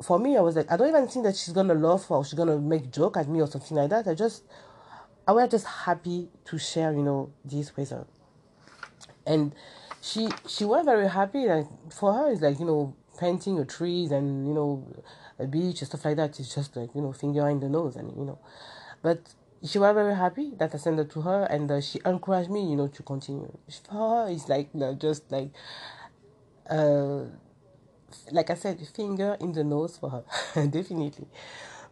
for 0.03 0.19
me, 0.19 0.37
I 0.37 0.41
was 0.41 0.57
like, 0.57 0.71
I 0.71 0.77
don't 0.77 0.89
even 0.89 1.09
think 1.09 1.25
that 1.25 1.37
she's 1.37 1.53
gonna 1.53 1.75
laugh 1.75 2.11
or 2.11 2.25
she's 2.25 2.35
gonna 2.35 2.59
make 2.59 2.91
joke 2.93 3.17
at 3.17 3.29
me 3.29 3.41
or 3.41 3.47
something 3.47 3.77
like 3.77 3.91
that. 3.91 4.07
I 4.07 4.15
just, 4.15 4.45
I 5.27 5.33
was 5.33 5.51
just 5.51 5.67
happy 5.67 6.29
to 6.47 6.59
share, 6.59 6.93
you 6.93 7.03
know, 7.03 7.31
this 7.45 7.77
with 7.77 7.91
her, 7.91 8.07
and 9.27 9.55
she 10.01 10.29
she 10.47 10.65
was 10.65 10.85
very 10.85 11.09
happy. 11.09 11.47
Like 11.47 11.67
for 11.93 12.13
her, 12.13 12.33
it's 12.33 12.41
like 12.41 12.59
you 12.59 12.67
know, 12.67 12.95
painting 13.19 13.59
a 13.59 13.65
trees 13.65 14.11
and 14.11 14.47
you 14.47 14.55
know, 14.55 14.87
a 15.39 15.47
beach 15.47 15.81
and 15.81 15.89
stuff 15.89 16.05
like 16.05 16.17
that. 16.17 16.39
It's 16.41 16.55
just 16.55 16.77
like 16.77 16.95
you 16.95 17.03
know, 17.03 17.13
finger 17.13 17.49
in 17.49 17.61
the 17.61 17.69
nose 17.69 17.97
and 17.97 18.17
you 18.17 18.25
know, 18.25 18.39
but 19.03 19.21
she 19.65 19.79
was 19.79 19.95
very 19.95 20.15
happy 20.15 20.53
that 20.59 20.75
I 20.75 20.79
sent 20.79 21.01
it 21.01 21.11
to 21.11 21.23
her, 21.23 21.45
and 21.45 21.71
uh, 21.71 21.81
she 21.81 22.01
encouraged 22.05 22.51
me, 22.51 22.71
you 22.71 22.77
know, 22.77 22.87
to 22.89 23.03
continue. 23.03 23.53
For 23.89 23.95
her, 23.95 24.29
it's 24.31 24.49
like 24.49 24.71
just 24.99 25.31
like, 25.31 25.51
uh, 26.71 27.25
like 28.31 28.51
I 28.51 28.55
said, 28.55 28.79
finger 28.95 29.37
in 29.41 29.53
the 29.53 29.65
nose 29.65 29.99
for 29.99 30.11
her, 30.11 30.25
definitely. 30.67 31.27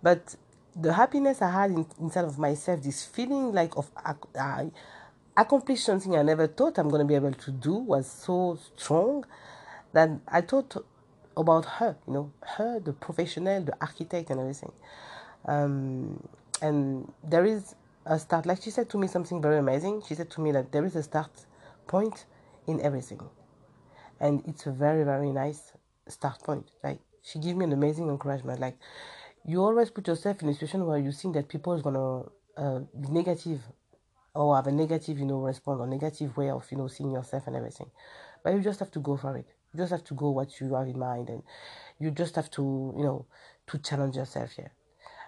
But 0.02 0.36
the 0.80 0.92
happiness 0.92 1.42
I 1.42 1.50
had 1.50 1.70
in, 1.70 1.86
inside 1.98 2.24
of 2.24 2.38
myself, 2.38 2.82
this 2.82 3.04
feeling 3.04 3.52
like 3.52 3.76
of 3.76 3.90
I 4.38 4.70
accomplished 5.36 5.84
something 5.84 6.16
I 6.16 6.22
never 6.22 6.46
thought 6.46 6.78
I'm 6.78 6.88
gonna 6.88 7.04
be 7.04 7.14
able 7.14 7.32
to 7.32 7.50
do, 7.50 7.74
was 7.74 8.06
so 8.06 8.58
strong 8.76 9.24
that 9.92 10.10
I 10.28 10.40
thought 10.42 10.84
about 11.36 11.64
her, 11.64 11.96
you 12.06 12.12
know, 12.12 12.32
her, 12.56 12.80
the 12.80 12.92
professional, 12.92 13.62
the 13.62 13.76
architect, 13.80 14.30
and 14.30 14.40
everything. 14.40 14.72
Um, 15.46 16.28
and 16.62 17.12
there 17.22 17.44
is 17.44 17.74
a 18.06 18.18
start 18.18 18.46
like 18.46 18.62
she 18.62 18.70
said 18.70 18.88
to 18.90 18.98
me 18.98 19.06
something 19.06 19.42
very 19.42 19.58
amazing. 19.58 20.02
She 20.06 20.14
said 20.14 20.30
to 20.30 20.40
me 20.40 20.52
that 20.52 20.72
there 20.72 20.84
is 20.84 20.96
a 20.96 21.02
start 21.02 21.30
point 21.86 22.24
in 22.66 22.80
everything. 22.80 23.20
And 24.20 24.42
it's 24.46 24.66
a 24.66 24.72
very 24.72 25.04
very 25.04 25.30
nice 25.30 25.72
start 26.08 26.42
point. 26.42 26.70
Like 26.82 27.00
she 27.22 27.38
gave 27.38 27.56
me 27.56 27.64
an 27.64 27.72
amazing 27.72 28.08
encouragement. 28.08 28.60
Like 28.60 28.78
you 29.44 29.62
always 29.62 29.90
put 29.90 30.06
yourself 30.08 30.42
in 30.42 30.48
a 30.48 30.54
situation 30.54 30.86
where 30.86 30.98
you 30.98 31.12
think 31.12 31.34
that 31.34 31.48
people 31.48 31.74
is 31.74 31.82
gonna 31.82 32.22
uh, 32.56 32.80
be 33.00 33.08
negative 33.08 33.60
or 34.34 34.56
have 34.56 34.66
a 34.66 34.72
negative 34.72 35.18
you 35.18 35.26
know 35.26 35.40
response 35.40 35.80
or 35.80 35.86
negative 35.86 36.36
way 36.36 36.50
of 36.50 36.64
you 36.70 36.78
know 36.78 36.88
seeing 36.88 37.10
yourself 37.10 37.46
and 37.46 37.56
everything. 37.56 37.90
But 38.42 38.54
you 38.54 38.60
just 38.60 38.78
have 38.80 38.90
to 38.92 39.00
go 39.00 39.16
for 39.16 39.36
it 39.36 39.55
you 39.76 39.82
just 39.82 39.92
have 39.92 40.04
to 40.04 40.14
go 40.14 40.30
what 40.30 40.60
you 40.60 40.74
have 40.74 40.88
in 40.88 40.98
mind 40.98 41.28
and 41.28 41.42
you 41.98 42.10
just 42.10 42.36
have 42.36 42.50
to 42.50 42.94
you 42.96 43.04
know 43.04 43.26
to 43.66 43.78
challenge 43.78 44.16
yourself 44.16 44.50
here 44.52 44.72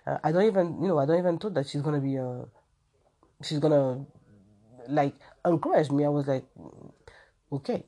uh, 0.08 0.18
I 0.24 0.32
don't 0.32 0.44
even, 0.44 0.80
you 0.80 0.88
know, 0.88 0.98
I 0.98 1.04
don't 1.04 1.18
even 1.18 1.38
thought 1.38 1.54
that 1.54 1.66
she's 1.68 1.82
gonna 1.82 2.00
be, 2.00 2.18
uh, 2.18 2.44
she's 3.42 3.58
gonna 3.58 4.06
like 4.88 5.14
encourage 5.44 5.90
me. 5.90 6.04
I 6.04 6.08
was 6.08 6.26
like, 6.26 6.44
okay, 7.52 7.84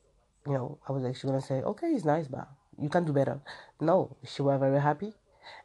you 0.47 0.53
know, 0.53 0.79
I 0.87 0.93
was 0.93 1.03
like, 1.03 1.15
she's 1.15 1.25
gonna 1.25 1.41
say, 1.41 1.63
okay, 1.63 1.87
it's 1.89 2.05
nice, 2.05 2.29
but 2.29 2.47
you 2.79 2.91
can 2.91 3.05
do 3.07 3.13
better. 3.13 3.41
No, 3.81 4.17
she 4.27 4.43
was 4.43 4.61
very 4.61 4.81
happy, 4.81 5.15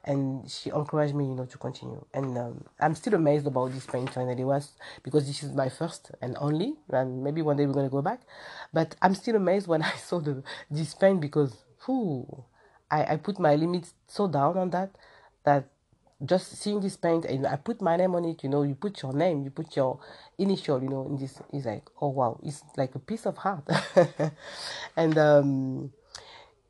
and 0.04 0.50
she 0.50 0.70
encouraged 0.70 1.16
me, 1.16 1.26
you 1.26 1.36
know, 1.36 1.46
to 1.46 1.58
continue. 1.58 2.04
And 2.14 2.38
um, 2.38 2.66
I'm 2.80 2.96
still 2.96 3.14
amazed 3.16 3.48
about 3.48 3.72
this 3.74 3.86
painter, 3.86 4.20
and 4.22 4.40
it 4.40 4.44
was 4.44 4.72
because 5.04 5.28
this 5.28 5.44
is 5.44 5.52
my 5.54 5.70
first 5.70 6.12
and 6.22 6.36
only, 6.40 6.76
and 6.90 7.24
maybe 7.24 7.42
one 7.42 7.58
day 7.58 7.66
we're 7.66 7.74
gonna 7.74 7.90
go 7.90 8.02
back. 8.02 8.22
But 8.74 8.96
I'm 9.02 9.16
still 9.16 9.36
amazed 9.36 9.68
when 9.68 9.82
I 9.94 9.96
saw 9.98 10.20
the 10.20 10.44
this 10.70 10.94
paint 10.94 11.22
because, 11.22 11.64
whoo, 11.88 12.46
I 12.92 13.14
I 13.14 13.16
put 13.18 13.40
my 13.40 13.56
limits 13.56 13.94
so 14.08 14.28
down 14.28 14.58
on 14.58 14.70
that 14.72 14.92
that 15.44 15.66
just 16.24 16.56
seeing 16.58 16.80
this 16.80 16.96
paint 16.96 17.26
and 17.26 17.46
I 17.46 17.58
put 17.58 17.82
my 17.82 17.98
name 17.98 18.16
on 18.16 18.26
it, 18.26 18.44
you 18.44 18.50
know, 18.50 18.64
you 18.64 18.76
put 18.76 19.02
your 19.02 19.14
name, 19.14 19.44
you 19.44 19.50
put 19.50 19.76
your 19.76 20.00
initial, 20.38 20.82
you 20.82 20.90
know, 20.90 21.06
in 21.08 21.18
this 21.18 21.40
it's 21.52 21.66
like, 21.66 21.84
oh 22.02 22.10
wow, 22.10 22.40
it's 22.44 22.64
like 22.78 22.96
a 22.96 23.00
piece 23.00 23.26
of 23.26 23.38
heart. 23.38 23.68
and 24.98 25.18
um 25.18 25.92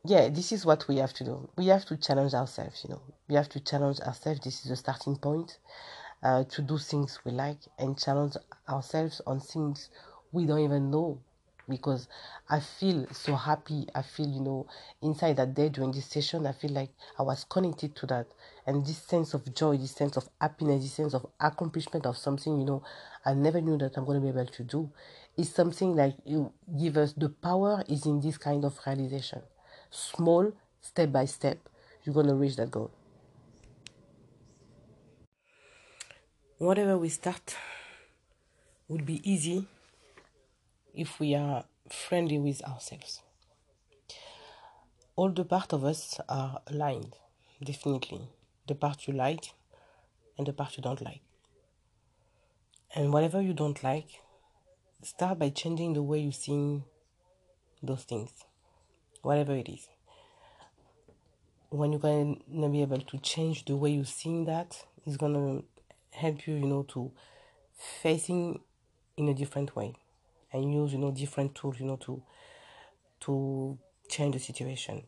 yeah, 0.06 0.30
this 0.30 0.52
is 0.52 0.66
what 0.66 0.88
we 0.88 0.98
have 0.98 1.14
to 1.14 1.24
do. 1.24 1.50
We 1.58 1.68
have 1.68 1.86
to 1.86 1.98
challenge 1.98 2.34
ourselves, 2.34 2.84
you 2.84 2.92
know. 2.92 3.02
We 3.28 3.36
have 3.36 3.50
to 3.50 3.60
challenge 3.60 4.00
ourselves. 4.02 4.42
This 4.42 4.64
is 4.64 4.70
the 4.70 4.76
starting 4.76 5.18
point. 5.18 5.58
Uh, 6.24 6.44
to 6.46 6.62
do 6.62 6.78
things 6.78 7.20
we 7.24 7.32
like 7.32 7.60
and 7.78 8.00
challenge 8.00 8.36
ourselves 8.68 9.22
on 9.28 9.40
things 9.40 9.90
we 10.32 10.46
don't 10.46 10.60
even 10.60 10.90
know 10.90 11.20
because 11.70 12.08
I 12.50 12.60
feel 12.60 13.06
so 13.12 13.36
happy. 13.36 13.88
I 13.94 14.02
feel, 14.02 14.28
you 14.28 14.42
know, 14.42 14.68
inside 15.02 15.38
that 15.38 15.54
day 15.54 15.70
during 15.70 15.92
this 15.92 16.08
session, 16.08 16.46
I 16.46 16.52
feel 16.54 16.72
like 16.72 16.92
I 17.20 17.24
was 17.24 17.44
connected 17.44 17.96
to 17.98 18.06
that. 18.08 18.28
And 18.66 18.86
this 18.86 18.98
sense 18.98 19.34
of 19.34 19.54
joy, 19.54 19.78
this 19.78 19.92
sense 19.92 20.18
of 20.18 20.28
happiness, 20.40 20.84
this 20.84 20.94
sense 20.94 21.14
of 21.14 21.26
accomplishment 21.40 22.06
of 22.06 22.18
something, 22.18 22.60
you 22.60 22.66
know, 22.66 22.84
I 23.26 23.34
never 23.34 23.62
knew 23.62 23.78
that 23.78 23.98
I'm 23.98 24.06
going 24.06 24.20
to 24.20 24.22
be 24.22 24.30
able 24.30 24.48
to 24.48 24.64
do 24.64 24.92
is 25.38 25.54
something 25.54 25.96
like 25.96 26.16
you 26.26 26.52
give 26.80 26.98
us 26.98 27.14
the 27.14 27.30
power 27.30 27.84
is 27.90 28.06
in 28.06 28.22
this 28.22 28.38
kind 28.38 28.64
of 28.64 28.80
realization. 28.86 29.42
Small, 29.96 30.52
step 30.82 31.14
by 31.14 31.24
step, 31.24 31.58
you're 32.04 32.14
going 32.14 32.28
to 32.28 32.36
reach 32.36 32.58
that 32.58 32.70
goal. 32.70 32.92
Whatever 36.58 36.98
we 36.98 37.08
start 37.08 37.56
would 38.90 39.06
be 39.06 39.22
easy 39.24 39.66
if 40.94 41.18
we 41.18 41.34
are 41.34 41.64
friendly 41.90 42.38
with 42.38 42.62
ourselves. 42.66 43.22
All 45.16 45.30
the 45.30 45.46
part 45.46 45.72
of 45.72 45.86
us 45.86 46.20
are 46.28 46.60
aligned, 46.68 47.16
definitely. 47.64 48.28
The 48.68 48.76
part 48.76 49.08
you 49.08 49.14
like 49.14 49.54
and 50.38 50.46
the 50.46 50.52
part 50.52 50.76
you 50.76 50.84
don't 50.84 51.02
like. 51.02 51.22
And 52.94 53.14
whatever 53.14 53.42
you 53.42 53.54
don't 53.54 53.82
like, 53.82 54.10
start 55.04 55.40
by 55.40 55.52
changing 55.52 55.94
the 55.94 56.04
way 56.04 56.20
you 56.20 56.34
see 56.34 56.84
those 57.82 58.04
things, 58.04 58.32
whatever 59.26 59.54
it 59.54 59.68
is. 59.68 59.88
When 61.70 61.92
you're 61.92 62.00
going 62.00 62.42
to 62.62 62.70
be 62.70 62.82
able 62.82 63.02
to 63.02 63.18
change 63.18 63.66
the 63.66 63.76
way 63.76 63.92
you're 63.92 64.06
seeing 64.06 64.46
that, 64.46 64.86
it's 65.06 65.18
going 65.18 65.34
to 65.34 65.64
help 66.18 66.48
you, 66.48 66.56
you 66.56 66.68
know, 66.68 66.84
to 66.90 67.12
facing 68.02 68.62
in 69.18 69.28
a 69.28 69.34
different 69.34 69.76
way 69.76 69.96
and 70.54 70.74
use 70.74 70.94
you 70.94 71.00
know 71.00 71.12
different 71.12 71.54
tools 71.56 71.80
you 71.80 71.86
know 71.86 71.98
to 71.98 72.22
to 73.20 73.78
change 74.08 74.34
the 74.34 74.40
situation. 74.40 75.04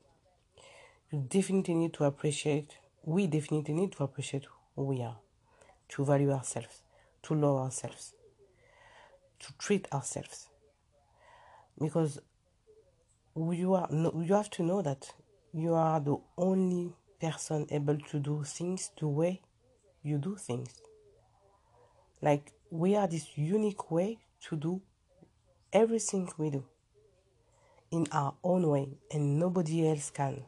You 1.12 1.26
definitely 1.28 1.76
need 1.76 1.94
to 1.94 2.04
appreciate 2.04 2.78
we 3.04 3.28
definitely 3.28 3.74
need 3.74 3.94
to 3.94 4.04
appreciate 4.04 4.46
who 4.76 4.84
we 4.84 5.02
are. 5.02 5.18
To 5.90 6.04
value 6.04 6.32
ourselves 6.32 6.82
to 7.24 7.34
love 7.34 7.58
ourselves 7.58 8.14
to 9.40 9.54
treat 9.58 9.88
ourselves. 9.94 10.48
Because 11.80 12.20
you 13.38 13.74
are 13.74 13.88
you 13.92 14.34
have 14.34 14.50
to 14.50 14.64
know 14.64 14.82
that 14.82 15.14
you 15.54 15.74
are 15.74 16.00
the 16.00 16.18
only 16.38 16.94
person 17.22 17.66
able 17.72 17.98
to 17.98 18.20
do 18.20 18.44
things 18.44 18.92
the 19.00 19.08
way 19.08 19.42
you 20.04 20.18
do 20.18 20.36
things 20.36 20.82
like 22.22 22.52
we 22.72 22.96
are 22.96 23.08
this 23.08 23.38
unique 23.38 23.92
way 23.92 24.18
to 24.42 24.56
do 24.56 24.82
everything 25.72 26.30
we 26.38 26.50
do 26.50 26.64
in 27.92 28.08
our 28.12 28.34
own 28.44 28.68
way 28.68 28.88
and 29.12 29.40
nobody 29.40 29.88
else 29.88 30.10
can. 30.10 30.44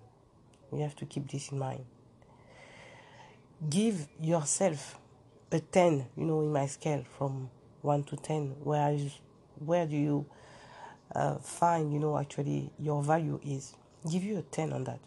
We 0.72 0.82
have 0.82 0.96
to 0.98 1.06
keep 1.06 1.32
this 1.32 1.52
in 1.52 1.60
mind. 1.60 1.86
give 3.70 4.08
yourself 4.22 4.98
a 5.52 5.60
10 5.60 6.06
you 6.16 6.26
know 6.26 6.42
in 6.42 6.52
my 6.54 6.66
scale 6.66 7.04
from 7.18 7.50
1 7.82 8.04
to 8.06 8.16
10 8.16 8.56
where 8.64 8.94
is 8.94 9.20
where 9.66 9.86
do 9.86 9.98
you 9.98 10.26
uh, 11.16 11.38
you 11.78 12.00
know 12.00 12.18
actually 12.18 12.70
your 12.80 13.02
value 13.04 13.40
is 13.46 13.76
give 14.10 14.24
you 14.24 14.38
a 14.38 14.42
10 14.42 14.74
on 14.74 14.84
that. 14.86 15.00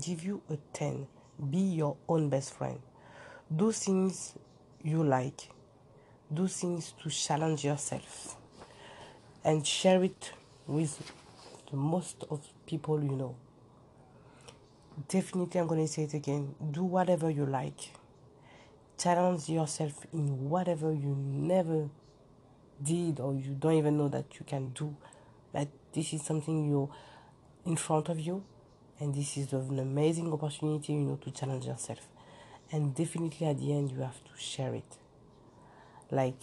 Give 0.00 0.22
you 0.22 0.42
a 0.50 0.56
10 0.72 1.06
be 1.50 1.58
your 1.58 1.96
own 2.08 2.28
best 2.28 2.54
friend. 2.54 2.80
Do 3.54 3.72
things 3.72 4.34
you 4.82 5.04
like. 5.04 5.48
Do 6.32 6.48
things 6.48 6.94
to 7.02 7.10
challenge 7.10 7.64
yourself. 7.64 8.36
And 9.44 9.66
share 9.66 10.02
it 10.02 10.32
with 10.66 11.12
the 11.70 11.76
most 11.76 12.24
of 12.30 12.46
people 12.66 13.02
you 13.02 13.12
know. 13.12 13.36
Definitely 15.06 15.60
i'm 15.60 15.68
going 15.68 15.86
to 15.86 15.92
say 15.92 16.02
it 16.02 16.14
again. 16.14 16.54
Do 16.72 16.82
whatever 16.82 17.30
you 17.30 17.46
like. 17.46 17.92
Challenge 18.98 19.48
yourself 19.48 20.04
in 20.12 20.50
whatever 20.50 20.92
you 20.92 21.16
never 21.16 21.88
did 22.82 23.20
or 23.20 23.34
you 23.34 23.54
don't 23.58 23.74
even 23.74 23.96
know 23.98 24.08
that 24.08 24.26
you 24.38 24.46
can 24.46 24.68
do 24.70 24.94
that 25.52 25.68
this 25.92 26.12
is 26.12 26.22
something 26.22 26.68
you're 26.68 26.88
in 27.64 27.76
front 27.76 28.08
of 28.08 28.20
you 28.20 28.44
and 29.00 29.14
this 29.14 29.36
is 29.36 29.52
an 29.52 29.78
amazing 29.78 30.32
opportunity 30.32 30.92
you 30.92 31.00
know 31.00 31.16
to 31.16 31.30
challenge 31.30 31.66
yourself. 31.66 32.00
And 32.70 32.94
definitely 32.94 33.46
at 33.46 33.58
the 33.58 33.72
end 33.72 33.90
you 33.92 34.00
have 34.00 34.22
to 34.24 34.30
share 34.36 34.74
it. 34.74 34.96
Like 36.10 36.36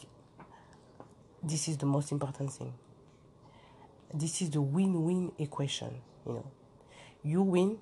this 1.44 1.68
is 1.68 1.78
the 1.78 1.86
most 1.86 2.12
important 2.12 2.52
thing. 2.54 2.74
This 4.14 4.42
is 4.42 4.50
the 4.50 4.62
win-win 4.62 5.34
equation 5.38 6.02
you 6.26 6.34
know. 6.34 6.52
You 7.24 7.42
win 7.42 7.78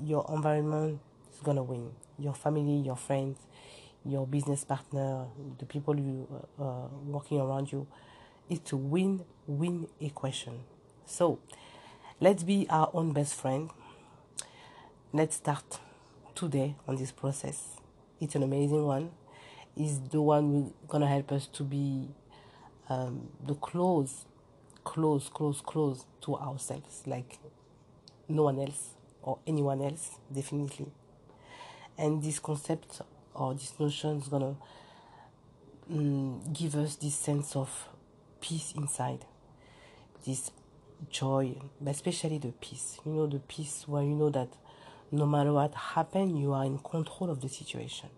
your 0.00 0.24
environment 0.28 1.00
is 1.34 1.40
gonna 1.40 1.62
win. 1.62 1.90
Your 2.18 2.34
family 2.34 2.76
your 2.76 2.96
friends 2.96 3.38
your 4.08 4.26
business 4.26 4.64
partner 4.64 5.26
the 5.58 5.66
people 5.66 5.96
you 5.98 6.26
uh, 6.58 6.64
uh, 6.64 6.88
working 7.04 7.38
around 7.40 7.70
you 7.70 7.86
it's 8.48 8.72
a 8.72 8.76
win-win 8.76 9.86
equation 10.00 10.60
so 11.08 11.38
let's 12.20 12.42
be 12.42 12.66
our 12.68 12.90
own 12.92 13.12
best 13.12 13.34
friend. 13.34 13.70
Let's 15.10 15.36
start 15.36 15.80
today 16.34 16.76
on 16.86 16.96
this 16.96 17.12
process. 17.12 17.78
It's 18.20 18.34
an 18.34 18.42
amazing 18.42 18.84
one. 18.84 19.10
Is 19.74 20.00
the 20.00 20.20
one 20.20 20.74
gonna 20.86 21.06
help 21.06 21.32
us 21.32 21.46
to 21.46 21.62
be 21.62 22.10
um, 22.90 23.28
the 23.46 23.54
close 23.54 24.26
close 24.84 25.28
close 25.28 25.60
close 25.60 26.04
to 26.22 26.34
ourselves 26.36 27.02
like 27.06 27.38
no 28.26 28.44
one 28.44 28.58
else 28.58 28.90
or 29.22 29.38
anyone 29.46 29.80
else 29.80 30.18
definitely. 30.32 30.92
And 31.96 32.22
this 32.22 32.38
concept 32.38 33.00
or 33.38 33.54
this 33.54 33.72
notion 33.78 34.18
is 34.18 34.28
gonna 34.28 34.54
mm, 35.90 36.52
give 36.52 36.74
us 36.74 36.96
this 36.96 37.14
sense 37.14 37.56
of 37.56 37.88
peace 38.40 38.72
inside. 38.76 39.24
This 40.26 40.50
joy 41.10 41.54
but 41.80 41.90
especially 41.90 42.38
the 42.38 42.52
peace. 42.60 42.98
You 43.04 43.12
know 43.12 43.26
the 43.26 43.38
peace 43.38 43.84
where 43.86 44.02
you 44.02 44.14
know 44.14 44.30
that 44.30 44.48
no 45.10 45.26
matter 45.26 45.52
what 45.52 45.74
happens 45.74 46.38
you 46.38 46.52
are 46.52 46.64
in 46.64 46.78
control 46.78 47.30
of 47.30 47.40
the 47.40 47.48
situation. 47.48 48.10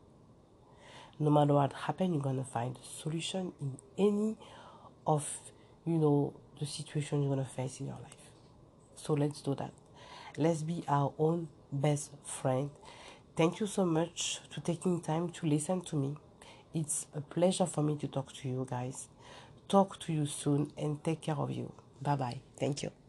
No 1.18 1.30
matter 1.30 1.54
what 1.54 1.72
happens 1.72 2.14
you're 2.14 2.22
gonna 2.22 2.44
find 2.44 2.76
a 2.76 3.02
solution 3.02 3.52
in 3.60 3.76
any 3.98 4.36
of 5.06 5.28
you 5.84 5.98
know 5.98 6.34
the 6.58 6.66
situation 6.66 7.22
you're 7.22 7.34
gonna 7.34 7.48
face 7.48 7.80
in 7.80 7.86
your 7.86 7.98
life. 8.02 8.16
So 8.96 9.14
let's 9.14 9.40
do 9.42 9.54
that. 9.56 9.72
Let's 10.38 10.62
be 10.62 10.84
our 10.88 11.12
own 11.18 11.48
best 11.72 12.10
friend 12.24 12.70
thank 13.40 13.58
you 13.58 13.66
so 13.66 13.86
much 13.86 14.38
to 14.50 14.60
taking 14.60 15.00
time 15.00 15.30
to 15.30 15.46
listen 15.46 15.80
to 15.80 15.96
me. 15.96 16.14
It's 16.74 17.06
a 17.14 17.22
pleasure 17.22 17.64
for 17.64 17.82
me 17.82 17.96
to 17.96 18.06
talk 18.06 18.34
to 18.34 18.48
you 18.48 18.66
guys. 18.68 19.08
Talk 19.66 19.98
to 20.00 20.12
you 20.12 20.26
soon 20.26 20.70
and 20.76 21.02
take 21.02 21.22
care 21.22 21.36
of 21.36 21.50
you. 21.50 21.72
Bye 22.02 22.16
bye 22.16 22.40
thank 22.58 22.82
you 22.82 22.99